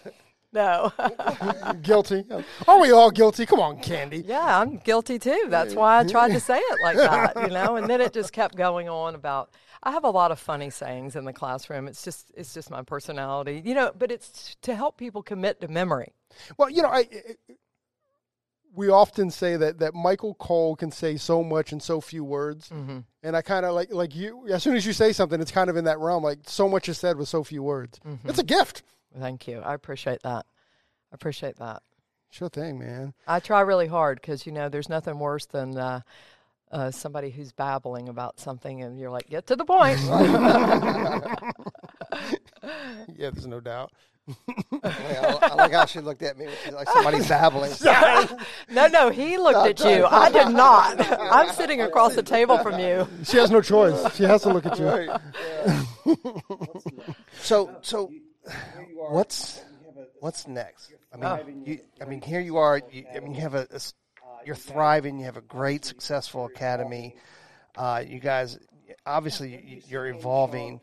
no. 0.54 0.92
guilty. 1.82 2.26
Are 2.68 2.80
we 2.80 2.92
all 2.92 3.12
guilty? 3.12 3.46
Come 3.46 3.60
on, 3.60 3.80
Candy. 3.80 4.24
Yeah, 4.26 4.60
I'm 4.60 4.78
guilty 4.78 5.20
too. 5.20 5.46
That's 5.50 5.74
why 5.74 6.00
I 6.00 6.04
tried 6.06 6.34
to 6.34 6.40
say 6.40 6.58
it 6.58 6.78
like 6.82 6.98
that, 6.98 7.42
you 7.42 7.54
know, 7.54 7.76
and 7.76 7.90
then 7.90 8.02
it 8.02 8.14
just 8.14 8.34
kept 8.34 8.56
going 8.56 8.90
on 8.90 9.16
about 9.16 9.52
I 9.84 9.92
have 9.92 10.04
a 10.04 10.10
lot 10.10 10.32
of 10.32 10.40
funny 10.40 10.70
sayings 10.70 11.16
in 11.16 11.26
the 11.26 11.34
classroom. 11.34 11.88
It's 11.88 12.04
just 12.04 12.32
it's 12.36 12.54
just 12.54 12.70
my 12.70 12.82
personality, 12.82 13.62
you 13.64 13.74
know. 13.76 13.92
But 13.98 14.12
it's 14.12 14.56
to 14.64 14.76
help 14.76 14.98
people 14.98 15.22
commit 15.22 15.62
to 15.62 15.68
memory. 15.68 16.14
Well, 16.58 16.70
you 16.70 16.82
know, 16.82 16.90
I, 16.90 17.08
we 18.76 18.90
often 18.90 19.32
say 19.32 19.58
that 19.58 19.80
that 19.80 19.94
Michael 19.94 20.36
Cole 20.36 20.76
can 20.76 20.92
say 20.92 21.18
so 21.18 21.44
much 21.44 21.74
in 21.74 21.80
so 21.80 22.02
few 22.02 22.24
words, 22.24 22.70
mm-hmm. 22.70 23.00
and 23.24 23.36
I 23.36 23.42
kind 23.42 23.66
of 23.66 23.74
like 23.74 23.92
like 23.92 24.16
you. 24.16 24.48
As 24.50 24.64
soon 24.64 24.76
as 24.76 24.86
you 24.86 24.94
say 24.94 25.12
something, 25.12 25.42
it's 25.42 25.52
kind 25.52 25.70
of 25.70 25.78
in 25.78 25.86
that 25.86 26.00
realm. 26.00 26.24
Like 26.24 26.40
so 26.46 26.70
much 26.70 26.90
is 26.90 26.98
said 26.98 27.18
with 27.18 27.28
so 27.28 27.44
few 27.44 27.64
words. 27.64 28.00
Mm-hmm. 28.06 28.30
It's 28.30 28.40
a 28.40 28.44
gift. 28.44 28.84
Thank 29.18 29.48
you. 29.48 29.60
I 29.60 29.74
appreciate 29.74 30.22
that. 30.24 30.46
I 31.12 31.16
appreciate 31.16 31.58
that. 31.58 31.82
Sure 32.30 32.50
thing, 32.50 32.78
man. 32.78 33.14
I 33.26 33.40
try 33.40 33.62
really 33.62 33.88
hard 33.88 34.22
because 34.22 34.46
you 34.46 34.52
know 34.52 34.70
there's 34.70 34.90
nothing 34.90 35.18
worse 35.18 35.46
than 35.46 35.78
uh, 35.78 36.02
uh, 36.72 36.92
somebody 36.92 37.30
who's 37.30 37.52
babbling 37.52 38.10
about 38.10 38.40
something, 38.40 38.84
and 38.84 39.00
you're 39.00 39.10
like, 39.10 39.30
get 39.30 39.48
to 39.48 39.56
the 39.56 39.66
point. 39.66 40.00
yeah, 43.16 43.30
there's 43.32 43.48
no 43.48 43.60
doubt. 43.60 43.92
I, 44.84 45.40
I, 45.42 45.56
like 45.56 45.72
how 45.72 45.86
she 45.86 46.00
looked 46.00 46.22
at 46.22 46.38
me 46.38 46.48
like 46.72 46.90
somebody's 46.90 47.28
babbling. 47.28 47.72
no, 48.70 48.88
no, 48.88 49.10
he 49.10 49.38
looked 49.38 49.82
at 49.82 49.90
you. 49.90 50.06
I 50.06 50.30
did 50.30 50.50
not. 50.50 51.00
I'm 51.20 51.54
sitting 51.54 51.82
across 51.82 52.16
the 52.16 52.24
table 52.24 52.58
from 52.58 52.80
you. 52.80 53.08
She 53.24 53.38
has 53.38 53.52
no 53.52 53.62
choice. 53.62 54.16
She 54.16 54.24
has 54.24 54.42
to 54.44 54.50
look 54.50 54.66
at 54.66 54.78
you. 54.78 54.86
Right. 54.86 55.10
Yeah. 55.66 55.84
so, 57.42 57.78
so, 57.82 58.12
what's 58.94 59.62
what's 60.20 60.48
next? 60.48 60.94
I 61.14 61.44
mean, 61.44 61.64
you, 61.66 61.80
I 62.02 62.06
mean, 62.06 62.22
here 62.22 62.42
you 62.42 62.58
are. 62.58 62.82
You, 62.92 63.06
I 63.16 63.20
mean, 63.20 63.34
you 63.34 63.42
have 63.42 63.56
a, 63.56 63.68
a, 63.72 63.80
you're 64.46 64.56
thriving. 64.56 65.20
You 65.20 65.26
have 65.26 65.38
a 65.38 65.42
great, 65.42 65.86
successful 65.86 66.46
academy. 66.46 67.16
Uh, 67.78 68.04
you 68.06 68.20
guys, 68.20 68.60
obviously, 69.06 69.84
you're 69.88 70.08
evolving 70.08 70.82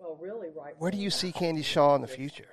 well, 0.00 0.18
really 0.20 0.48
right. 0.56 0.74
Where 0.78 0.90
do 0.90 0.98
you 0.98 1.10
see 1.10 1.32
Candy 1.32 1.62
Shaw 1.62 1.94
in 1.94 2.00
the 2.00 2.08
future? 2.08 2.46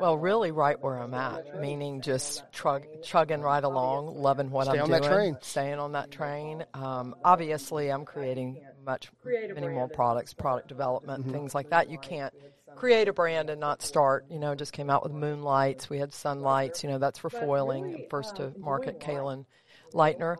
Well, 0.00 0.18
really, 0.18 0.50
right 0.50 0.80
where 0.80 0.98
I'm 0.98 1.14
at, 1.14 1.60
meaning 1.60 2.00
just 2.00 2.42
trug, 2.52 2.84
chugging 3.04 3.40
right 3.40 3.62
along, 3.62 4.16
loving 4.16 4.50
what 4.50 4.66
Stay 4.66 4.78
I'm 4.78 4.82
on 4.82 4.88
doing, 4.88 5.02
that 5.02 5.08
train. 5.08 5.38
staying 5.42 5.78
on 5.78 5.92
that 5.92 6.10
train. 6.10 6.64
Um, 6.74 7.14
obviously, 7.24 7.90
I'm 7.90 8.04
creating 8.04 8.60
much, 8.84 9.12
many 9.24 9.68
more 9.68 9.88
products, 9.88 10.34
product 10.34 10.66
development, 10.68 11.22
mm-hmm. 11.22 11.32
things 11.32 11.54
like 11.54 11.70
that. 11.70 11.88
You 11.88 11.98
can't 11.98 12.34
create 12.74 13.06
a 13.06 13.12
brand 13.12 13.48
and 13.48 13.60
not 13.60 13.80
start. 13.80 14.26
You 14.28 14.40
know, 14.40 14.56
just 14.56 14.72
came 14.72 14.90
out 14.90 15.04
with 15.04 15.12
moonlights. 15.12 15.88
We 15.88 15.98
had 15.98 16.12
sunlights. 16.12 16.82
You 16.82 16.90
know, 16.90 16.98
that's 16.98 17.20
for 17.20 17.30
foiling. 17.30 18.06
First 18.10 18.36
to 18.36 18.52
market, 18.58 18.98
Kaylin 18.98 19.46
Lightner, 19.92 20.36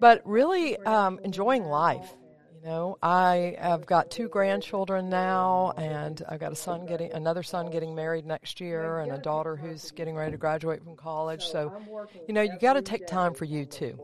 but 0.00 0.22
really 0.24 0.76
um, 0.78 1.20
enjoying 1.22 1.62
life 1.64 2.12
know, 2.64 2.98
I 3.02 3.56
have 3.58 3.86
got 3.86 4.10
two 4.10 4.28
grandchildren 4.28 5.08
now, 5.08 5.72
and 5.76 6.22
I've 6.28 6.40
got 6.40 6.52
a 6.52 6.56
son 6.56 6.86
getting 6.86 7.12
another 7.12 7.42
son 7.42 7.70
getting 7.70 7.94
married 7.94 8.26
next 8.26 8.60
year, 8.60 9.00
and 9.00 9.12
a 9.12 9.18
daughter 9.18 9.56
who's 9.56 9.90
getting 9.92 10.16
ready 10.16 10.32
to 10.32 10.38
graduate 10.38 10.82
from 10.82 10.96
college. 10.96 11.46
So, 11.46 11.72
you 12.26 12.34
know, 12.34 12.42
you 12.42 12.58
got 12.60 12.74
to 12.74 12.82
take 12.82 13.06
time 13.06 13.34
for 13.34 13.44
you 13.44 13.66
too. 13.66 13.98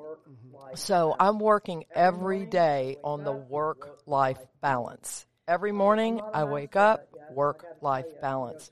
So 0.75 1.15
I'm 1.19 1.39
working 1.39 1.85
every 1.95 2.47
day 2.47 2.97
on 3.05 3.25
the 3.25 3.33
work-life 3.33 4.39
balance. 4.61 5.27
Every 5.49 5.73
morning 5.73 6.21
I 6.33 6.45
wake 6.45 6.77
up, 6.77 7.12
work 7.35 7.65
life 7.81 8.07
balance. 8.21 8.71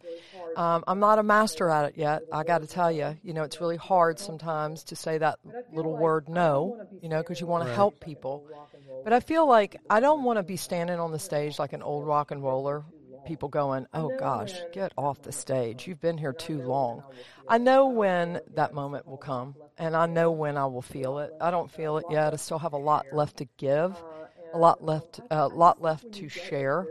Um, 0.57 0.85
I'm 0.87 1.01
not 1.01 1.18
a 1.18 1.23
master 1.23 1.68
at 1.70 1.87
it 1.87 1.94
yet. 1.96 2.23
I 2.33 2.44
got 2.44 2.62
to 2.62 2.66
tell 2.66 2.90
you, 2.90 3.16
you 3.23 3.33
know, 3.33 3.42
it's 3.42 3.61
really 3.61 3.77
hard 3.77 4.18
sometimes 4.18 4.85
to 4.85 4.96
say 4.96 5.18
that 5.18 5.38
little 5.73 5.96
word 5.96 6.29
no, 6.29 6.87
you 7.03 7.09
know, 7.09 7.18
because 7.18 7.40
you 7.40 7.46
want 7.46 7.66
to 7.66 7.75
help 7.75 8.01
people. 8.01 8.46
But 9.05 9.12
I 9.12 9.20
feel 9.20 9.46
like 9.46 9.77
I 9.88 10.01
don't 10.01 10.25
want 10.25 10.38
to 10.38 10.42
be 10.42 10.57
standing 10.57 10.99
on 10.99 11.12
the 11.12 11.18
stage 11.18 11.59
like 11.59 11.73
an 11.73 11.83
old 11.83 12.07
rock 12.07 12.31
and 12.31 12.42
roller. 12.42 12.85
People 13.27 13.49
going, 13.49 13.87
oh 13.92 14.11
gosh, 14.18 14.55
get 14.73 14.92
off 14.96 15.20
the 15.23 15.33
stage. 15.33 15.87
You've 15.87 16.01
been 16.01 16.18
here 16.18 16.33
too 16.33 16.62
long. 16.62 17.03
I 17.46 17.59
know 17.59 17.88
when 17.88 18.40
that 18.55 18.73
moment 18.73 19.07
will 19.07 19.18
come, 19.18 19.55
and 19.77 19.94
I 19.94 20.07
know 20.07 20.31
when 20.31 20.57
I 20.57 20.66
will 20.66 20.83
feel 20.83 21.18
it. 21.18 21.33
I 21.40 21.51
don't 21.51 21.70
feel 21.70 21.99
it 21.99 22.07
yet. 22.11 22.33
I 22.33 22.37
still 22.37 22.59
have 22.59 22.73
a 22.73 22.79
lot 22.79 23.07
left 23.12 23.37
to 23.38 23.49
give, 23.59 23.94
a 24.53 24.59
lot 24.59 24.83
left, 24.83 25.20
a 25.31 25.42
uh, 25.42 25.49
lot 25.49 25.83
left 25.83 26.12
to 26.12 26.29
share. 26.29 26.87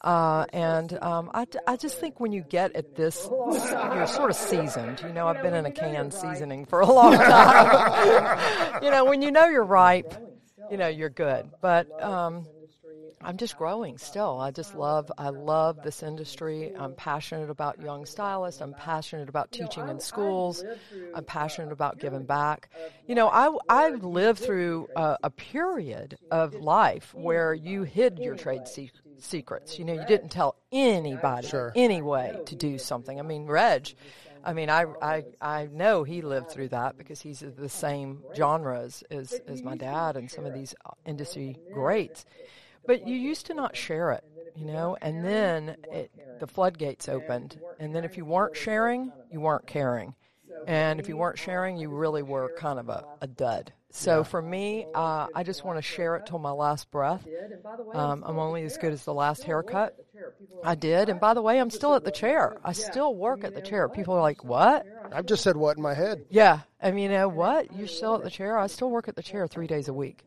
Uh, 0.00 0.46
and 0.52 0.98
um, 1.02 1.30
I, 1.34 1.46
I 1.66 1.76
just 1.76 1.98
think 1.98 2.20
when 2.20 2.32
you 2.32 2.42
get 2.42 2.74
at 2.74 2.94
this, 2.94 3.28
you're 3.30 4.06
sort 4.06 4.30
of 4.30 4.36
seasoned. 4.36 5.02
You 5.02 5.12
know, 5.12 5.28
I've 5.28 5.42
been 5.42 5.54
in 5.54 5.66
a 5.66 5.70
can 5.70 6.10
seasoning 6.10 6.64
for 6.64 6.80
a 6.80 6.90
long 6.90 7.12
time. 7.16 8.82
you 8.82 8.90
know, 8.90 9.04
when 9.04 9.20
you 9.20 9.30
know 9.30 9.46
you're 9.46 9.64
ripe, 9.64 10.14
you 10.70 10.78
know 10.78 10.88
you're 10.88 11.10
good. 11.10 11.50
But 11.60 12.02
um, 12.02 12.46
I'm 13.22 13.36
just 13.36 13.58
growing 13.58 13.98
still. 13.98 14.40
I 14.40 14.50
just 14.50 14.74
love 14.74 15.12
I 15.18 15.28
love 15.28 15.82
this 15.82 16.02
industry. 16.02 16.72
I'm 16.78 16.94
passionate 16.94 17.50
about 17.50 17.82
young 17.82 18.06
stylists. 18.06 18.62
I'm 18.62 18.72
passionate 18.72 19.28
about 19.28 19.52
teaching 19.52 19.86
in 19.88 20.00
schools. 20.00 20.64
I'm 21.14 21.24
passionate 21.24 21.72
about 21.72 21.98
giving 21.98 22.24
back. 22.24 22.70
You 23.06 23.14
know, 23.16 23.28
I 23.28 23.54
I 23.68 23.90
lived 23.90 24.38
through 24.38 24.88
a, 24.96 25.18
a 25.24 25.30
period 25.30 26.16
of 26.30 26.54
life 26.54 27.12
where 27.12 27.52
you 27.52 27.82
hid 27.82 28.18
your 28.18 28.36
trade 28.36 28.66
secrets 28.66 29.02
secrets. 29.22 29.78
You 29.78 29.84
know, 29.84 29.94
you 29.94 30.04
didn't 30.06 30.30
tell 30.30 30.56
anybody 30.72 31.48
sure. 31.48 31.72
anyway 31.74 32.38
to 32.46 32.56
do 32.56 32.78
something. 32.78 33.18
I 33.18 33.22
mean, 33.22 33.46
Reg, 33.46 33.94
I 34.44 34.52
mean, 34.52 34.70
I, 34.70 34.86
I, 35.02 35.24
I 35.40 35.68
know 35.70 36.04
he 36.04 36.22
lived 36.22 36.50
through 36.50 36.68
that 36.68 36.96
because 36.96 37.20
he's 37.20 37.40
the 37.40 37.68
same 37.68 38.22
genres 38.34 39.04
as, 39.10 39.32
as 39.46 39.62
my 39.62 39.76
dad 39.76 40.16
and 40.16 40.30
some 40.30 40.46
of 40.46 40.54
these 40.54 40.74
uh, 40.84 40.90
industry 41.04 41.58
greats. 41.72 42.24
But 42.86 43.06
you 43.06 43.16
used 43.16 43.46
to 43.46 43.54
not 43.54 43.76
share 43.76 44.12
it, 44.12 44.24
you 44.56 44.66
know, 44.66 44.96
and 45.02 45.24
then 45.24 45.76
it, 45.92 46.10
the 46.40 46.46
floodgates 46.46 47.08
opened. 47.08 47.60
And 47.78 47.94
then 47.94 48.04
if 48.04 48.16
you 48.16 48.24
weren't 48.24 48.56
sharing, 48.56 49.12
you 49.30 49.40
weren't 49.40 49.66
caring. 49.66 50.14
And 50.66 51.00
if 51.00 51.08
you 51.08 51.16
weren't 51.16 51.38
sharing, 51.38 51.76
you 51.76 51.88
really 51.88 52.22
were 52.22 52.52
kind 52.56 52.78
of 52.78 52.88
a, 52.88 53.04
a 53.20 53.26
dud. 53.26 53.72
So 53.90 54.18
yeah. 54.18 54.22
for 54.22 54.40
me, 54.40 54.86
uh, 54.94 55.26
I 55.34 55.42
just 55.42 55.64
want 55.64 55.78
to 55.78 55.82
share 55.82 56.16
it 56.16 56.26
till 56.26 56.38
my 56.38 56.52
last 56.52 56.90
breath. 56.90 57.26
Um, 57.92 58.22
I'm 58.24 58.38
only 58.38 58.62
as 58.62 58.76
good 58.78 58.92
as 58.92 59.04
the 59.04 59.12
last 59.12 59.42
haircut 59.42 59.96
I 60.64 60.76
did. 60.76 61.08
And 61.08 61.18
by 61.18 61.34
the 61.34 61.42
way, 61.42 61.58
I'm 61.58 61.70
still 61.70 61.94
at 61.94 62.04
the 62.04 62.10
chair. 62.10 62.56
I 62.64 62.72
still 62.72 63.14
work 63.14 63.42
at 63.42 63.54
the 63.54 63.60
chair. 63.60 63.88
People 63.88 64.14
are 64.14 64.20
like, 64.20 64.44
"What?" 64.44 64.86
I've 65.12 65.26
just 65.26 65.42
said 65.42 65.56
what 65.56 65.76
in 65.76 65.82
my 65.82 65.94
head. 65.94 66.24
Yeah, 66.30 66.60
I 66.80 66.92
mean, 66.92 67.10
you 67.10 67.16
know 67.16 67.28
what? 67.28 67.76
You're 67.76 67.88
still 67.88 68.14
at 68.14 68.22
the 68.22 68.30
chair. 68.30 68.56
I 68.58 68.68
still 68.68 68.90
work 68.90 69.08
at 69.08 69.16
the 69.16 69.22
chair 69.22 69.48
three 69.48 69.66
days 69.66 69.88
a 69.88 69.92
week, 69.92 70.24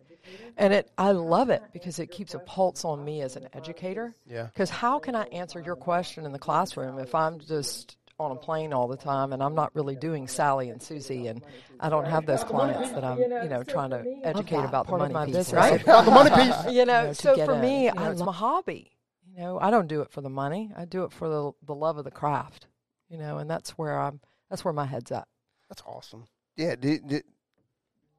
and 0.58 0.74
it. 0.74 0.92
I 0.98 1.12
love 1.12 1.50
it 1.50 1.64
because 1.72 2.00
it 2.00 2.08
keeps 2.08 2.34
a 2.34 2.40
pulse 2.40 2.84
on 2.84 3.04
me 3.04 3.22
as 3.22 3.38
an 3.38 3.48
educator. 3.54 4.14
Yeah. 4.30 4.48
Because 4.48 4.70
how 4.70 5.00
can 5.00 5.16
I 5.16 5.24
answer 5.26 5.62
your 5.62 5.76
question 5.78 6.26
in 6.26 6.34
the 6.34 6.40
classroom 6.40 7.00
if 7.00 7.16
I'm 7.16 7.40
just 7.40 7.96
on 8.24 8.32
a 8.32 8.36
plane 8.36 8.74
all 8.74 8.88
the 8.88 8.98
time 8.98 9.34
and 9.34 9.44
I'm 9.44 9.54
not 9.54 9.76
really 9.76 9.96
doing 9.96 10.28
Sally 10.28 10.70
and 10.70 10.82
Susie 10.82 11.28
and 11.28 11.44
I 11.80 11.90
don't 11.90 12.06
have 12.06 12.26
those 12.26 12.44
clients 12.44 12.92
that 12.92 13.04
I'm, 13.04 13.20
you 13.20 13.50
know, 13.50 13.64
trying 13.64 13.90
to 13.92 14.06
educate 14.24 14.64
about 14.64 14.88
the 14.88 14.98
money 14.98 15.26
piece, 15.26 15.36
business. 15.36 15.54
right? 15.54 15.82
about 15.82 16.06
the 16.06 16.12
money 16.12 16.30
piece. 16.36 16.74
You 16.74 16.86
know, 16.86 17.14
so 17.14 17.36
for 17.46 17.56
me, 17.56 17.86
you 17.86 17.94
know, 17.94 18.12
it's 18.12 18.22
my 18.22 18.32
hobby. 18.32 18.92
You 19.36 19.42
know, 19.42 19.60
I 19.60 19.72
don't 19.72 19.88
do 19.88 20.02
it 20.02 20.12
for 20.12 20.22
the 20.22 20.30
money. 20.30 20.72
I 20.78 20.86
do 20.86 21.04
it 21.04 21.12
for 21.12 21.28
the 21.28 21.52
the 21.66 21.76
love 21.76 21.98
of 21.98 22.06
the 22.06 22.12
craft. 22.12 22.68
You 23.10 23.18
know, 23.18 23.38
and 23.38 23.50
that's 23.50 23.72
where 23.72 24.00
I'm 24.00 24.20
that's 24.50 24.64
where 24.64 24.74
my 24.74 24.86
head's 24.86 25.12
at. 25.12 25.28
That's 25.70 25.82
awesome. 25.86 26.28
yeah, 26.56 26.76
do, 26.76 27.00
do, 27.00 27.22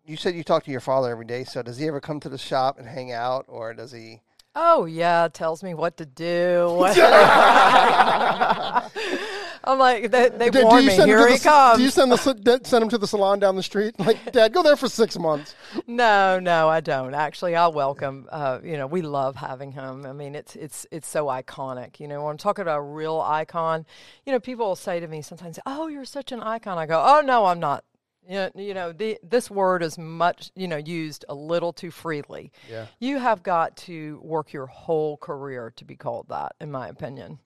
you 0.05 0.17
said 0.17 0.35
you 0.35 0.45
talk 0.45 0.65
to 0.65 0.71
your 0.71 0.81
father 0.81 1.11
every 1.11 1.25
day. 1.25 1.45
So 1.45 1.63
does 1.63 1.79
he 1.79 1.87
ever 1.87 2.01
come 2.01 2.21
to 2.21 2.29
the 2.29 2.39
shop 2.39 2.79
and 2.79 2.89
hang 2.89 3.13
out, 3.13 3.45
or 3.49 3.75
does 3.75 3.93
he? 3.93 4.21
Oh 4.55 4.85
yeah, 4.85 5.29
tells 5.33 5.63
me 5.63 5.75
what 5.75 5.97
to 5.99 6.07
do. 6.07 6.85
I'm 9.67 9.79
like 9.79 10.11
they, 10.11 10.29
they 10.29 10.51
Do- 10.51 10.69
do 10.69 10.77
you 10.77 10.89
me. 10.89 10.95
Here 10.95 11.29
he 11.29 11.37
the, 11.37 11.43
comes. 11.43 11.79
Do 11.79 11.85
you 11.85 11.91
send 11.91 12.13
the 12.13 12.61
send 12.65 12.83
him 12.83 12.89
to 12.91 12.99
the 12.99 13.07
salon 13.07 13.39
down 13.39 13.57
the 13.57 13.63
street? 13.63 13.99
Like, 13.99 14.33
Dad, 14.33 14.53
go 14.53 14.63
there 14.63 14.77
for 14.77 14.89
six 14.89 15.19
months. 15.19 15.55
No, 15.87 16.39
no, 16.39 16.69
I 16.69 16.81
don't. 16.81 17.15
Actually, 17.15 17.57
I 17.57 17.67
welcome. 17.69 18.29
Uh, 18.31 18.59
you 18.63 18.77
know, 18.77 18.87
we 18.87 19.01
love 19.03 19.37
having 19.37 19.73
him. 19.73 20.05
I 20.05 20.13
mean, 20.13 20.35
it's 20.35 20.57
it's 20.57 20.87
it's 20.91 21.09
so 21.09 21.27
iconic. 21.27 21.99
You 21.99 22.09
know, 22.09 22.23
when 22.23 22.33
I'm 22.33 22.37
talking 22.37 22.63
about 22.63 22.79
a 22.79 22.83
real 22.83 23.21
icon, 23.21 23.87
you 24.27 24.33
know, 24.33 24.41
people 24.41 24.67
will 24.67 24.77
say 24.77 25.01
to 25.01 25.09
me 25.09 25.23
sometimes, 25.23 25.59
"Oh, 25.65 25.89
you're 25.89 26.05
such 26.05 26.33
an 26.33 26.41
icon." 26.41 26.77
I 26.77 26.87
go, 26.87 27.03
"Oh 27.05 27.23
no, 27.23 27.47
I'm 27.47 27.61
not." 27.61 27.85
You 28.27 28.35
know, 28.37 28.51
you 28.55 28.73
know 28.73 28.93
the, 28.93 29.19
this 29.23 29.51
word 29.51 29.83
is 29.83 29.99
much, 29.99 30.51
you 30.55 30.67
know, 30.67 30.79
used 30.79 31.27
a 31.29 31.35
little 31.35 31.75
too 31.75 31.91
freely. 31.91 32.53
Yeah. 32.71 32.87
You 32.99 33.19
have 33.19 33.43
got 33.43 33.77
to 33.79 34.19
work 34.23 34.53
your 34.55 34.67
whole 34.67 35.19
career 35.19 35.73
to 35.77 35.85
be 35.85 35.95
called 35.95 36.29
that, 36.31 36.53
in 36.59 36.71
my 36.71 36.89
opinion. 36.89 37.39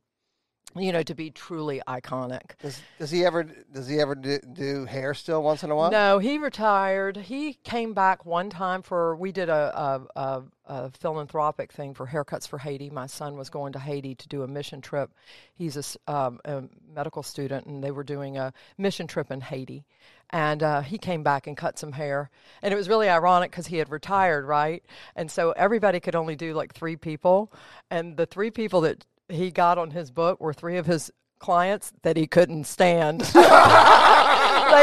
You 0.76 0.92
know, 0.92 1.02
to 1.02 1.14
be 1.14 1.30
truly 1.30 1.80
iconic. 1.88 2.50
Does, 2.60 2.80
does 2.98 3.10
he 3.10 3.24
ever? 3.24 3.42
Does 3.42 3.88
he 3.88 4.00
ever 4.00 4.14
do, 4.14 4.38
do 4.52 4.84
hair 4.84 5.14
still 5.14 5.42
once 5.42 5.62
in 5.64 5.70
a 5.70 5.74
while? 5.74 5.90
No, 5.90 6.18
he 6.18 6.36
retired. 6.38 7.16
He 7.16 7.54
came 7.54 7.94
back 7.94 8.26
one 8.26 8.50
time 8.50 8.82
for 8.82 9.16
we 9.16 9.32
did 9.32 9.48
a, 9.48 10.06
a, 10.14 10.20
a, 10.20 10.42
a 10.66 10.90
philanthropic 10.90 11.72
thing 11.72 11.94
for 11.94 12.06
Haircuts 12.06 12.46
for 12.46 12.58
Haiti. 12.58 12.90
My 12.90 13.06
son 13.06 13.36
was 13.36 13.48
going 13.48 13.72
to 13.72 13.78
Haiti 13.78 14.14
to 14.14 14.28
do 14.28 14.42
a 14.42 14.46
mission 14.46 14.82
trip. 14.82 15.10
He's 15.54 15.96
um, 16.06 16.38
a 16.44 16.64
medical 16.94 17.22
student, 17.22 17.66
and 17.66 17.82
they 17.82 17.90
were 17.90 18.04
doing 18.04 18.36
a 18.36 18.52
mission 18.76 19.06
trip 19.06 19.30
in 19.30 19.40
Haiti. 19.40 19.86
And 20.30 20.62
uh, 20.62 20.82
he 20.82 20.98
came 20.98 21.22
back 21.22 21.46
and 21.46 21.56
cut 21.56 21.78
some 21.78 21.92
hair, 21.92 22.30
and 22.60 22.74
it 22.74 22.76
was 22.76 22.90
really 22.90 23.08
ironic 23.08 23.50
because 23.50 23.66
he 23.68 23.78
had 23.78 23.90
retired, 23.90 24.44
right? 24.44 24.84
And 25.16 25.30
so 25.30 25.52
everybody 25.52 25.98
could 26.00 26.14
only 26.14 26.36
do 26.36 26.52
like 26.52 26.74
three 26.74 26.96
people, 26.96 27.50
and 27.90 28.18
the 28.18 28.26
three 28.26 28.50
people 28.50 28.82
that 28.82 29.06
he 29.29 29.51
got 29.51 29.79
on 29.79 29.91
his 29.91 30.11
book 30.11 30.41
were 30.41 30.53
three 30.53 30.76
of 30.76 30.87
his 30.87 31.11
clients 31.39 31.93
that 32.03 32.16
he 32.16 32.26
couldn't 32.26 32.64
stand. 32.64 33.20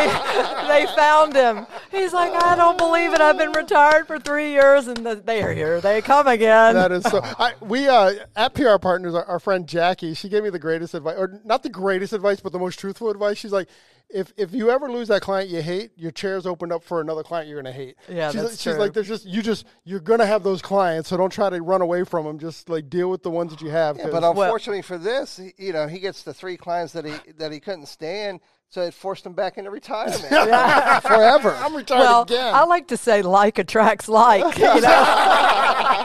they 0.01 0.85
they 0.85 0.85
found 0.95 1.35
him. 1.35 1.65
He's 1.91 2.13
like, 2.13 2.31
I 2.33 2.55
don't 2.55 2.77
believe 2.77 3.13
it. 3.13 3.21
I've 3.21 3.37
been 3.37 3.51
retired 3.51 4.07
for 4.07 4.19
three 4.19 4.51
years, 4.51 4.87
and 4.87 4.97
the, 5.05 5.15
they're 5.15 5.53
here. 5.53 5.79
They 5.81 6.01
come 6.01 6.27
again. 6.27 6.75
That 6.75 6.91
is 6.91 7.03
so. 7.03 7.21
I, 7.23 7.53
we 7.61 7.87
uh, 7.87 8.13
at 8.35 8.53
PR 8.53 8.77
Partners, 8.77 9.13
our, 9.15 9.25
our 9.25 9.39
friend 9.39 9.67
Jackie, 9.67 10.13
she 10.13 10.29
gave 10.29 10.43
me 10.43 10.49
the 10.49 10.59
greatest 10.59 10.93
advice, 10.93 11.15
or 11.17 11.39
not 11.45 11.63
the 11.63 11.69
greatest 11.69 12.13
advice, 12.13 12.39
but 12.39 12.51
the 12.51 12.59
most 12.59 12.79
truthful 12.79 13.09
advice. 13.09 13.37
She's 13.37 13.51
like, 13.51 13.69
if 14.09 14.31
if 14.37 14.53
you 14.53 14.69
ever 14.69 14.89
lose 14.91 15.07
that 15.07 15.21
client 15.21 15.49
you 15.49 15.61
hate, 15.61 15.91
your 15.95 16.11
chair's 16.11 16.45
opened 16.45 16.71
up 16.71 16.83
for 16.83 17.01
another 17.01 17.23
client 17.23 17.47
you're 17.49 17.61
gonna 17.61 17.71
hate. 17.73 17.95
Yeah, 18.07 18.31
she's, 18.31 18.41
that's 18.41 18.61
she's 18.61 18.73
true. 18.73 18.79
like, 18.81 18.93
there's 18.93 19.07
just 19.07 19.25
you 19.25 19.41
just 19.41 19.65
you're 19.83 19.99
gonna 19.99 20.25
have 20.25 20.43
those 20.43 20.61
clients, 20.61 21.09
so 21.09 21.17
don't 21.17 21.31
try 21.31 21.49
to 21.49 21.61
run 21.61 21.81
away 21.81 22.03
from 22.03 22.25
them. 22.25 22.37
Just 22.39 22.69
like 22.69 22.89
deal 22.89 23.09
with 23.09 23.23
the 23.23 23.31
ones 23.31 23.51
that 23.51 23.61
you 23.61 23.69
have. 23.69 23.97
Yeah, 23.97 24.03
'cause- 24.03 24.11
but 24.13 24.23
unfortunately 24.23 24.83
for 24.83 24.97
this, 24.97 25.39
you 25.57 25.73
know, 25.73 25.87
he 25.87 25.99
gets 25.99 26.23
the 26.23 26.33
three 26.33 26.55
clients 26.57 26.93
that 26.93 27.05
he 27.05 27.13
that 27.37 27.51
he 27.51 27.59
couldn't 27.59 27.87
stand, 27.87 28.41
so 28.75 28.81
it 28.81 28.93
forced 28.93 29.25
him 29.25 29.31
back 29.31 29.57
into 29.57 29.71
retirement 29.71 30.19
forever. 31.01 31.55
I'm 31.61 31.73
retired 31.73 31.99
well, 31.99 32.23
again. 32.23 32.53
I 32.53 32.65
like 32.65 32.89
to 32.89 32.97
say 32.97 33.21
like 33.21 33.57
attracts 33.57 34.09
like, 34.09 34.57
you 34.57 34.65
know. 34.81 36.01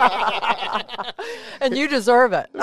and 1.60 1.76
you 1.76 1.88
deserve 1.88 2.32
it. 2.32 2.46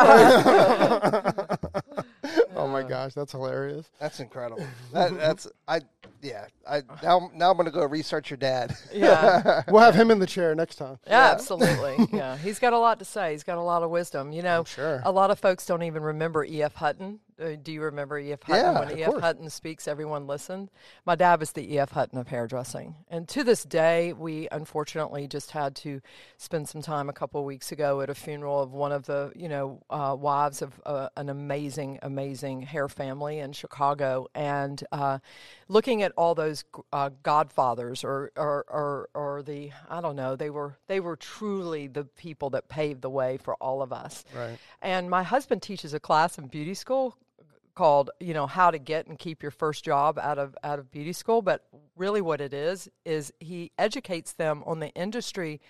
oh 2.55 2.69
my 2.69 2.83
gosh, 2.83 3.15
that's 3.15 3.33
hilarious. 3.33 3.91
That's 3.99 4.21
incredible. 4.21 4.65
That, 4.93 5.17
that's 5.17 5.45
I. 5.67 5.81
Yeah, 6.21 6.45
I 6.67 6.83
now 7.03 7.29
now 7.35 7.51
I'm 7.51 7.57
gonna 7.57 7.69
go 7.69 7.83
research 7.85 8.29
your 8.29 8.37
dad. 8.37 8.77
yeah. 8.93 9.63
We'll 9.67 9.83
have 9.83 9.93
him 9.93 10.09
in 10.09 10.19
the 10.19 10.25
chair 10.25 10.55
next 10.55 10.77
time. 10.77 10.99
Yeah, 11.05 11.31
absolutely. 11.31 12.07
Yeah, 12.13 12.37
he's 12.37 12.59
got 12.59 12.71
a 12.71 12.79
lot 12.79 12.99
to 12.99 13.05
say. 13.05 13.33
He's 13.33 13.43
got 13.43 13.57
a 13.57 13.61
lot 13.61 13.83
of 13.83 13.89
wisdom. 13.89 14.31
You 14.31 14.41
know, 14.41 14.63
sure. 14.63 15.01
a 15.03 15.11
lot 15.11 15.31
of 15.31 15.39
folks 15.39 15.65
don't 15.65 15.83
even 15.83 16.01
remember 16.01 16.45
E.F. 16.45 16.75
Hutton. 16.75 17.19
Uh, 17.39 17.55
do 17.61 17.71
you 17.71 17.81
remember 17.81 18.17
E.F. 18.17 18.41
Hutton? 18.43 18.63
Yeah, 18.63 18.79
when 18.79 18.97
E.F. 18.97 19.09
course. 19.09 19.21
Hutton 19.21 19.49
speaks, 19.49 19.87
everyone 19.87 20.25
listened. 20.25 20.69
My 21.05 21.15
dad 21.15 21.39
was 21.39 21.51
the 21.51 21.73
E.F. 21.73 21.91
Hutton 21.91 22.17
of 22.17 22.27
hairdressing, 22.27 22.95
and 23.09 23.27
to 23.29 23.43
this 23.43 23.63
day, 23.63 24.13
we 24.13 24.47
unfortunately 24.51 25.27
just 25.27 25.51
had 25.51 25.75
to 25.77 26.01
spend 26.37 26.67
some 26.67 26.81
time 26.81 27.09
a 27.09 27.13
couple 27.13 27.39
of 27.39 27.45
weeks 27.45 27.71
ago 27.71 28.01
at 28.01 28.09
a 28.09 28.15
funeral 28.15 28.61
of 28.61 28.73
one 28.73 28.91
of 28.91 29.05
the 29.05 29.31
you 29.35 29.49
know 29.49 29.81
uh, 29.89 30.15
wives 30.17 30.61
of 30.61 30.79
uh, 30.85 31.09
an 31.15 31.29
amazing, 31.29 31.99
amazing 32.01 32.63
hair 32.63 32.87
family 32.87 33.39
in 33.39 33.51
Chicago, 33.53 34.27
and 34.33 34.83
uh, 34.91 35.19
looking 35.67 36.01
at 36.01 36.11
all 36.17 36.33
those 36.33 36.63
uh, 36.91 37.11
godfathers 37.21 38.03
or, 38.03 38.31
or 38.35 38.65
or 38.67 39.09
or 39.13 39.43
the 39.43 39.71
I 39.89 40.01
don't 40.01 40.15
know 40.15 40.35
they 40.35 40.49
were 40.49 40.77
they 40.87 40.99
were 40.99 41.15
truly 41.15 41.87
the 41.87 42.03
people 42.03 42.49
that 42.51 42.67
paved 42.67 43.01
the 43.01 43.09
way 43.09 43.37
for 43.37 43.55
all 43.55 43.83
of 43.83 43.93
us. 43.93 44.25
Right. 44.35 44.57
And 44.81 45.09
my 45.09 45.21
husband 45.21 45.61
teaches 45.61 45.93
a 45.93 45.99
class 45.99 46.37
in 46.37 46.47
beauty 46.47 46.73
school 46.73 47.15
called 47.77 48.09
you 48.19 48.33
know 48.33 48.47
how 48.47 48.71
to 48.71 48.79
get 48.79 49.07
and 49.07 49.19
keep 49.19 49.41
your 49.43 49.51
first 49.51 49.85
job 49.85 50.17
out 50.19 50.39
of 50.39 50.55
out 50.63 50.79
of 50.79 50.89
beauty 50.91 51.13
school 51.13 51.41
but 51.41 51.65
really 51.95 52.21
what 52.21 52.41
it 52.41 52.53
is 52.53 52.89
is 53.05 53.31
he 53.39 53.71
educates 53.77 54.33
them 54.33 54.63
on 54.65 54.79
the 54.79 54.89
industry 54.89 55.61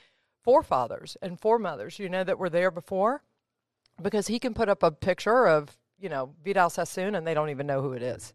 forefathers 0.43 1.17
and 1.21 1.39
foremothers 1.39 1.99
you 1.99 2.07
know 2.07 2.23
that 2.23 2.39
were 2.39 2.49
there 2.49 2.71
before 2.71 3.21
because 4.01 4.27
he 4.27 4.39
can 4.39 4.53
put 4.53 4.69
up 4.69 4.83
a 4.83 4.91
picture 4.91 5.47
of 5.47 5.77
you 5.99 6.07
know 6.07 6.33
Vidal 6.43 6.69
Sassoon 6.69 7.13
and 7.13 7.27
they 7.27 7.33
don't 7.33 7.49
even 7.49 7.67
know 7.67 7.81
who 7.81 7.93
it 7.93 8.01
is 8.01 8.33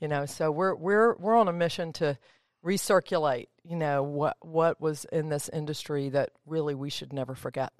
you 0.00 0.08
know. 0.08 0.26
So 0.26 0.50
we're 0.50 0.74
we're 0.74 1.16
we're 1.16 1.36
on 1.36 1.48
a 1.48 1.52
mission 1.52 1.92
to 1.94 2.18
recirculate 2.64 3.46
you 3.64 3.76
know 3.76 4.02
what 4.02 4.36
what 4.40 4.80
was 4.80 5.06
in 5.12 5.28
this 5.28 5.48
industry 5.52 6.08
that 6.10 6.30
really 6.46 6.74
we 6.74 6.90
should 6.90 7.12
never 7.12 7.34
forget 7.34 7.72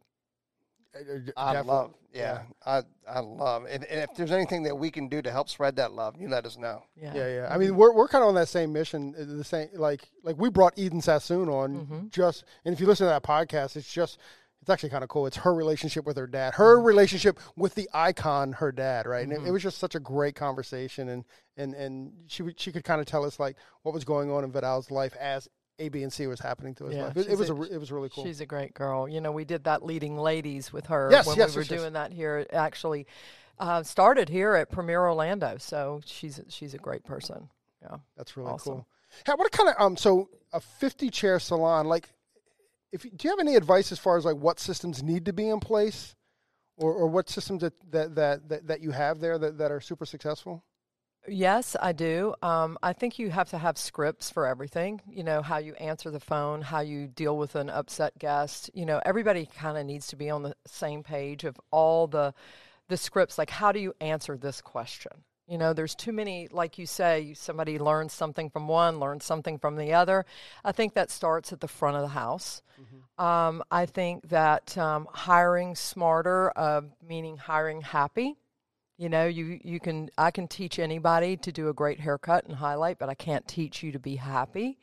I 0.94 1.52
Definitely. 1.52 1.68
love. 1.72 1.94
Yeah, 2.12 2.42
I 2.64 2.82
I 3.08 3.20
love. 3.20 3.64
And, 3.68 3.84
and 3.84 4.00
if 4.00 4.14
there's 4.16 4.32
anything 4.32 4.62
that 4.64 4.76
we 4.76 4.90
can 4.90 5.08
do 5.08 5.20
to 5.22 5.30
help 5.30 5.48
spread 5.48 5.76
that 5.76 5.92
love, 5.92 6.16
you 6.18 6.28
let 6.28 6.46
us 6.46 6.56
know. 6.56 6.82
yeah 6.96 7.14
Yeah, 7.14 7.28
yeah. 7.28 7.48
I 7.50 7.58
mean, 7.58 7.76
we're 7.76 7.92
we're 7.92 8.08
kind 8.08 8.22
of 8.22 8.28
on 8.28 8.34
that 8.36 8.48
same 8.48 8.72
mission. 8.72 9.14
uh, 9.18 9.24
The 9.24 9.44
same, 9.44 9.68
like 9.74 10.08
like 10.24 10.36
we 10.38 10.48
brought 10.48 10.72
Eden 10.76 11.00
Sassoon 11.02 11.48
on 11.48 11.74
Mm-hmm. 11.80 12.06
just, 12.10 12.44
and 12.64 12.72
if 12.74 12.80
you 12.80 12.86
listen 12.86 13.06
to 13.06 13.10
that 13.10 13.22
podcast, 13.22 13.76
it's 13.76 13.92
just. 13.92 14.18
It's 14.60 14.68
actually 14.70 14.90
kind 14.90 15.04
of 15.04 15.08
cool. 15.08 15.26
It's 15.26 15.36
her 15.36 15.54
relationship 15.54 16.04
with 16.04 16.16
her 16.16 16.26
dad, 16.26 16.54
her 16.54 16.76
Mm-hmm. 16.76 16.86
relationship 16.86 17.38
with 17.56 17.76
the 17.76 17.88
icon, 17.94 18.52
her 18.54 18.72
dad, 18.72 19.06
right? 19.06 19.22
And 19.22 19.32
it, 19.32 19.46
it 19.46 19.50
was 19.52 19.62
just 19.62 19.78
such 19.78 19.94
a 19.94 20.00
great 20.00 20.34
conversation, 20.34 21.08
and 21.08 21.24
and 21.56 21.74
and 21.74 22.12
she 22.26 22.42
would- 22.42 22.58
she 22.58 22.72
could 22.72 22.82
kind 22.82 23.00
of 23.00 23.06
tell 23.06 23.24
us 23.24 23.38
like 23.38 23.56
what 23.82 23.94
was 23.94 24.04
going 24.04 24.32
on 24.32 24.42
in 24.42 24.50
Vidal's 24.50 24.90
life 24.90 25.14
as 25.18 25.48
A, 25.78 25.88
B, 25.88 26.02
and 26.02 26.12
C 26.12 26.26
was 26.26 26.40
happening 26.40 26.74
to 26.76 26.86
his 26.86 26.96
Yeah. 26.96 27.10
It, 27.14 27.28
it 27.28 27.38
was 27.38 27.50
a- 27.50 27.54
a, 27.54 27.62
it 27.62 27.78
was 27.78 27.92
really 27.92 28.08
cool. 28.08 28.24
She's 28.24 28.40
a 28.40 28.46
great 28.46 28.74
girl. 28.74 29.08
You 29.08 29.20
know, 29.20 29.32
we 29.32 29.44
did 29.44 29.64
that 29.64 29.84
leading 29.84 30.16
ladies 30.18 30.72
with 30.72 30.86
her 30.86 31.08
Yes, 31.10 31.26
when 31.26 31.36
yes, 31.36 31.50
we 31.50 31.56
were 31.56 31.62
yes, 31.62 31.70
yes. 31.70 31.80
doing 31.80 31.92
that 31.92 32.12
here. 32.12 32.38
It 32.38 32.50
actually 32.52 33.06
uh, 33.58 33.82
started 33.82 34.28
here 34.28 34.54
at 34.54 34.70
Premier 34.70 35.00
Orlando, 35.00 35.56
so 35.58 36.00
she's 36.04 36.40
she's 36.48 36.74
a 36.74 36.78
great 36.78 37.04
person. 37.04 37.48
Yeah. 37.82 37.96
That's 38.16 38.36
really 38.36 38.50
Awesome. 38.50 38.72
cool. 38.74 38.86
Hey, 39.26 39.32
what 39.36 39.50
kind 39.52 39.68
of 39.68 39.74
um? 39.78 39.96
So 39.96 40.28
a 40.52 40.60
fifty 40.60 41.10
chair 41.10 41.38
salon, 41.38 41.86
like, 41.86 42.08
if 42.92 43.02
do 43.02 43.08
you 43.22 43.30
have 43.30 43.38
any 43.40 43.54
advice 43.56 43.90
as 43.92 43.98
far 43.98 44.16
as 44.16 44.24
like 44.24 44.36
what 44.36 44.58
systems 44.60 45.02
need 45.02 45.24
to 45.26 45.32
be 45.32 45.48
in 45.48 45.60
place, 45.60 46.14
or, 46.76 46.92
or 46.92 47.06
what 47.06 47.28
systems 47.30 47.62
that 47.62 47.72
that, 47.90 48.14
that 48.16 48.48
that 48.48 48.66
that 48.66 48.80
you 48.80 48.90
have 48.90 49.20
there 49.20 49.38
that, 49.38 49.58
that 49.58 49.70
are 49.72 49.80
super 49.80 50.04
successful? 50.06 50.62
Yes, 51.28 51.76
I 51.80 51.92
do. 51.92 52.34
Um, 52.42 52.78
I 52.82 52.92
think 52.92 53.18
you 53.18 53.30
have 53.30 53.50
to 53.50 53.58
have 53.58 53.76
scripts 53.78 54.30
for 54.30 54.46
everything. 54.46 55.00
You 55.10 55.24
know, 55.24 55.42
how 55.42 55.58
you 55.58 55.74
answer 55.74 56.10
the 56.10 56.20
phone, 56.20 56.62
how 56.62 56.80
you 56.80 57.06
deal 57.06 57.36
with 57.36 57.54
an 57.54 57.70
upset 57.70 58.18
guest. 58.18 58.70
You 58.74 58.86
know, 58.86 59.00
everybody 59.04 59.46
kind 59.46 59.76
of 59.76 59.86
needs 59.86 60.08
to 60.08 60.16
be 60.16 60.30
on 60.30 60.42
the 60.42 60.54
same 60.66 61.02
page 61.02 61.44
of 61.44 61.60
all 61.70 62.06
the 62.06 62.34
the 62.88 62.96
scripts. 62.96 63.36
Like, 63.36 63.50
how 63.50 63.72
do 63.72 63.78
you 63.78 63.94
answer 64.00 64.36
this 64.36 64.60
question? 64.60 65.12
You 65.46 65.56
know, 65.56 65.72
there's 65.72 65.94
too 65.94 66.12
many, 66.12 66.48
like 66.50 66.78
you 66.78 66.84
say, 66.86 67.32
somebody 67.34 67.78
learns 67.78 68.12
something 68.12 68.50
from 68.50 68.68
one, 68.68 69.00
learns 69.00 69.24
something 69.24 69.58
from 69.58 69.76
the 69.76 69.94
other. 69.94 70.26
I 70.62 70.72
think 70.72 70.92
that 70.94 71.10
starts 71.10 71.52
at 71.54 71.60
the 71.60 71.68
front 71.68 71.96
of 71.96 72.02
the 72.02 72.08
house. 72.08 72.62
Um, 73.18 73.62
I 73.70 73.86
think 73.86 74.28
that 74.28 74.76
um, 74.76 75.08
hiring 75.10 75.74
smarter, 75.74 76.52
uh, 76.54 76.82
meaning 77.06 77.38
hiring 77.38 77.80
happy, 77.80 78.36
you 78.98 79.08
know, 79.08 79.26
you, 79.26 79.60
you 79.62 79.78
can 79.78 80.10
I 80.18 80.32
can 80.32 80.48
teach 80.48 80.78
anybody 80.78 81.36
to 81.38 81.52
do 81.52 81.68
a 81.68 81.72
great 81.72 82.00
haircut 82.00 82.44
and 82.46 82.56
highlight, 82.56 82.98
but 82.98 83.08
I 83.08 83.14
can't 83.14 83.46
teach 83.46 83.82
you 83.82 83.92
to 83.92 83.98
be 83.98 84.16
happy. 84.16 84.78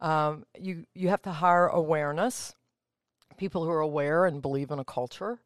Um, 0.00 0.46
you 0.58 0.86
you 0.94 1.10
have 1.10 1.22
to 1.22 1.30
hire 1.30 1.66
awareness, 1.68 2.54
people 3.36 3.62
who 3.62 3.70
are 3.70 3.80
aware 3.80 4.24
and 4.24 4.40
believe 4.40 4.70
in 4.70 4.78
a 4.78 4.84
culture. 4.84 5.38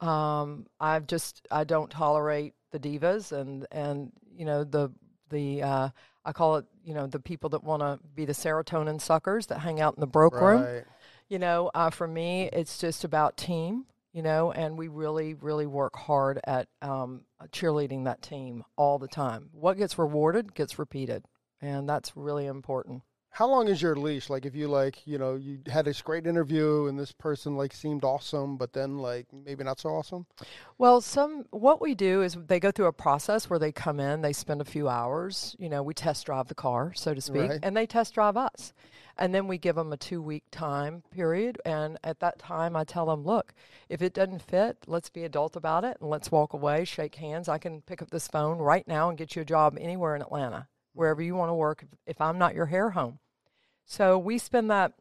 Um, 0.00 0.66
I've 0.80 1.06
just 1.06 1.46
I 1.50 1.62
don't 1.62 1.90
tolerate 1.90 2.54
the 2.72 2.80
divas 2.80 3.30
and 3.30 3.66
and 3.70 4.10
you 4.36 4.44
know 4.44 4.64
the 4.64 4.90
the 5.30 5.62
uh, 5.62 5.88
I 6.24 6.32
call 6.32 6.56
it 6.56 6.66
you 6.84 6.92
know 6.92 7.06
the 7.06 7.20
people 7.20 7.50
that 7.50 7.62
want 7.62 7.82
to 7.82 8.00
be 8.16 8.24
the 8.24 8.32
serotonin 8.32 9.00
suckers 9.00 9.46
that 9.46 9.60
hang 9.60 9.80
out 9.80 9.94
in 9.94 10.00
the 10.00 10.08
broke 10.08 10.34
room 10.34 10.62
you 11.28 11.38
know 11.38 11.70
uh, 11.72 11.90
for 11.90 12.08
me 12.08 12.50
it's 12.52 12.78
just 12.78 13.04
about 13.04 13.36
team 13.36 13.86
you 14.14 14.22
know 14.22 14.50
and 14.52 14.78
we 14.78 14.88
really 14.88 15.34
really 15.34 15.66
work 15.66 15.94
hard 15.96 16.40
at 16.44 16.68
um, 16.80 17.20
cheerleading 17.52 18.04
that 18.04 18.22
team 18.22 18.64
all 18.76 18.98
the 18.98 19.08
time 19.08 19.50
what 19.52 19.76
gets 19.76 19.98
rewarded 19.98 20.54
gets 20.54 20.78
repeated 20.78 21.24
and 21.60 21.86
that's 21.88 22.16
really 22.16 22.46
important 22.46 23.02
How 23.30 23.48
long 23.48 23.66
is 23.66 23.82
your 23.82 23.96
leash? 23.96 24.30
Like 24.30 24.46
if 24.46 24.54
you 24.54 24.68
like, 24.68 25.04
you 25.06 25.18
know, 25.18 25.34
you 25.34 25.58
had 25.66 25.84
this 25.86 26.00
great 26.02 26.24
interview 26.24 26.86
and 26.86 26.96
this 26.96 27.10
person 27.10 27.56
like 27.56 27.72
seemed 27.74 28.04
awesome, 28.04 28.56
but 28.56 28.72
then 28.72 28.98
like 28.98 29.26
maybe 29.32 29.64
not 29.64 29.80
so 29.80 29.88
awesome. 29.88 30.26
Well, 30.78 31.00
some 31.00 31.44
what 31.50 31.80
we 31.80 31.96
do 31.96 32.22
is 32.22 32.36
they 32.46 32.60
go 32.60 32.70
through 32.70 32.86
a 32.86 32.92
process 32.92 33.50
where 33.50 33.58
they 33.58 33.72
come 33.72 33.98
in, 33.98 34.20
they 34.22 34.32
spend 34.32 34.60
a 34.60 34.64
few 34.64 34.88
hours, 34.88 35.56
you 35.58 35.68
know, 35.68 35.82
we 35.82 35.94
test 35.94 36.26
drive 36.26 36.46
the 36.46 36.54
car, 36.54 36.92
so 36.94 37.12
to 37.12 37.20
speak, 37.20 37.50
Right. 37.50 37.60
and 37.64 37.76
they 37.76 37.86
test 37.86 38.14
drive 38.14 38.36
us. 38.36 38.72
And 39.16 39.34
then 39.34 39.46
we 39.46 39.58
give 39.58 39.76
them 39.76 39.92
a 39.92 39.96
2-week 39.96 40.44
time 40.50 41.02
period 41.10 41.60
and 41.64 41.98
at 42.02 42.18
that 42.20 42.38
time 42.38 42.74
I 42.74 42.84
tell 42.84 43.06
them, 43.06 43.24
"Look, 43.24 43.54
if 43.88 44.02
it 44.02 44.12
doesn't 44.12 44.42
fit, 44.42 44.78
let's 44.86 45.08
be 45.08 45.24
adult 45.24 45.54
about 45.54 45.84
it 45.84 45.98
and 46.00 46.10
let's 46.10 46.32
walk 46.32 46.52
away, 46.52 46.84
shake 46.84 47.14
hands. 47.14 47.48
I 47.48 47.58
can 47.58 47.82
pick 47.82 48.02
up 48.02 48.10
this 48.10 48.26
phone 48.26 48.58
right 48.58 48.86
now 48.88 49.08
and 49.08 49.16
get 49.16 49.36
you 49.36 49.42
a 49.42 49.44
job 49.44 49.76
anywhere 49.80 50.16
in 50.16 50.22
Atlanta, 50.22 50.68
wherever 50.94 51.22
you 51.22 51.36
want 51.36 51.50
to 51.50 51.54
work 51.54 51.84
if 52.06 52.20
I'm 52.20 52.38
not 52.38 52.54
your 52.54 52.66
hair 52.66 52.90
home." 52.90 53.20
So 53.84 54.18
we 54.18 54.38
spend 54.38 54.70
that 54.70 54.94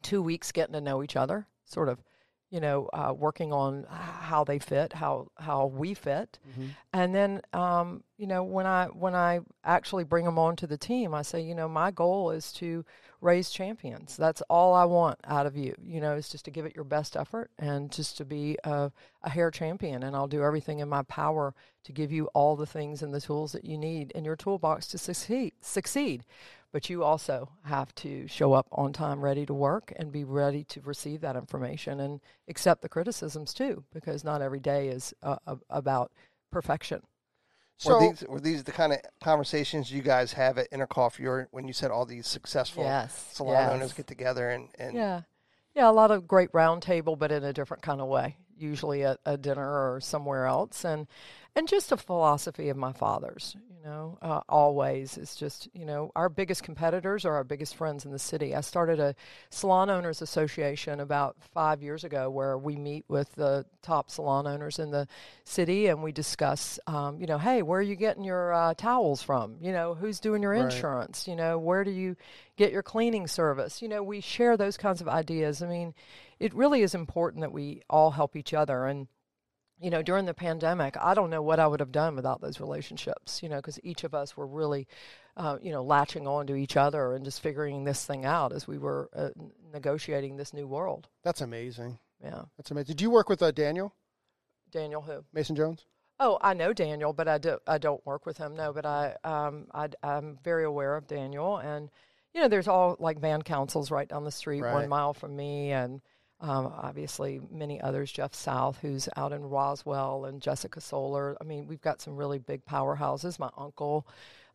two 0.00 0.22
weeks 0.22 0.52
getting 0.52 0.74
to 0.74 0.80
know 0.80 1.02
each 1.02 1.16
other, 1.16 1.46
sort 1.64 1.88
of, 1.88 2.02
you 2.54 2.60
know, 2.60 2.88
uh, 2.92 3.12
working 3.12 3.52
on 3.52 3.84
how 3.90 4.44
they 4.44 4.60
fit, 4.60 4.92
how 4.92 5.26
how 5.36 5.66
we 5.66 5.92
fit, 5.92 6.38
and 6.92 7.12
then, 7.12 7.40
um, 7.52 8.04
you 8.16 8.28
know, 8.28 8.44
when 8.44 8.64
I 8.64 8.86
when 8.86 9.14
I 9.16 9.40
actually 9.64 10.04
bring 10.04 10.24
them 10.24 10.38
onto 10.38 10.66
the 10.68 10.78
team, 10.78 11.14
I 11.14 11.22
say, 11.22 11.40
you 11.40 11.54
know, 11.56 11.68
my 11.68 11.90
goal 11.90 12.30
is 12.30 12.52
to 12.54 12.84
raise 13.20 13.50
champions. 13.50 14.16
That's 14.16 14.40
all 14.48 14.72
I 14.72 14.84
want 14.84 15.18
out 15.24 15.46
of 15.46 15.56
you. 15.56 15.74
You 15.82 16.00
know, 16.00 16.14
is 16.14 16.28
just 16.28 16.44
to 16.44 16.52
give 16.52 16.64
it 16.64 16.76
your 16.76 16.84
best 16.84 17.16
effort 17.16 17.50
and 17.58 17.90
just 17.90 18.16
to 18.18 18.24
be 18.24 18.56
a, 18.62 18.92
a 19.22 19.30
hair 19.30 19.50
champion. 19.50 20.04
And 20.04 20.14
I'll 20.14 20.28
do 20.28 20.44
everything 20.44 20.78
in 20.78 20.88
my 20.88 21.02
power 21.02 21.54
to 21.84 21.92
give 21.92 22.12
you 22.12 22.26
all 22.34 22.54
the 22.54 22.66
things 22.66 23.02
and 23.02 23.12
the 23.12 23.20
tools 23.20 23.50
that 23.52 23.64
you 23.64 23.76
need 23.76 24.12
in 24.12 24.24
your 24.24 24.36
toolbox 24.36 24.86
to 24.88 24.98
succeed. 24.98 25.54
Succeed. 25.60 26.24
But 26.74 26.90
you 26.90 27.04
also 27.04 27.50
have 27.66 27.94
to 27.94 28.26
show 28.26 28.52
up 28.52 28.66
on 28.72 28.92
time, 28.92 29.20
ready 29.20 29.46
to 29.46 29.54
work, 29.54 29.92
and 29.94 30.10
be 30.10 30.24
ready 30.24 30.64
to 30.64 30.80
receive 30.80 31.20
that 31.20 31.36
information 31.36 32.00
and 32.00 32.20
accept 32.48 32.82
the 32.82 32.88
criticisms 32.88 33.54
too, 33.54 33.84
because 33.92 34.24
not 34.24 34.42
every 34.42 34.58
day 34.58 34.88
is 34.88 35.14
uh, 35.22 35.36
about 35.70 36.10
perfection. 36.50 37.02
So 37.78 37.94
were 37.94 38.00
these 38.00 38.24
were 38.28 38.40
these 38.40 38.64
the 38.64 38.72
kind 38.72 38.92
of 38.92 38.98
conversations 39.20 39.92
you 39.92 40.02
guys 40.02 40.32
have 40.32 40.58
at 40.58 40.68
Intercoiffure 40.72 41.24
or 41.26 41.48
when 41.52 41.68
you 41.68 41.72
said 41.72 41.92
all 41.92 42.06
these 42.06 42.26
successful 42.26 42.82
Yes, 42.82 43.30
salon 43.32 43.52
yes. 43.52 43.72
owners 43.72 43.92
get 43.92 44.08
together 44.08 44.50
and, 44.50 44.68
and 44.76 44.96
Yeah. 44.96 45.20
Yeah, 45.76 45.88
a 45.88 45.92
lot 45.92 46.10
of 46.10 46.26
great 46.26 46.50
roundtable, 46.50 47.16
but 47.16 47.30
in 47.30 47.44
a 47.44 47.52
different 47.52 47.84
kind 47.84 48.00
of 48.00 48.08
way, 48.08 48.36
usually 48.58 49.04
at 49.04 49.18
a 49.24 49.36
dinner 49.36 49.66
or 49.94 50.00
somewhere 50.00 50.46
else. 50.46 50.84
And 50.84 51.06
and 51.56 51.68
just 51.68 51.92
a 51.92 51.96
philosophy 51.96 52.68
of 52.68 52.76
my 52.76 52.92
father's, 52.92 53.54
you 53.70 53.76
know, 53.84 54.18
uh, 54.20 54.40
always. 54.48 55.16
It's 55.16 55.36
just, 55.36 55.68
you 55.72 55.84
know, 55.84 56.10
our 56.16 56.28
biggest 56.28 56.64
competitors 56.64 57.24
are 57.24 57.34
our 57.34 57.44
biggest 57.44 57.76
friends 57.76 58.04
in 58.04 58.10
the 58.10 58.18
city. 58.18 58.56
I 58.56 58.60
started 58.60 58.98
a 58.98 59.14
salon 59.50 59.88
owners 59.88 60.20
association 60.20 60.98
about 60.98 61.36
five 61.52 61.80
years 61.80 62.02
ago 62.02 62.28
where 62.28 62.58
we 62.58 62.74
meet 62.74 63.04
with 63.06 63.32
the 63.36 63.66
top 63.82 64.10
salon 64.10 64.48
owners 64.48 64.80
in 64.80 64.90
the 64.90 65.06
city 65.44 65.86
and 65.86 66.02
we 66.02 66.10
discuss, 66.10 66.80
um, 66.88 67.20
you 67.20 67.26
know, 67.28 67.38
hey, 67.38 67.62
where 67.62 67.78
are 67.78 67.82
you 67.82 67.94
getting 67.94 68.24
your 68.24 68.52
uh, 68.52 68.74
towels 68.74 69.22
from? 69.22 69.54
You 69.60 69.70
know, 69.70 69.94
who's 69.94 70.18
doing 70.18 70.42
your 70.42 70.54
Right. 70.54 70.64
insurance? 70.64 71.28
You 71.28 71.36
know, 71.36 71.56
where 71.56 71.84
do 71.84 71.92
you 71.92 72.16
get 72.56 72.72
your 72.72 72.82
cleaning 72.82 73.28
service? 73.28 73.80
You 73.80 73.86
know, 73.86 74.02
we 74.02 74.20
share 74.20 74.56
those 74.56 74.76
kinds 74.76 75.00
of 75.00 75.06
ideas. 75.08 75.62
I 75.62 75.68
mean, 75.68 75.94
it 76.38 76.54
really 76.54 76.82
is 76.82 76.94
important 76.94 77.42
that 77.42 77.52
we 77.52 77.82
all 77.88 78.12
help 78.12 78.36
each 78.36 78.54
other. 78.54 78.86
And, 78.86 79.08
you 79.78 79.90
know, 79.90 80.02
during 80.02 80.24
the 80.26 80.34
pandemic, 80.34 80.96
I 81.00 81.14
don't 81.14 81.30
know 81.30 81.42
what 81.42 81.60
I 81.60 81.66
would 81.66 81.80
have 81.80 81.92
done 81.92 82.16
without 82.16 82.40
those 82.40 82.60
relationships, 82.60 83.42
you 83.42 83.48
know, 83.48 83.56
because 83.56 83.78
each 83.82 84.04
of 84.04 84.14
us 84.14 84.36
were 84.36 84.46
really, 84.46 84.86
uh, 85.36 85.58
you 85.62 85.72
know, 85.72 85.82
latching 85.82 86.26
on 86.26 86.46
to 86.46 86.54
each 86.54 86.76
other 86.76 87.14
and 87.14 87.24
just 87.24 87.40
figuring 87.40 87.84
this 87.84 88.04
thing 88.04 88.24
out 88.24 88.52
as 88.52 88.66
we 88.66 88.78
were 88.78 89.10
uh, 89.14 89.30
negotiating 89.72 90.36
this 90.36 90.52
new 90.52 90.66
world. 90.66 91.08
that's 91.22 91.40
amazing. 91.40 91.98
Yeah. 92.22 92.42
That's 92.56 92.70
amazing. 92.70 92.86
Did 92.86 93.00
you 93.02 93.10
work 93.10 93.28
with 93.28 93.42
uh, 93.42 93.50
Daniel 93.50 93.92
Daniel, 94.70 95.02
who? 95.02 95.24
Mason 95.32 95.54
Jones? 95.54 95.86
Oh, 96.18 96.38
I 96.40 96.54
know 96.54 96.72
Daniel, 96.72 97.12
but 97.12 97.28
I, 97.28 97.38
do, 97.38 97.58
I 97.66 97.78
don't 97.78 98.04
work 98.06 98.26
with 98.26 98.38
him. 98.38 98.54
No, 98.54 98.72
but 98.72 98.86
I, 98.86 99.16
um, 99.24 99.66
I, 99.72 99.88
am 100.02 100.38
very 100.42 100.64
aware 100.64 100.96
of 100.96 101.06
Daniel. 101.06 101.58
And, 101.58 101.90
you 102.32 102.40
know, 102.40 102.48
there's 102.48 102.68
all 102.68 102.96
like 102.98 103.20
band 103.20 103.44
councils 103.44 103.90
right 103.90 104.08
down 104.08 104.24
the 104.24 104.30
street, 104.30 104.62
Right. 104.62 104.74
one 104.74 104.88
mile 104.88 105.14
from 105.14 105.36
me. 105.36 105.72
And 105.72 106.00
um, 106.44 106.74
obviously 106.76 107.40
many 107.50 107.80
others, 107.80 108.12
Jeff 108.12 108.34
South, 108.34 108.78
who's 108.82 109.08
out 109.16 109.32
in 109.32 109.42
Roswell, 109.42 110.26
and 110.26 110.42
Jessica 110.42 110.78
Solar. 110.78 111.38
I 111.40 111.44
mean, 111.44 111.66
we've 111.66 111.80
got 111.80 112.02
some 112.02 112.16
really 112.16 112.38
big 112.38 112.66
powerhouses. 112.66 113.38
My 113.38 113.48
uncle, 113.56 114.06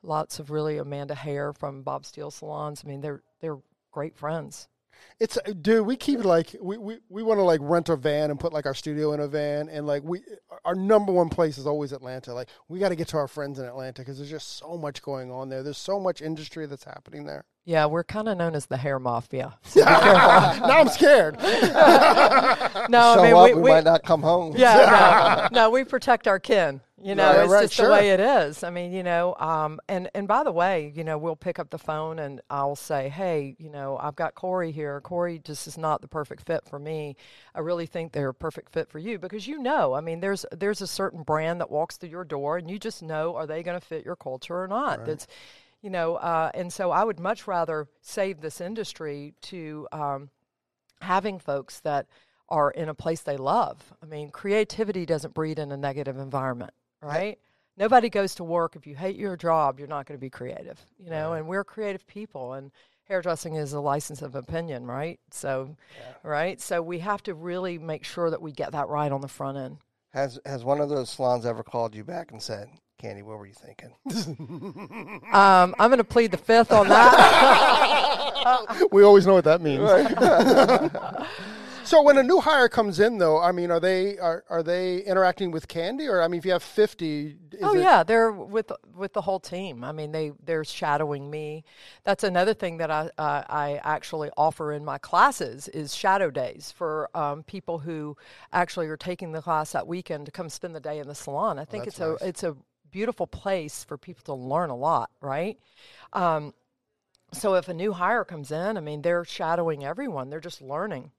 lots 0.04 0.38
of 0.38 0.52
really 0.52 0.78
Amanda 0.78 1.16
Hare 1.16 1.52
from 1.52 1.82
Bob 1.82 2.06
Steele 2.06 2.30
Salons. 2.30 2.84
I 2.86 2.88
mean, 2.88 3.02
they're, 3.02 3.24
they're 3.42 3.58
great 3.92 4.16
friends. 4.16 4.68
It's 5.20 5.38
uh, 5.38 5.54
dude. 5.62 5.86
We 5.86 5.96
keep 5.96 6.26
like 6.26 6.56
we 6.62 6.78
we, 6.78 6.98
we 7.08 7.24
want 7.24 7.40
to 7.40 7.44
like 7.44 7.62
rent 7.64 7.88
a 7.88 7.96
van 7.96 8.32
and 8.32 8.40
put 8.40 8.52
like 8.52 8.66
our 8.66 8.74
studio 8.74 9.14
in 9.14 9.22
a 9.22 9.30
van, 9.30 9.70
and 9.70 9.88
like 9.88 10.04
we 10.04 10.22
our 10.66 10.76
number 10.76 11.14
one 11.14 11.30
place 11.30 11.58
is 11.58 11.66
always 11.66 11.94
Atlanta. 11.94 12.34
Like 12.34 12.50
we 12.68 12.80
got 12.80 12.90
to 12.90 12.98
get 12.98 13.08
to 13.10 13.18
our 13.18 13.28
friends 13.30 13.60
in 13.60 13.66
Atlanta 13.66 14.02
because 14.02 14.18
there's 14.18 14.30
just 14.30 14.58
so 14.58 14.78
much 14.78 15.02
going 15.02 15.32
on 15.32 15.48
there. 15.48 15.64
There's 15.64 15.78
so 15.78 16.02
much 16.02 16.22
industry 16.22 16.66
that's 16.66 16.84
happening 16.84 17.26
there. 17.26 17.46
Yeah, 17.66 17.86
we're 17.86 18.04
kind 18.04 18.28
of 18.28 18.38
known 18.38 18.56
as 18.56 18.66
the 18.66 18.78
hair 18.78 19.00
mafia. 19.00 19.56
now 19.76 20.80
I'm 20.80 20.90
scared. 20.90 21.38
No, 22.90 23.14
show 23.16 23.22
I 23.22 23.24
mean, 23.24 23.36
up, 23.36 23.46
we, 23.46 23.54
we, 23.54 23.62
we, 23.62 23.70
might 23.70 23.84
not 23.84 24.04
come 24.04 24.24
home. 24.24 24.56
Yeah, 24.58 25.48
no, 25.52 25.62
no, 25.64 25.70
we 25.70 25.84
protect 25.84 26.28
our 26.28 26.40
kin. 26.40 26.82
You 27.02 27.14
know, 27.16 27.28
Right, 27.28 27.44
it's 27.44 27.52
right, 27.52 27.62
just 27.64 27.74
sure. 27.76 27.86
the 27.88 27.92
way 27.92 28.10
it 28.10 28.20
is. 28.20 28.64
I 28.64 28.72
mean, 28.72 28.92
you 28.92 29.04
know, 29.04 29.36
um, 29.36 29.80
and 29.88 30.10
and 30.16 30.28
by 30.28 30.44
the 30.44 30.52
way, 30.52 30.92
you 30.96 31.04
know, 31.04 31.18
we'll 31.18 31.36
pick 31.36 31.60
up 31.60 31.70
the 31.70 31.78
phone 31.78 32.20
and 32.20 32.42
I'll 32.50 32.76
say, 32.76 33.10
hey, 33.10 33.56
you 33.60 33.70
know, 33.70 33.98
I've 34.02 34.16
got 34.16 34.34
Corey 34.36 34.72
here. 34.72 35.00
Corey 35.02 35.40
just 35.40 35.68
is 35.68 35.78
not 35.78 36.02
the 36.02 36.08
perfect 36.08 36.46
fit 36.46 36.66
for 36.68 36.80
me. 36.80 37.16
I 37.54 37.60
really 37.60 37.86
think 37.86 38.12
they're 38.12 38.30
a 38.30 38.34
perfect 38.34 38.74
fit 38.74 38.90
for 38.90 39.00
you 39.00 39.20
because 39.20 39.48
you 39.48 39.60
know, 39.60 39.94
I 39.94 40.02
mean, 40.02 40.20
there's 40.20 40.46
there's 40.52 40.82
a 40.82 40.88
certain 40.88 41.24
brand 41.24 41.62
that 41.62 41.70
walks 41.70 41.98
through 41.98 42.10
your 42.10 42.26
door 42.26 42.58
and 42.58 42.70
you 42.70 42.80
just 42.80 43.04
know 43.04 43.36
are 43.36 43.46
they 43.46 43.64
going 43.64 43.80
to 43.80 43.86
fit 43.86 44.04
your 44.04 44.16
culture 44.16 44.62
or 44.62 44.68
not. 44.68 45.06
That's 45.06 45.28
you 45.82 45.90
know, 45.90 46.16
uh, 46.16 46.52
and 46.54 46.72
so 46.72 46.92
I 46.92 47.04
would 47.04 47.20
much 47.20 47.48
rather 47.48 47.88
save 48.02 48.42
this 48.42 48.62
industry 48.62 49.34
to 49.44 49.88
um, 49.92 50.30
having 51.02 51.40
folks 51.40 51.80
that 51.82 52.08
are 52.50 52.72
in 52.72 52.90
a 52.90 52.94
place 52.94 53.22
they 53.22 53.38
love. 53.38 53.94
I 54.02 54.06
mean, 54.06 54.30
creativity 54.30 55.06
doesn't 55.06 55.34
breed 55.34 55.60
in 55.60 55.72
a 55.72 55.78
negative 55.78 56.18
environment, 56.18 56.74
right? 57.02 57.38
Nobody 57.78 58.10
goes 58.10 58.36
to 58.36 58.44
work 58.44 58.76
if 58.76 58.86
you 58.86 58.96
hate 58.96 59.16
your 59.16 59.38
job, 59.38 59.80
you're 59.80 59.88
not 59.88 60.06
going 60.06 60.18
to 60.18 60.22
be 60.22 60.30
creative, 60.30 60.80
you 60.98 61.10
know, 61.10 61.34
and 61.34 61.48
we're 61.48 61.64
creative 61.64 62.06
people 62.08 62.54
and 62.54 62.72
hairdressing 63.10 63.56
is 63.56 63.74
a 63.74 63.80
license 63.80 64.22
of 64.22 64.36
opinion, 64.36 64.86
right? 64.86 65.20
So 65.32 65.76
right? 66.24 66.62
So 66.62 66.82
we 66.82 67.00
have 67.00 67.24
to 67.24 67.34
really 67.34 67.78
make 67.78 68.06
sure 68.06 68.30
that 68.30 68.42
we 68.42 68.52
get 68.52 68.72
that 68.72 68.88
right 68.88 69.12
on 69.12 69.22
the 69.22 69.28
front 69.28 69.58
end. 69.58 69.78
Has 70.14 70.40
has 70.46 70.64
one 70.64 70.80
of 70.80 70.90
those 70.90 71.10
salons 71.10 71.46
ever 71.46 71.64
called 71.64 71.96
you 71.96 72.04
back 72.04 72.32
and 72.32 72.42
said, 72.42 72.70
"Candy, 73.00 73.24
what 73.24 73.40
were 73.40 73.48
you 73.48 73.54
thinking?" 73.54 73.94
Um, 75.34 75.76
I'm 75.80 75.90
going 75.90 75.98
to 75.98 76.04
plead 76.04 76.32
the 76.32 76.38
fifth 76.38 76.72
on 76.72 76.90
that. 76.90 78.30
we 78.92 79.04
always 79.04 79.26
know 79.26 79.34
what 79.34 79.46
that 79.46 79.62
means. 79.62 79.90
so 81.84 82.02
when 82.02 82.18
a 82.18 82.24
new 82.24 82.40
hire 82.40 82.70
comes 82.70 83.00
in, 83.00 83.18
though, 83.18 83.42
I 83.42 83.52
mean, 83.52 83.72
are 83.72 83.80
they 83.80 84.18
are 84.18 84.44
are 84.50 84.64
they 84.64 85.00
interacting 85.00 85.52
with 85.52 85.68
Candy, 85.68 86.08
or 86.08 86.22
I 86.22 86.28
mean, 86.28 86.40
if 86.40 86.46
you 86.46 86.52
have 86.52 86.64
fifty, 86.64 87.38
is 87.52 87.60
oh 87.64 87.76
it, 87.76 87.82
yeah, 87.82 88.04
they're 88.04 88.32
with 88.32 88.72
with 88.96 89.14
the 89.14 89.22
whole 89.22 89.40
team. 89.40 89.84
I 89.84 89.92
mean, 89.92 90.12
they 90.12 90.32
they're 90.44 90.64
shadowing 90.64 91.30
me. 91.30 91.64
That's 92.04 92.24
another 92.24 92.54
thing 92.54 92.78
that 92.78 92.92
I 92.92 93.10
uh, 93.18 93.44
I 93.48 93.80
actually 93.84 94.30
offer 94.38 94.72
in 94.72 94.86
my 94.86 94.98
classes 94.98 95.68
is 95.70 95.96
shadow 95.96 96.30
days 96.30 96.74
for 96.76 97.10
um, 97.16 97.44
people 97.44 97.80
who 97.80 98.18
actually 98.54 98.88
are 98.88 98.98
taking 98.98 99.32
the 99.32 99.42
class 99.42 99.72
that 99.72 99.88
weekend 99.88 100.26
to 100.28 100.32
come 100.32 100.50
spend 100.50 100.76
the 100.76 100.80
day 100.80 101.00
in 101.00 101.08
the 101.08 101.16
salon. 101.16 101.60
I 101.60 101.66
think 101.66 101.86
that's 101.86 102.00
it's 102.00 102.24
a 102.24 102.28
it's 102.28 102.44
a 102.44 102.56
beautiful 102.92 103.28
place 103.28 103.84
for 103.84 103.98
people 103.98 104.24
to 104.26 104.34
learn 104.34 104.70
a 104.70 104.76
lot, 104.76 105.10
right? 105.22 105.58
Um, 106.14 106.54
so 107.32 107.56
if 107.56 107.68
a 107.68 107.74
new 107.74 107.94
hire 107.94 108.24
comes 108.24 108.52
in, 108.52 108.78
I 108.78 108.82
mean, 108.82 109.02
they're 109.02 109.26
shadowing 109.26 109.86
everyone. 109.86 110.30
They're 110.30 110.40
just 110.40 110.62
learning 110.62 111.12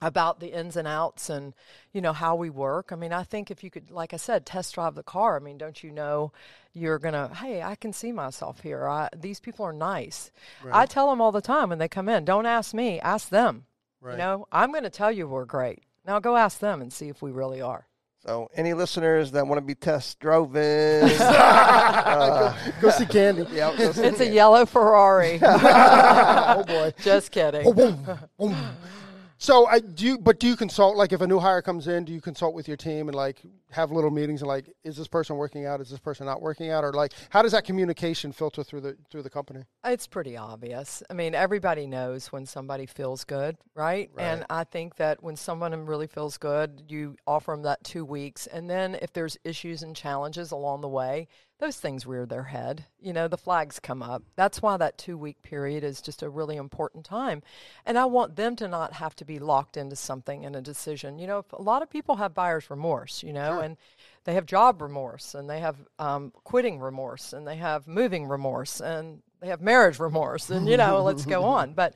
about 0.00 0.38
the 0.38 0.56
ins 0.56 0.76
and 0.76 0.86
outs 0.86 1.28
and 1.28 1.54
you 1.92 2.00
know 2.00 2.12
how 2.12 2.36
we 2.36 2.50
work. 2.50 2.92
I 2.92 2.96
mean, 2.96 3.12
I 3.12 3.24
think 3.24 3.50
if 3.50 3.64
you 3.64 3.70
could, 3.70 3.90
like 3.90 4.14
I 4.14 4.16
said, 4.16 4.46
test 4.46 4.74
drive 4.74 4.94
the 4.94 5.02
car. 5.02 5.36
I 5.36 5.40
mean, 5.40 5.58
don't 5.58 5.82
you 5.82 5.90
know 5.90 6.32
you're 6.72 7.00
gonna? 7.00 7.34
Hey, 7.34 7.62
I 7.62 7.74
can 7.74 7.92
see 7.92 8.12
myself 8.12 8.60
here. 8.60 8.86
I, 8.86 9.08
these 9.16 9.40
people 9.40 9.64
are 9.64 9.72
nice. 9.72 10.30
I 10.70 10.86
tell 10.86 11.10
them 11.10 11.20
all 11.20 11.32
the 11.32 11.40
time 11.40 11.70
when 11.70 11.78
they 11.78 11.88
come 11.88 12.08
in. 12.08 12.24
Don't 12.24 12.46
ask 12.46 12.72
me. 12.72 13.00
Ask 13.00 13.28
them. 13.28 13.64
Right. 14.00 14.12
You 14.12 14.18
know, 14.18 14.46
I'm 14.52 14.70
going 14.70 14.84
to 14.84 14.90
tell 14.90 15.10
you 15.10 15.26
we're 15.26 15.44
great. 15.44 15.82
Now 16.06 16.20
go 16.20 16.36
ask 16.36 16.60
them 16.60 16.80
and 16.80 16.92
see 16.92 17.08
if 17.08 17.20
we 17.20 17.32
really 17.32 17.60
are. 17.60 17.87
So, 18.28 18.50
any 18.54 18.74
listeners 18.74 19.30
that 19.30 19.46
want 19.46 19.56
to 19.56 19.62
be 19.62 19.74
test 19.74 20.20
driven, 20.20 21.10
uh, 21.18 22.54
go 22.78 22.90
see 22.90 23.06
Candy. 23.06 23.46
yeah, 23.54 23.74
go 23.74 23.90
see 23.90 24.02
It's 24.02 24.20
a 24.20 24.28
yellow 24.28 24.66
Ferrari. 24.66 25.38
oh 25.42 26.62
boy. 26.66 26.92
Just 27.00 27.32
kidding. 27.32 27.64
So 29.40 29.66
I 29.66 29.78
do, 29.78 30.04
you, 30.04 30.18
but 30.18 30.40
do 30.40 30.48
you 30.48 30.56
consult? 30.56 30.96
Like, 30.96 31.12
if 31.12 31.20
a 31.20 31.26
new 31.26 31.38
hire 31.38 31.62
comes 31.62 31.86
in, 31.86 32.04
do 32.04 32.12
you 32.12 32.20
consult 32.20 32.54
with 32.54 32.66
your 32.66 32.76
team 32.76 33.08
and 33.08 33.14
like 33.14 33.40
have 33.70 33.92
little 33.92 34.10
meetings 34.10 34.42
and 34.42 34.48
like, 34.48 34.66
is 34.82 34.96
this 34.96 35.06
person 35.06 35.36
working 35.36 35.64
out? 35.64 35.80
Is 35.80 35.90
this 35.90 36.00
person 36.00 36.26
not 36.26 36.42
working 36.42 36.70
out? 36.70 36.82
Or 36.82 36.92
like, 36.92 37.12
how 37.30 37.42
does 37.42 37.52
that 37.52 37.64
communication 37.64 38.32
filter 38.32 38.64
through 38.64 38.80
the 38.80 38.96
through 39.10 39.22
the 39.22 39.30
company? 39.30 39.64
It's 39.84 40.08
pretty 40.08 40.36
obvious. 40.36 41.04
I 41.08 41.14
mean, 41.14 41.36
everybody 41.36 41.86
knows 41.86 42.32
when 42.32 42.46
somebody 42.46 42.86
feels 42.86 43.22
good, 43.22 43.56
right? 43.74 44.10
Right. 44.12 44.24
And 44.24 44.44
I 44.50 44.64
think 44.64 44.96
that 44.96 45.22
when 45.22 45.36
someone 45.36 45.86
really 45.86 46.08
feels 46.08 46.36
good, 46.36 46.82
you 46.88 47.14
offer 47.24 47.52
them 47.52 47.62
that 47.62 47.84
two 47.84 48.04
weeks, 48.04 48.48
and 48.48 48.68
then 48.68 48.96
if 49.00 49.12
there's 49.12 49.36
issues 49.44 49.84
and 49.84 49.94
challenges 49.94 50.50
along 50.50 50.80
the 50.80 50.88
way, 50.88 51.28
those 51.58 51.76
things 51.76 52.06
rear 52.06 52.24
their 52.24 52.44
head. 52.44 52.84
You 53.00 53.12
know, 53.12 53.26
the 53.26 53.36
flags 53.36 53.80
come 53.80 54.02
up. 54.02 54.22
That's 54.36 54.62
why 54.62 54.76
that 54.76 54.96
two 54.96 55.18
week 55.18 55.42
period 55.42 55.82
is 55.82 56.00
just 56.00 56.22
a 56.22 56.28
really 56.28 56.56
important 56.56 57.04
time. 57.04 57.42
And 57.84 57.98
I 57.98 58.04
want 58.04 58.36
them 58.36 58.54
to 58.56 58.68
not 58.68 58.92
have 58.94 59.16
to 59.16 59.24
be 59.24 59.38
locked 59.38 59.76
into 59.76 59.96
something 59.96 60.44
and 60.44 60.54
a 60.54 60.60
decision. 60.60 61.18
You 61.18 61.26
know, 61.26 61.44
a 61.52 61.62
lot 61.62 61.82
of 61.82 61.90
people 61.90 62.16
have 62.16 62.34
buyer's 62.34 62.70
remorse, 62.70 63.22
you 63.22 63.32
know, 63.32 63.58
and 63.58 63.76
they 64.24 64.34
have 64.34 64.46
job 64.46 64.80
remorse 64.80 65.34
and 65.34 65.50
they 65.50 65.60
have 65.60 65.76
um, 65.98 66.32
quitting 66.44 66.78
remorse 66.78 67.32
and 67.32 67.46
they 67.46 67.56
have 67.56 67.88
moving 67.88 68.26
remorse 68.26 68.80
and 68.80 69.20
they 69.40 69.48
have 69.48 69.60
marriage 69.60 69.98
remorse 69.98 70.50
and, 70.50 70.68
you 70.68 70.76
know, 70.76 71.02
let's 71.02 71.24
go 71.26 71.44
on. 71.56 71.72
But, 71.72 71.94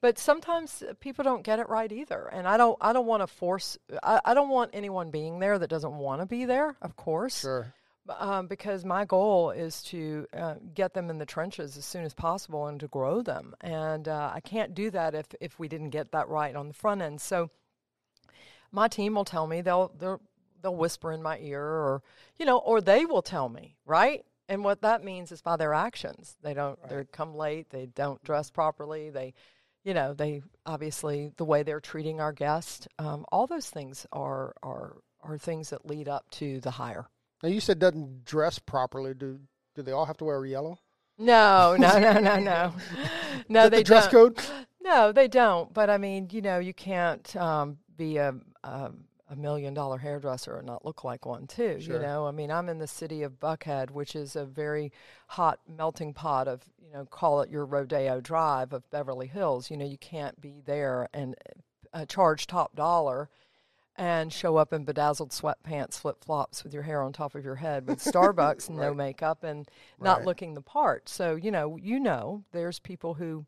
but 0.00 0.18
sometimes 0.18 0.82
people 1.00 1.24
don't 1.24 1.42
get 1.42 1.58
it 1.58 1.68
right 1.68 1.92
either 1.92 2.26
and 2.32 2.48
i 2.48 2.56
don't 2.56 2.78
i 2.80 2.92
don't 2.92 3.04
want 3.04 3.22
to 3.22 3.26
force 3.26 3.76
I, 4.02 4.20
I 4.24 4.32
don't 4.32 4.48
want 4.48 4.70
anyone 4.72 5.10
being 5.10 5.40
there 5.40 5.58
that 5.58 5.68
doesn't 5.68 5.92
want 5.92 6.22
to 6.22 6.26
be 6.26 6.46
there 6.46 6.74
of 6.80 6.96
course 6.96 7.40
Sure. 7.42 7.74
Um, 8.18 8.46
because 8.46 8.84
my 8.84 9.04
goal 9.04 9.50
is 9.50 9.82
to 9.84 10.26
uh, 10.36 10.54
get 10.74 10.94
them 10.94 11.10
in 11.10 11.18
the 11.18 11.26
trenches 11.26 11.76
as 11.76 11.84
soon 11.84 12.04
as 12.04 12.14
possible 12.14 12.66
and 12.66 12.80
to 12.80 12.88
grow 12.88 13.22
them. 13.22 13.54
And 13.60 14.08
uh, 14.08 14.30
I 14.34 14.40
can't 14.40 14.74
do 14.74 14.90
that 14.90 15.14
if, 15.14 15.26
if 15.40 15.58
we 15.58 15.68
didn't 15.68 15.90
get 15.90 16.12
that 16.12 16.28
right 16.28 16.54
on 16.54 16.68
the 16.68 16.74
front 16.74 17.02
end. 17.02 17.20
So 17.20 17.50
my 18.72 18.88
team 18.88 19.14
will 19.14 19.24
tell 19.24 19.46
me 19.46 19.60
they'll 19.60 19.92
they'll 19.98 20.20
they'll 20.62 20.76
whisper 20.76 21.12
in 21.12 21.22
my 21.22 21.38
ear, 21.38 21.62
or 21.62 22.02
you 22.38 22.46
know, 22.46 22.58
or 22.58 22.80
they 22.80 23.04
will 23.04 23.22
tell 23.22 23.48
me 23.48 23.76
right. 23.84 24.24
And 24.48 24.64
what 24.64 24.82
that 24.82 25.04
means 25.04 25.30
is 25.30 25.42
by 25.42 25.56
their 25.56 25.72
actions. 25.72 26.36
They 26.42 26.54
don't. 26.54 26.78
They 26.88 27.04
come 27.12 27.34
late. 27.34 27.70
They 27.70 27.86
don't 27.86 28.22
dress 28.24 28.50
properly. 28.50 29.10
They, 29.10 29.32
you 29.84 29.94
know, 29.94 30.12
they 30.12 30.42
obviously 30.66 31.30
the 31.36 31.44
way 31.44 31.62
they're 31.62 31.80
treating 31.80 32.20
our 32.20 32.32
guest. 32.32 32.88
Um, 32.98 33.24
all 33.30 33.46
those 33.46 33.70
things 33.70 34.06
are 34.12 34.54
are 34.62 34.96
are 35.22 35.38
things 35.38 35.70
that 35.70 35.86
lead 35.86 36.08
up 36.08 36.30
to 36.32 36.60
the 36.60 36.72
hire. 36.72 37.08
Now 37.42 37.48
you 37.48 37.60
said 37.60 37.78
doesn't 37.78 38.24
dress 38.24 38.58
properly. 38.58 39.14
Do 39.14 39.40
do 39.74 39.82
they 39.82 39.92
all 39.92 40.06
have 40.06 40.16
to 40.18 40.24
wear 40.24 40.44
yellow? 40.44 40.78
No, 41.18 41.76
no, 41.78 41.98
no, 41.98 42.18
no, 42.18 42.38
no. 42.38 42.74
No, 43.48 43.68
they 43.68 43.78
the 43.78 43.84
dress 43.84 44.08
don't. 44.08 44.36
code. 44.36 44.46
No, 44.80 45.12
they 45.12 45.28
don't. 45.28 45.72
But 45.74 45.90
I 45.90 45.98
mean, 45.98 46.28
you 46.30 46.40
know, 46.40 46.58
you 46.58 46.72
can't 46.72 47.34
um, 47.36 47.78
be 47.96 48.16
a, 48.16 48.34
a 48.64 48.90
a 49.30 49.36
million 49.36 49.72
dollar 49.72 49.98
hairdresser 49.98 50.56
and 50.56 50.66
not 50.66 50.84
look 50.84 51.04
like 51.04 51.24
one 51.24 51.46
too. 51.46 51.80
Sure. 51.80 51.96
You 51.96 52.02
know, 52.02 52.26
I 52.26 52.32
mean, 52.32 52.50
I'm 52.50 52.68
in 52.68 52.78
the 52.78 52.86
city 52.86 53.22
of 53.22 53.38
Buckhead, 53.38 53.90
which 53.90 54.16
is 54.16 54.34
a 54.34 54.44
very 54.44 54.92
hot 55.28 55.60
melting 55.68 56.12
pot 56.14 56.48
of 56.48 56.62
you 56.90 56.92
know, 56.92 57.04
call 57.04 57.40
it 57.40 57.50
your 57.50 57.64
Rodeo 57.64 58.20
Drive 58.20 58.72
of 58.72 58.88
Beverly 58.90 59.28
Hills. 59.28 59.70
You 59.70 59.76
know, 59.76 59.86
you 59.86 59.98
can't 59.98 60.40
be 60.40 60.60
there 60.64 61.08
and 61.14 61.36
uh, 61.92 62.04
charge 62.06 62.46
top 62.46 62.74
dollar. 62.74 63.30
And 64.00 64.32
show 64.32 64.56
up 64.56 64.72
in 64.72 64.84
bedazzled 64.86 65.28
sweatpants, 65.30 66.00
flip 66.00 66.24
flops 66.24 66.64
with 66.64 66.72
your 66.72 66.84
hair 66.84 67.02
on 67.02 67.12
top 67.12 67.34
of 67.34 67.44
your 67.44 67.56
head 67.56 67.86
with 67.86 67.98
Starbucks, 68.02 68.68
and 68.68 68.78
no 68.78 68.94
makeup, 68.94 69.44
and 69.44 69.68
not 70.00 70.18
Right. 70.20 70.26
looking 70.26 70.54
the 70.54 70.62
part. 70.62 71.06
So 71.10 71.34
you 71.36 71.50
know, 71.50 71.76
you 71.76 72.00
know, 72.00 72.44
there's 72.52 72.78
people 72.78 73.14
who 73.14 73.44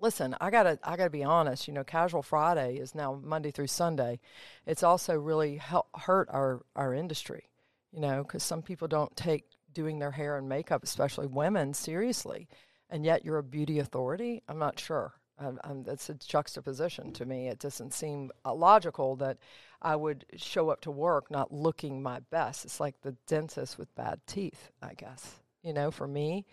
listen 0.00 0.36
i 0.40 0.48
gotta 0.48 0.78
i 0.84 0.96
gotta 0.96 1.10
be 1.10 1.24
honest 1.24 1.66
you 1.66 1.74
know 1.74 1.82
casual 1.82 2.22
friday 2.22 2.76
is 2.76 2.94
now 2.94 3.14
monday 3.14 3.50
through 3.50 3.66
sunday. 3.66 4.20
It's 4.64 4.84
also 4.84 5.16
really 5.16 5.56
hel- 5.56 5.88
hurt 5.96 6.28
our 6.30 6.62
our 6.76 6.94
industry 6.94 7.48
you 7.90 7.98
know 8.00 8.22
because 8.22 8.44
some 8.44 8.62
people 8.62 8.86
don't 8.86 9.16
take 9.16 9.44
doing 9.72 9.98
their 9.98 10.12
hair 10.12 10.36
and 10.36 10.48
makeup 10.48 10.84
especially 10.84 11.26
women 11.26 11.74
seriously. 11.74 12.46
And 12.88 13.04
yet 13.04 13.24
you're 13.24 13.38
a 13.38 13.42
beauty 13.42 13.80
authority? 13.80 14.44
I'm 14.48 14.60
not 14.60 14.78
sure 14.78 15.14
um, 15.38 15.58
um, 15.64 15.82
that's 15.82 16.08
a 16.08 16.14
juxtaposition 16.14 17.12
to 17.12 17.24
me 17.24 17.48
it 17.48 17.58
doesn't 17.58 17.92
seem 17.92 18.30
uh, 18.44 18.52
logical 18.52 19.16
that 19.16 19.38
i 19.82 19.94
would 19.94 20.24
show 20.36 20.70
up 20.70 20.80
to 20.80 20.90
work 20.90 21.30
not 21.30 21.52
looking 21.52 22.02
my 22.02 22.20
best 22.30 22.64
it's 22.64 22.80
like 22.80 23.00
the 23.02 23.14
dentist 23.26 23.78
with 23.78 23.94
bad 23.94 24.20
teeth 24.26 24.70
i 24.82 24.94
guess 24.94 25.36
you 25.62 25.72
know 25.72 25.90
for 25.90 26.06
me 26.06 26.44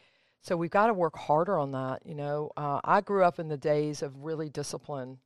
so 0.45 0.55
we've 0.55 0.69
got 0.69 0.87
to 0.87 0.93
work 0.93 1.17
harder 1.17 1.57
on 1.57 1.71
that. 1.71 2.05
You 2.05 2.13
know, 2.13 2.51
uh, 2.55 2.79
I 2.83 3.01
grew 3.01 3.23
up 3.23 3.39
in 3.39 3.47
the 3.47 3.57
days 3.57 4.03
of 4.03 4.23
really 4.23 4.47
discipline. 4.47 5.17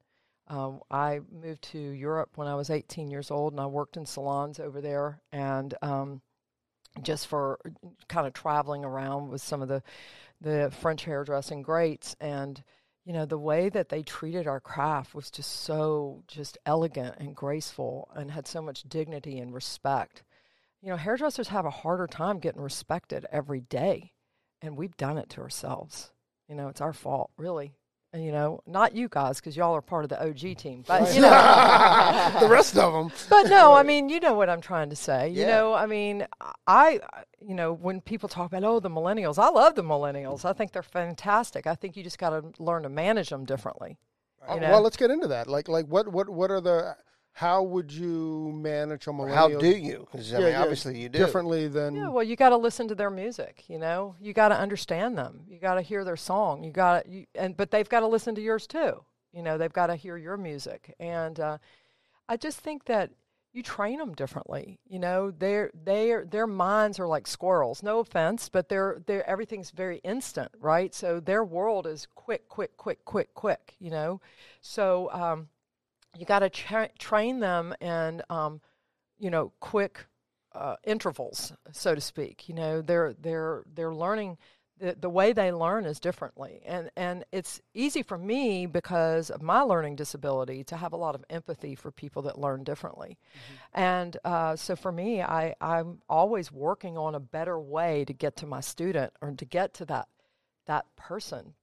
Um, 0.47 0.79
I 0.89 1.19
moved 1.29 1.61
to 1.73 1.77
Europe 1.77 2.29
when 2.35 2.47
I 2.47 2.55
was 2.55 2.69
18 2.69 3.11
years 3.11 3.29
old, 3.29 3.51
and 3.51 3.59
I 3.59 3.65
worked 3.65 3.97
in 3.97 4.05
salons 4.05 4.61
over 4.61 4.79
there, 4.79 5.19
and 5.33 5.73
um, 5.81 6.21
just 7.01 7.27
for 7.27 7.59
kind 8.07 8.27
of 8.27 8.33
traveling 8.33 8.85
around 8.85 9.27
with 9.27 9.41
some 9.41 9.61
of 9.61 9.67
the 9.67 9.83
the 10.39 10.71
French 10.79 11.03
hairdressing 11.03 11.63
greats, 11.63 12.15
and 12.21 12.63
you 13.09 13.15
know 13.15 13.25
the 13.25 13.39
way 13.39 13.69
that 13.69 13.89
they 13.89 14.03
treated 14.03 14.45
our 14.45 14.59
craft 14.59 15.15
was 15.15 15.31
just 15.31 15.63
so 15.63 16.23
just 16.27 16.59
elegant 16.67 17.15
and 17.17 17.35
graceful, 17.35 18.07
and 18.15 18.29
had 18.29 18.45
so 18.45 18.61
much 18.61 18.83
dignity 18.83 19.39
and 19.39 19.51
respect. 19.51 20.21
You 20.83 20.89
know, 20.89 20.95
hairdressers 20.95 21.47
have 21.47 21.65
a 21.65 21.71
harder 21.71 22.05
time 22.05 22.37
getting 22.37 22.61
respected 22.61 23.25
every 23.31 23.61
day 23.61 24.13
and 24.61 24.77
we've 24.77 24.95
done 24.95 25.17
it 25.17 25.27
to 25.31 25.41
ourselves. 25.41 26.11
You 26.47 26.53
know, 26.53 26.67
it's 26.67 26.81
our 26.81 26.93
fault, 26.93 27.31
really. 27.35 27.73
You 28.11 28.31
know, 28.31 28.59
not 28.65 28.95
you 28.95 29.07
guys, 29.07 29.39
because 29.39 29.55
y'all 29.55 29.75
are 29.75 29.81
part 29.83 30.03
of 30.03 30.09
the 30.09 30.19
OG 30.19 30.57
team, 30.57 30.83
but 30.87 31.13
you 31.13 31.21
know, 31.21 31.29
the 32.39 32.47
rest 32.49 32.75
of 32.75 32.91
them. 32.91 33.11
but 33.29 33.43
no, 33.49 33.73
I 33.73 33.83
mean, 33.83 34.09
you 34.09 34.19
know 34.19 34.33
what 34.33 34.49
I'm 34.49 34.61
trying 34.61 34.89
to 34.89 34.95
say. 34.95 35.29
You 35.29 35.45
know, 35.45 35.75
I 35.75 35.85
mean, 35.85 36.25
I, 36.65 37.01
you 37.39 37.53
know, 37.53 37.71
when 37.71 38.01
people 38.01 38.27
talk 38.27 38.47
about 38.51 38.63
oh 38.63 38.79
the 38.79 38.89
millennials, 38.89 39.37
I 39.37 39.49
love 39.49 39.75
the 39.75 39.83
millennials. 39.83 40.43
I 40.43 40.53
think 40.53 40.71
they're 40.71 40.81
fantastic. 40.81 41.67
I 41.67 41.75
think 41.75 41.95
you 41.95 42.01
just 42.03 42.17
got 42.17 42.31
to 42.31 42.51
learn 42.57 42.81
to 42.81 42.89
manage 42.89 43.29
them 43.29 43.45
differently. 43.45 43.99
Uh, 44.49 44.55
You 44.55 44.61
know? 44.61 44.71
Well, 44.71 44.81
let's 44.81 44.97
get 44.97 45.11
into 45.11 45.27
that. 45.27 45.47
Like, 45.47 45.67
like 45.67 45.85
what, 45.85 46.07
what, 46.07 46.29
what 46.29 46.49
are 46.49 46.61
the? 46.61 46.95
How 47.39 47.63
would 47.63 47.89
you 47.89 48.51
manage 48.53 49.07
a 49.07 49.13
millennial? 49.13 49.53
How 49.53 49.59
do 49.61 49.69
you? 49.69 50.05
'Cause, 50.11 50.33
I 50.33 50.39
Yeah, 50.39 50.43
mean, 50.43 50.53
yeah, 50.55 50.61
obviously 50.61 50.99
you 50.99 51.07
do. 51.07 51.19
differently 51.19 51.69
than? 51.69 51.95
Yeah, 51.95 52.09
well, 52.09 52.21
you 52.21 52.35
got 52.35 52.49
to 52.49 52.57
listen 52.57 52.89
to 52.89 52.95
their 52.95 53.09
music. 53.09 53.63
You 53.69 53.79
know, 53.79 54.17
you 54.19 54.33
got 54.33 54.49
to 54.49 54.57
understand 54.57 55.17
them. 55.17 55.45
You 55.47 55.57
got 55.57 55.75
to 55.75 55.81
hear 55.81 56.03
their 56.03 56.17
song. 56.17 56.65
You 56.65 56.73
got 56.73 57.05
to, 57.05 57.25
and 57.35 57.55
but 57.55 57.71
they've 57.71 57.87
got 57.87 58.01
to 58.01 58.07
listen 58.07 58.35
to 58.35 58.41
yours 58.41 58.67
too. 58.67 59.05
You 59.31 59.41
know, 59.41 59.57
they've 59.57 59.71
got 59.71 59.87
to 59.87 59.95
hear 59.95 60.17
your 60.17 60.35
music. 60.35 60.93
And 60.99 61.39
uh, 61.39 61.59
I 62.27 62.35
just 62.35 62.59
think 62.59 62.83
that 62.85 63.11
you 63.53 63.63
train 63.63 63.99
them 63.99 64.15
differently. 64.15 64.77
You 64.85 64.99
know, 64.99 65.31
their 65.31 65.71
their 65.73 66.25
their 66.25 66.45
minds 66.45 66.99
are 66.99 67.07
like 67.07 67.25
squirrels. 67.25 67.81
No 67.81 67.99
offense, 67.99 68.49
but 68.49 68.67
they're 68.67 69.01
they're 69.05 69.25
everything's 69.29 69.71
very 69.71 69.99
instant, 69.99 70.51
right? 70.59 70.93
So 70.93 71.21
their 71.21 71.45
world 71.45 71.87
is 71.87 72.05
quick, 72.15 72.49
quick, 72.49 72.75
quick, 72.75 73.05
quick, 73.05 73.33
quick. 73.33 73.75
You 73.79 73.91
know, 73.91 74.19
so 74.59 75.09
um, 75.13 75.47
you 76.17 76.25
got 76.25 76.39
to 76.39 76.49
tra- 76.49 76.89
train 76.97 77.39
them 77.39 77.73
in 77.81 78.21
um, 78.29 78.61
you 79.19 79.29
know 79.29 79.51
quick 79.59 80.05
uh, 80.53 80.75
intervals, 80.83 81.53
so 81.71 81.95
to 81.95 82.01
speak. 82.01 82.49
You 82.49 82.55
know, 82.55 82.81
they're 82.81 83.13
they're 83.13 83.63
they're 83.73 83.93
learning. 83.93 84.37
The, 84.79 84.95
the 84.97 85.09
way 85.09 85.33
they 85.33 85.51
learn 85.51 85.83
is 85.85 85.99
differently, 85.99 86.61
and 86.65 86.89
and 86.95 87.25
it's 87.33 87.59
easy 87.73 88.01
for 88.01 88.17
me 88.17 88.65
because 88.65 89.29
of 89.29 89.41
my 89.41 89.59
learning 89.59 89.97
disability 89.97 90.63
to 90.65 90.77
have 90.77 90.93
a 90.93 90.97
lot 90.97 91.15
of 91.15 91.25
empathy 91.29 91.75
for 91.75 91.91
people 91.91 92.21
that 92.21 92.39
learn 92.39 92.63
differently, 92.63 93.17
and 93.73 94.15
uh, 94.23 94.55
so 94.55 94.77
for 94.77 94.93
me, 94.93 95.21
I 95.21 95.53
I'm 95.59 95.99
always 96.07 96.49
working 96.49 96.97
on 96.97 97.13
a 97.13 97.19
better 97.19 97.59
way 97.59 98.05
to 98.05 98.13
get 98.13 98.37
to 98.37 98.45
my 98.45 98.61
student 98.61 99.11
or 99.21 99.31
to 99.31 99.45
get 99.45 99.73
to 99.75 99.85
that 99.87 100.07
that 100.65 100.85
person. 100.95 101.55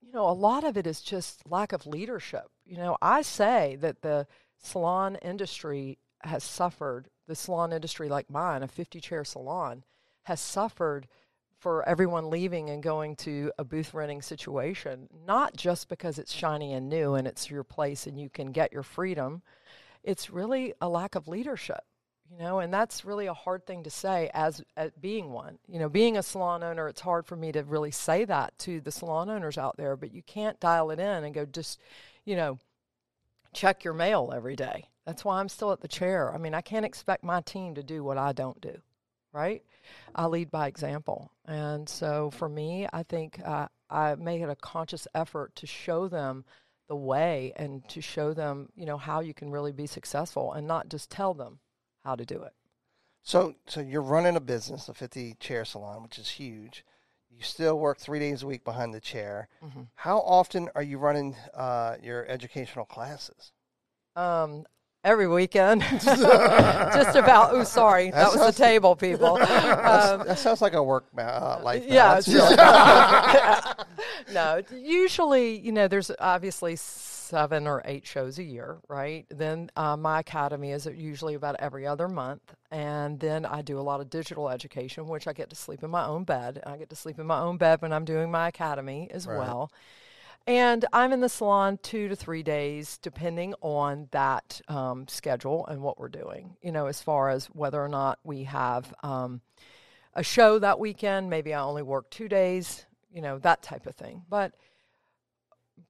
You 0.00 0.12
know, 0.12 0.28
a 0.28 0.32
lot 0.32 0.64
of 0.64 0.76
it 0.76 0.86
is 0.86 1.00
just 1.00 1.48
lack 1.48 1.72
of 1.72 1.86
leadership. 1.86 2.46
You 2.64 2.76
know, 2.76 2.96
I 3.02 3.22
say 3.22 3.76
that 3.80 4.02
the 4.02 4.26
salon 4.58 5.16
industry 5.16 5.98
has 6.22 6.42
suffered. 6.42 7.08
The 7.26 7.34
salon 7.34 7.72
industry, 7.72 8.08
like 8.08 8.30
mine, 8.30 8.62
a 8.62 8.68
50 8.68 9.00
chair 9.00 9.24
salon, 9.24 9.84
has 10.24 10.40
suffered 10.40 11.06
for 11.60 11.86
everyone 11.86 12.30
leaving 12.30 12.70
and 12.70 12.82
going 12.82 13.14
to 13.14 13.52
a 13.58 13.64
booth 13.64 13.92
renting 13.92 14.22
situation, 14.22 15.08
not 15.26 15.54
just 15.54 15.88
because 15.88 16.18
it's 16.18 16.32
shiny 16.32 16.72
and 16.72 16.88
new 16.88 17.14
and 17.14 17.28
it's 17.28 17.50
your 17.50 17.62
place 17.62 18.06
and 18.06 18.18
you 18.18 18.30
can 18.30 18.50
get 18.50 18.72
your 18.72 18.82
freedom. 18.82 19.42
It's 20.02 20.30
really 20.30 20.72
a 20.80 20.88
lack 20.88 21.14
of 21.14 21.28
leadership, 21.28 21.82
you 22.30 22.38
know, 22.38 22.60
and 22.60 22.72
that's 22.72 23.04
really 23.04 23.26
a 23.26 23.34
hard 23.34 23.66
thing 23.66 23.82
to 23.82 23.90
say 23.90 24.30
as, 24.34 24.62
as 24.76 24.92
being 25.00 25.30
one. 25.30 25.58
You 25.66 25.80
know, 25.80 25.88
being 25.88 26.16
a 26.16 26.22
salon 26.22 26.62
owner, 26.62 26.88
it's 26.88 27.00
hard 27.00 27.26
for 27.26 27.34
me 27.34 27.50
to 27.52 27.64
really 27.64 27.90
say 27.90 28.24
that 28.24 28.56
to 28.60 28.80
the 28.80 28.92
salon 28.92 29.28
owners 29.28 29.58
out 29.58 29.76
there, 29.76 29.96
but 29.96 30.12
you 30.12 30.22
can't 30.22 30.60
dial 30.60 30.90
it 30.90 31.00
in 31.00 31.24
and 31.24 31.34
go 31.34 31.44
just, 31.44 31.80
you 32.24 32.36
know, 32.36 32.58
check 33.52 33.82
your 33.82 33.94
mail 33.94 34.32
every 34.34 34.54
day. 34.54 34.86
That's 35.04 35.24
why 35.24 35.40
I'm 35.40 35.48
still 35.48 35.72
at 35.72 35.80
the 35.80 35.88
chair. 35.88 36.32
I 36.32 36.38
mean, 36.38 36.54
I 36.54 36.60
can't 36.60 36.86
expect 36.86 37.24
my 37.24 37.40
team 37.40 37.74
to 37.74 37.82
do 37.82 38.04
what 38.04 38.16
I 38.16 38.32
don't 38.32 38.60
do, 38.60 38.76
right? 39.32 39.64
I 40.14 40.26
lead 40.26 40.52
by 40.52 40.68
example. 40.68 41.32
And 41.46 41.88
so 41.88 42.30
for 42.30 42.48
me, 42.48 42.86
I 42.92 43.02
think 43.02 43.40
uh, 43.44 43.66
I 43.88 44.14
make 44.14 44.40
it 44.40 44.48
a 44.48 44.54
conscious 44.56 45.08
effort 45.16 45.56
to 45.56 45.66
show 45.66 46.06
them 46.06 46.44
the 46.86 46.94
way 46.94 47.52
and 47.56 47.88
to 47.88 48.00
show 48.00 48.34
them, 48.34 48.68
you 48.76 48.86
know, 48.86 48.98
how 48.98 49.18
you 49.18 49.34
can 49.34 49.50
really 49.50 49.72
be 49.72 49.86
successful 49.86 50.52
and 50.52 50.68
not 50.68 50.88
just 50.88 51.10
tell 51.10 51.34
them 51.34 51.58
how 52.04 52.16
to 52.16 52.24
do 52.24 52.42
it. 52.42 52.52
So, 53.22 53.54
so 53.66 53.80
you're 53.80 54.02
running 54.02 54.36
a 54.36 54.40
business, 54.40 54.88
a 54.88 54.94
50 54.94 55.34
chair 55.40 55.64
salon, 55.64 56.02
which 56.02 56.18
is 56.18 56.28
huge. 56.30 56.84
You 57.30 57.42
still 57.42 57.78
work 57.78 57.98
three 57.98 58.18
days 58.18 58.42
a 58.42 58.46
week 58.46 58.64
behind 58.64 58.92
the 58.92 59.00
chair. 59.00 59.48
Mm-hmm. 59.64 59.82
How 59.94 60.18
often 60.18 60.68
are 60.74 60.82
you 60.82 60.98
running 60.98 61.36
uh, 61.54 61.96
your 62.02 62.26
educational 62.26 62.84
classes? 62.86 63.52
Um, 64.16 64.64
every 65.04 65.28
weekend, 65.28 65.82
just 66.00 67.16
about. 67.16 67.52
Oh, 67.52 67.62
sorry, 67.64 68.10
that, 68.10 68.32
That 68.32 68.38
was 68.38 68.56
the 68.56 68.62
table, 68.62 68.96
people. 68.96 69.38
Um, 69.90 70.26
that 70.26 70.38
sounds 70.38 70.60
like 70.60 70.72
a 70.74 70.82
work 70.82 71.06
ma- 71.14 71.22
uh, 71.22 71.60
life. 71.62 71.84
yeah, 71.86 72.18
it's 72.18 72.28
no. 74.32 74.62
Usually, 74.72 75.58
you 75.58 75.72
know, 75.72 75.88
there's 75.88 76.10
obviously 76.18 76.76
seven 77.30 77.66
or 77.66 77.80
eight 77.84 78.06
shows 78.06 78.38
a 78.38 78.42
year, 78.42 78.78
right? 78.88 79.24
Then 79.30 79.70
uh, 79.76 79.96
my 79.96 80.20
academy 80.20 80.72
is 80.72 80.86
usually 80.86 81.34
about 81.34 81.56
every 81.60 81.86
other 81.86 82.08
month, 82.08 82.42
and 82.70 83.20
then 83.20 83.46
I 83.46 83.62
do 83.62 83.78
a 83.78 83.80
lot 83.80 84.00
of 84.00 84.10
digital 84.10 84.50
education, 84.50 85.06
which 85.06 85.28
I 85.28 85.32
get 85.32 85.48
to 85.50 85.56
sleep 85.56 85.82
in 85.84 85.90
my 85.90 86.04
own 86.04 86.24
bed. 86.24 86.60
I 86.66 86.76
get 86.76 86.90
to 86.90 86.96
sleep 86.96 87.18
in 87.18 87.26
my 87.26 87.40
own 87.40 87.56
bed 87.56 87.80
when 87.80 87.92
I'm 87.92 88.04
doing 88.04 88.30
my 88.30 88.48
academy 88.48 89.08
as 89.12 89.26
well. 89.26 89.70
And 90.46 90.84
I'm 90.92 91.12
in 91.12 91.20
the 91.20 91.28
salon 91.28 91.78
two 91.82 92.08
to 92.08 92.16
three 92.16 92.42
days, 92.42 92.98
depending 92.98 93.54
on 93.60 94.08
that 94.10 94.60
um, 94.68 95.06
schedule 95.06 95.66
and 95.66 95.82
what 95.82 95.98
we're 95.98 96.08
doing. 96.08 96.56
You 96.62 96.72
know, 96.72 96.86
as 96.86 97.00
far 97.00 97.30
as 97.30 97.46
whether 97.46 97.80
or 97.80 97.88
not 97.88 98.18
we 98.24 98.44
have 98.44 98.92
um, 99.02 99.42
a 100.14 100.22
show 100.22 100.58
that 100.58 100.80
weekend, 100.80 101.30
maybe 101.30 101.54
I 101.54 101.60
only 101.60 101.82
work 101.82 102.10
two 102.10 102.28
days, 102.28 102.86
you 103.12 103.22
know, 103.22 103.38
that 103.38 103.62
type 103.62 103.86
of 103.86 103.94
thing. 103.94 104.22
But 104.28 104.54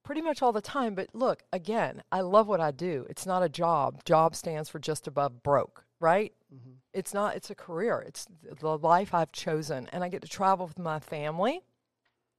pretty 0.03 0.21
much 0.21 0.43
all 0.43 0.53
the 0.53 0.61
time. 0.61 0.95
But 0.95 1.09
look, 1.15 1.43
again, 1.53 2.03
I 2.11 2.21
love 2.21 2.47
what 2.49 2.61
I 2.61 2.71
do. 2.71 3.07
It's 3.09 3.27
not 3.27 3.43
a 3.43 3.49
job. 3.49 4.05
Job 4.05 4.35
stands 4.35 4.69
for 4.69 4.79
just 4.79 5.07
above 5.07 5.43
broke, 5.43 5.85
right? 6.01 6.33
Mm-hmm. 6.55 6.73
It's 6.93 7.15
not, 7.15 7.37
it's 7.37 7.51
a 7.51 7.55
career. 7.55 8.05
It's 8.07 8.27
the 8.61 8.79
life 8.79 9.15
I've 9.15 9.33
chosen. 9.33 9.89
And 9.93 10.03
I 10.03 10.09
get 10.09 10.23
to 10.23 10.29
travel 10.29 10.67
with 10.67 10.79
my 10.79 10.99
family. 10.99 11.61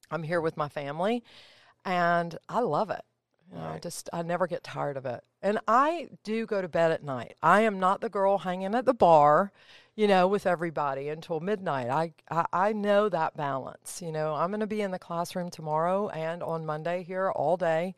I'm 0.09 0.23
here 0.23 0.41
with 0.41 0.57
my 0.57 0.67
family 0.67 1.23
and 1.85 2.37
I 2.49 2.59
love 2.59 2.89
it. 2.89 3.01
You 3.49 3.57
know, 3.57 3.65
I 3.65 3.79
just 3.79 4.09
I 4.13 4.21
never 4.21 4.47
get 4.47 4.63
tired 4.63 4.97
of 4.97 5.05
it. 5.05 5.23
And 5.41 5.59
I 5.67 6.09
do 6.23 6.45
go 6.45 6.61
to 6.61 6.67
bed 6.67 6.91
at 6.91 7.03
night. 7.03 7.35
I 7.41 7.61
am 7.61 7.79
not 7.79 8.01
the 8.01 8.09
girl 8.09 8.37
hanging 8.37 8.75
at 8.75 8.85
the 8.85 8.93
bar, 8.93 9.51
you 9.95 10.07
know, 10.07 10.27
with 10.27 10.45
everybody 10.45 11.09
until 11.09 11.39
midnight. 11.39 11.89
I 11.89 12.13
I, 12.29 12.45
I 12.53 12.73
know 12.73 13.09
that 13.09 13.35
balance. 13.35 14.01
You 14.01 14.11
know, 14.11 14.35
I'm 14.35 14.51
going 14.51 14.59
to 14.59 14.67
be 14.67 14.81
in 14.81 14.91
the 14.91 14.99
classroom 14.99 15.49
tomorrow 15.49 16.09
and 16.09 16.43
on 16.43 16.65
Monday 16.65 17.03
here 17.03 17.31
all 17.31 17.57
day, 17.57 17.95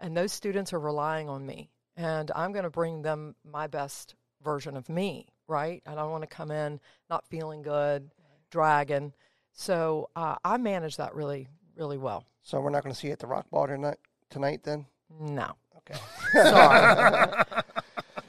and 0.00 0.16
those 0.16 0.32
students 0.32 0.72
are 0.72 0.80
relying 0.80 1.28
on 1.28 1.46
me, 1.46 1.70
and 1.96 2.30
I'm 2.34 2.52
going 2.52 2.64
to 2.64 2.70
bring 2.70 3.02
them 3.02 3.36
my 3.44 3.68
best 3.68 4.16
version 4.42 4.76
of 4.76 4.88
me. 4.88 5.28
Right? 5.46 5.82
I 5.86 5.94
don't 5.94 6.10
want 6.10 6.22
to 6.22 6.36
come 6.36 6.50
in 6.50 6.80
not 7.08 7.26
feeling 7.28 7.62
good, 7.62 8.10
dragging. 8.50 9.12
So 9.52 10.10
uh, 10.16 10.36
I 10.44 10.56
manage 10.56 10.96
that 10.96 11.14
really 11.14 11.48
really 11.76 11.98
well. 11.98 12.24
So 12.42 12.60
we're 12.60 12.70
not 12.70 12.82
going 12.82 12.94
to 12.94 12.98
see 12.98 13.08
you 13.08 13.12
at 13.12 13.20
the 13.20 13.26
Rock 13.26 13.46
Bar 13.50 13.68
tonight, 13.68 13.98
tonight 14.28 14.62
then? 14.64 14.86
No. 15.20 15.54
Okay. 15.88 16.00
Sorry. 16.32 17.44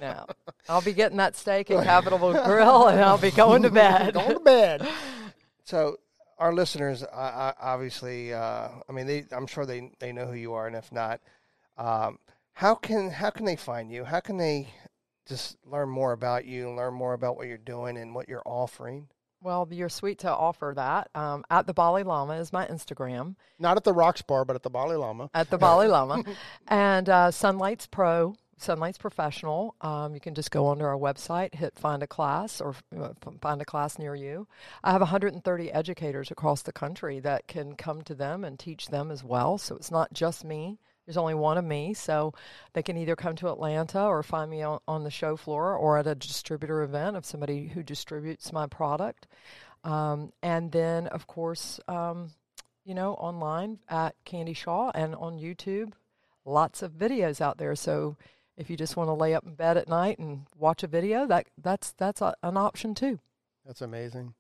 no. 0.01 0.25
I'll 0.69 0.81
be 0.81 0.93
getting 0.93 1.17
that 1.17 1.35
steak 1.35 1.69
at 1.71 1.83
Capital 1.83 2.17
Grille 2.17 2.87
and 2.87 3.01
I'll 3.01 3.17
be 3.17 3.31
going 3.31 3.63
to 3.63 3.69
bed. 3.71 4.13
Going 4.13 4.33
to 4.33 4.39
bed. 4.39 4.87
So 5.63 5.97
our 6.37 6.53
listeners, 6.53 7.03
I, 7.03 7.17
I, 7.17 7.53
obviously, 7.61 8.33
uh, 8.33 8.69
I 8.89 8.91
mean, 8.91 9.05
they, 9.05 9.25
I'm 9.31 9.47
sure 9.47 9.65
they, 9.65 9.91
they 9.99 10.11
know 10.11 10.25
who 10.25 10.33
you 10.33 10.53
are, 10.53 10.67
and 10.67 10.75
if 10.75 10.91
not, 10.91 11.21
um, 11.77 12.17
how 12.53 12.75
can 12.75 13.09
how 13.09 13.29
can 13.29 13.45
they 13.45 13.55
find 13.55 13.91
you? 13.91 14.03
How 14.03 14.19
can 14.19 14.37
they 14.37 14.67
just 15.27 15.57
learn 15.65 15.89
more 15.89 16.11
about 16.11 16.45
you, 16.45 16.69
learn 16.71 16.93
more 16.93 17.13
about 17.13 17.37
what 17.37 17.47
you're 17.47 17.57
doing 17.57 17.97
and 17.97 18.13
what 18.13 18.27
you're 18.27 18.43
offering? 18.45 19.07
Well, 19.41 19.67
you're 19.71 19.89
sweet 19.89 20.19
to 20.19 20.29
offer 20.31 20.73
that. 20.75 21.09
Um, 21.15 21.43
at 21.49 21.65
the 21.65 21.73
Bali 21.73 22.03
Llama 22.03 22.33
is 22.33 22.53
my 22.53 22.67
Instagram. 22.67 23.35
Not 23.57 23.75
at 23.75 23.83
the 23.83 23.93
Rocks 23.93 24.21
Bar, 24.21 24.45
but 24.45 24.55
at 24.55 24.63
the 24.63 24.69
Bali 24.69 24.95
Llama. 24.95 25.29
At 25.33 25.49
the 25.49 25.57
Bali 25.57 25.87
Llama. 25.89 26.23
And 26.67 27.09
uh, 27.09 27.31
Sunlight's 27.31 27.87
Pro, 27.87 28.35
Sunlight's 28.57 28.99
Professional. 28.99 29.75
Um, 29.81 30.13
you 30.13 30.19
can 30.19 30.35
just 30.35 30.51
go 30.51 30.67
onto 30.67 30.85
our 30.85 30.97
website, 30.97 31.55
hit 31.55 31.73
find 31.77 32.03
a 32.03 32.07
class, 32.07 32.61
or 32.61 32.75
uh, 32.95 33.13
find 33.41 33.61
a 33.61 33.65
class 33.65 33.97
near 33.97 34.13
you. 34.13 34.47
I 34.83 34.91
have 34.91 35.01
130 35.01 35.71
educators 35.71 36.29
across 36.29 36.61
the 36.61 36.71
country 36.71 37.19
that 37.21 37.47
can 37.47 37.75
come 37.75 38.03
to 38.03 38.13
them 38.13 38.43
and 38.43 38.59
teach 38.59 38.89
them 38.89 39.09
as 39.09 39.23
well. 39.23 39.57
So 39.57 39.75
it's 39.75 39.91
not 39.91 40.13
just 40.13 40.45
me. 40.45 40.77
There's 41.11 41.17
only 41.17 41.33
one 41.33 41.57
of 41.57 41.65
me, 41.65 41.93
so 41.93 42.33
they 42.71 42.81
can 42.81 42.95
either 42.95 43.17
come 43.17 43.35
to 43.35 43.51
Atlanta 43.51 44.05
or 44.05 44.23
find 44.23 44.49
me 44.49 44.61
on, 44.61 44.79
on 44.87 45.03
the 45.03 45.11
show 45.11 45.35
floor 45.35 45.75
or 45.75 45.97
at 45.97 46.07
a 46.07 46.15
distributor 46.15 46.83
event 46.83 47.17
of 47.17 47.25
somebody 47.25 47.67
who 47.67 47.83
distributes 47.83 48.53
my 48.53 48.65
product. 48.65 49.27
Um, 49.83 50.31
and 50.41 50.71
then, 50.71 51.07
of 51.07 51.27
course, 51.27 51.81
um, 51.89 52.31
you 52.85 52.95
know, 52.95 53.15
online 53.15 53.79
at 53.89 54.15
Candy 54.23 54.53
Shaw 54.53 54.91
and 54.95 55.13
on 55.15 55.37
YouTube. 55.37 55.91
Lots 56.45 56.81
of 56.81 56.93
videos 56.93 57.41
out 57.41 57.57
there. 57.57 57.75
So 57.75 58.15
if 58.55 58.69
you 58.69 58.77
just 58.77 58.95
want 58.95 59.09
to 59.09 59.13
lay 59.13 59.33
up 59.33 59.45
in 59.45 59.55
bed 59.55 59.75
at 59.75 59.89
night 59.89 60.17
and 60.17 60.45
watch 60.57 60.81
a 60.81 60.87
video, 60.87 61.27
that 61.27 61.47
that's 61.61 61.91
that's 61.97 62.21
a, 62.21 62.35
an 62.41 62.55
option 62.55 62.95
too. 62.95 63.19
That's 63.65 63.81
amazing. 63.81 64.33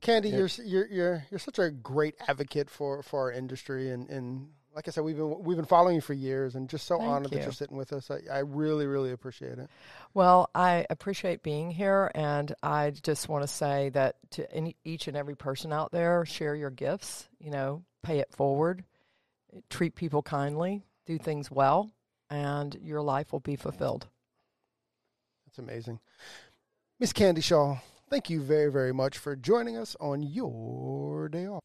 Candy, 0.00 0.30
you're, 0.30 0.48
you're 0.64 0.86
you're 0.86 1.26
you're 1.30 1.38
such 1.38 1.58
a 1.58 1.70
great 1.70 2.14
advocate 2.26 2.70
for, 2.70 3.02
for 3.02 3.20
our 3.20 3.32
industry, 3.32 3.90
and, 3.90 4.08
and 4.08 4.48
like 4.78 4.86
I 4.86 4.92
said, 4.92 5.02
we've 5.02 5.16
been 5.16 5.42
we've 5.42 5.56
been 5.56 5.66
following 5.66 5.96
you 5.96 6.00
for 6.00 6.12
years, 6.12 6.54
and 6.54 6.68
just 6.68 6.86
so 6.86 6.98
Thank 6.98 7.10
honored 7.10 7.30
that 7.32 7.38
you. 7.38 7.42
you're 7.42 7.50
sitting 7.50 7.76
with 7.76 7.92
us. 7.92 8.12
I, 8.12 8.20
I 8.32 8.38
really 8.38 8.86
really 8.86 9.10
appreciate 9.10 9.58
it. 9.58 9.68
Well, 10.14 10.50
I 10.54 10.86
appreciate 10.88 11.42
being 11.42 11.72
here, 11.72 12.12
and 12.14 12.54
I 12.62 12.90
just 12.90 13.28
want 13.28 13.42
to 13.42 13.48
say 13.48 13.88
that 13.88 14.14
to 14.32 14.48
any, 14.54 14.76
each 14.84 15.08
and 15.08 15.16
every 15.16 15.34
person 15.34 15.72
out 15.72 15.90
there, 15.90 16.24
share 16.24 16.54
your 16.54 16.70
gifts. 16.70 17.28
You 17.40 17.50
know, 17.50 17.82
pay 18.04 18.20
it 18.20 18.30
forward, 18.30 18.84
treat 19.68 19.96
people 19.96 20.22
kindly, 20.22 20.84
do 21.06 21.18
things 21.18 21.50
well, 21.50 21.90
and 22.30 22.72
your 22.80 23.02
life 23.02 23.32
will 23.32 23.40
be 23.40 23.56
fulfilled. 23.56 24.06
That's 25.44 25.58
amazing, 25.58 25.98
Miss 27.00 27.12
Candy 27.12 27.40
Shaw. 27.40 27.78
Thank 28.08 28.30
you 28.30 28.40
very 28.42 28.70
very 28.70 28.92
much 28.92 29.18
for 29.18 29.34
joining 29.34 29.76
us 29.76 29.96
on 29.98 30.22
your 30.22 31.28
day 31.28 31.48
off. 31.48 31.64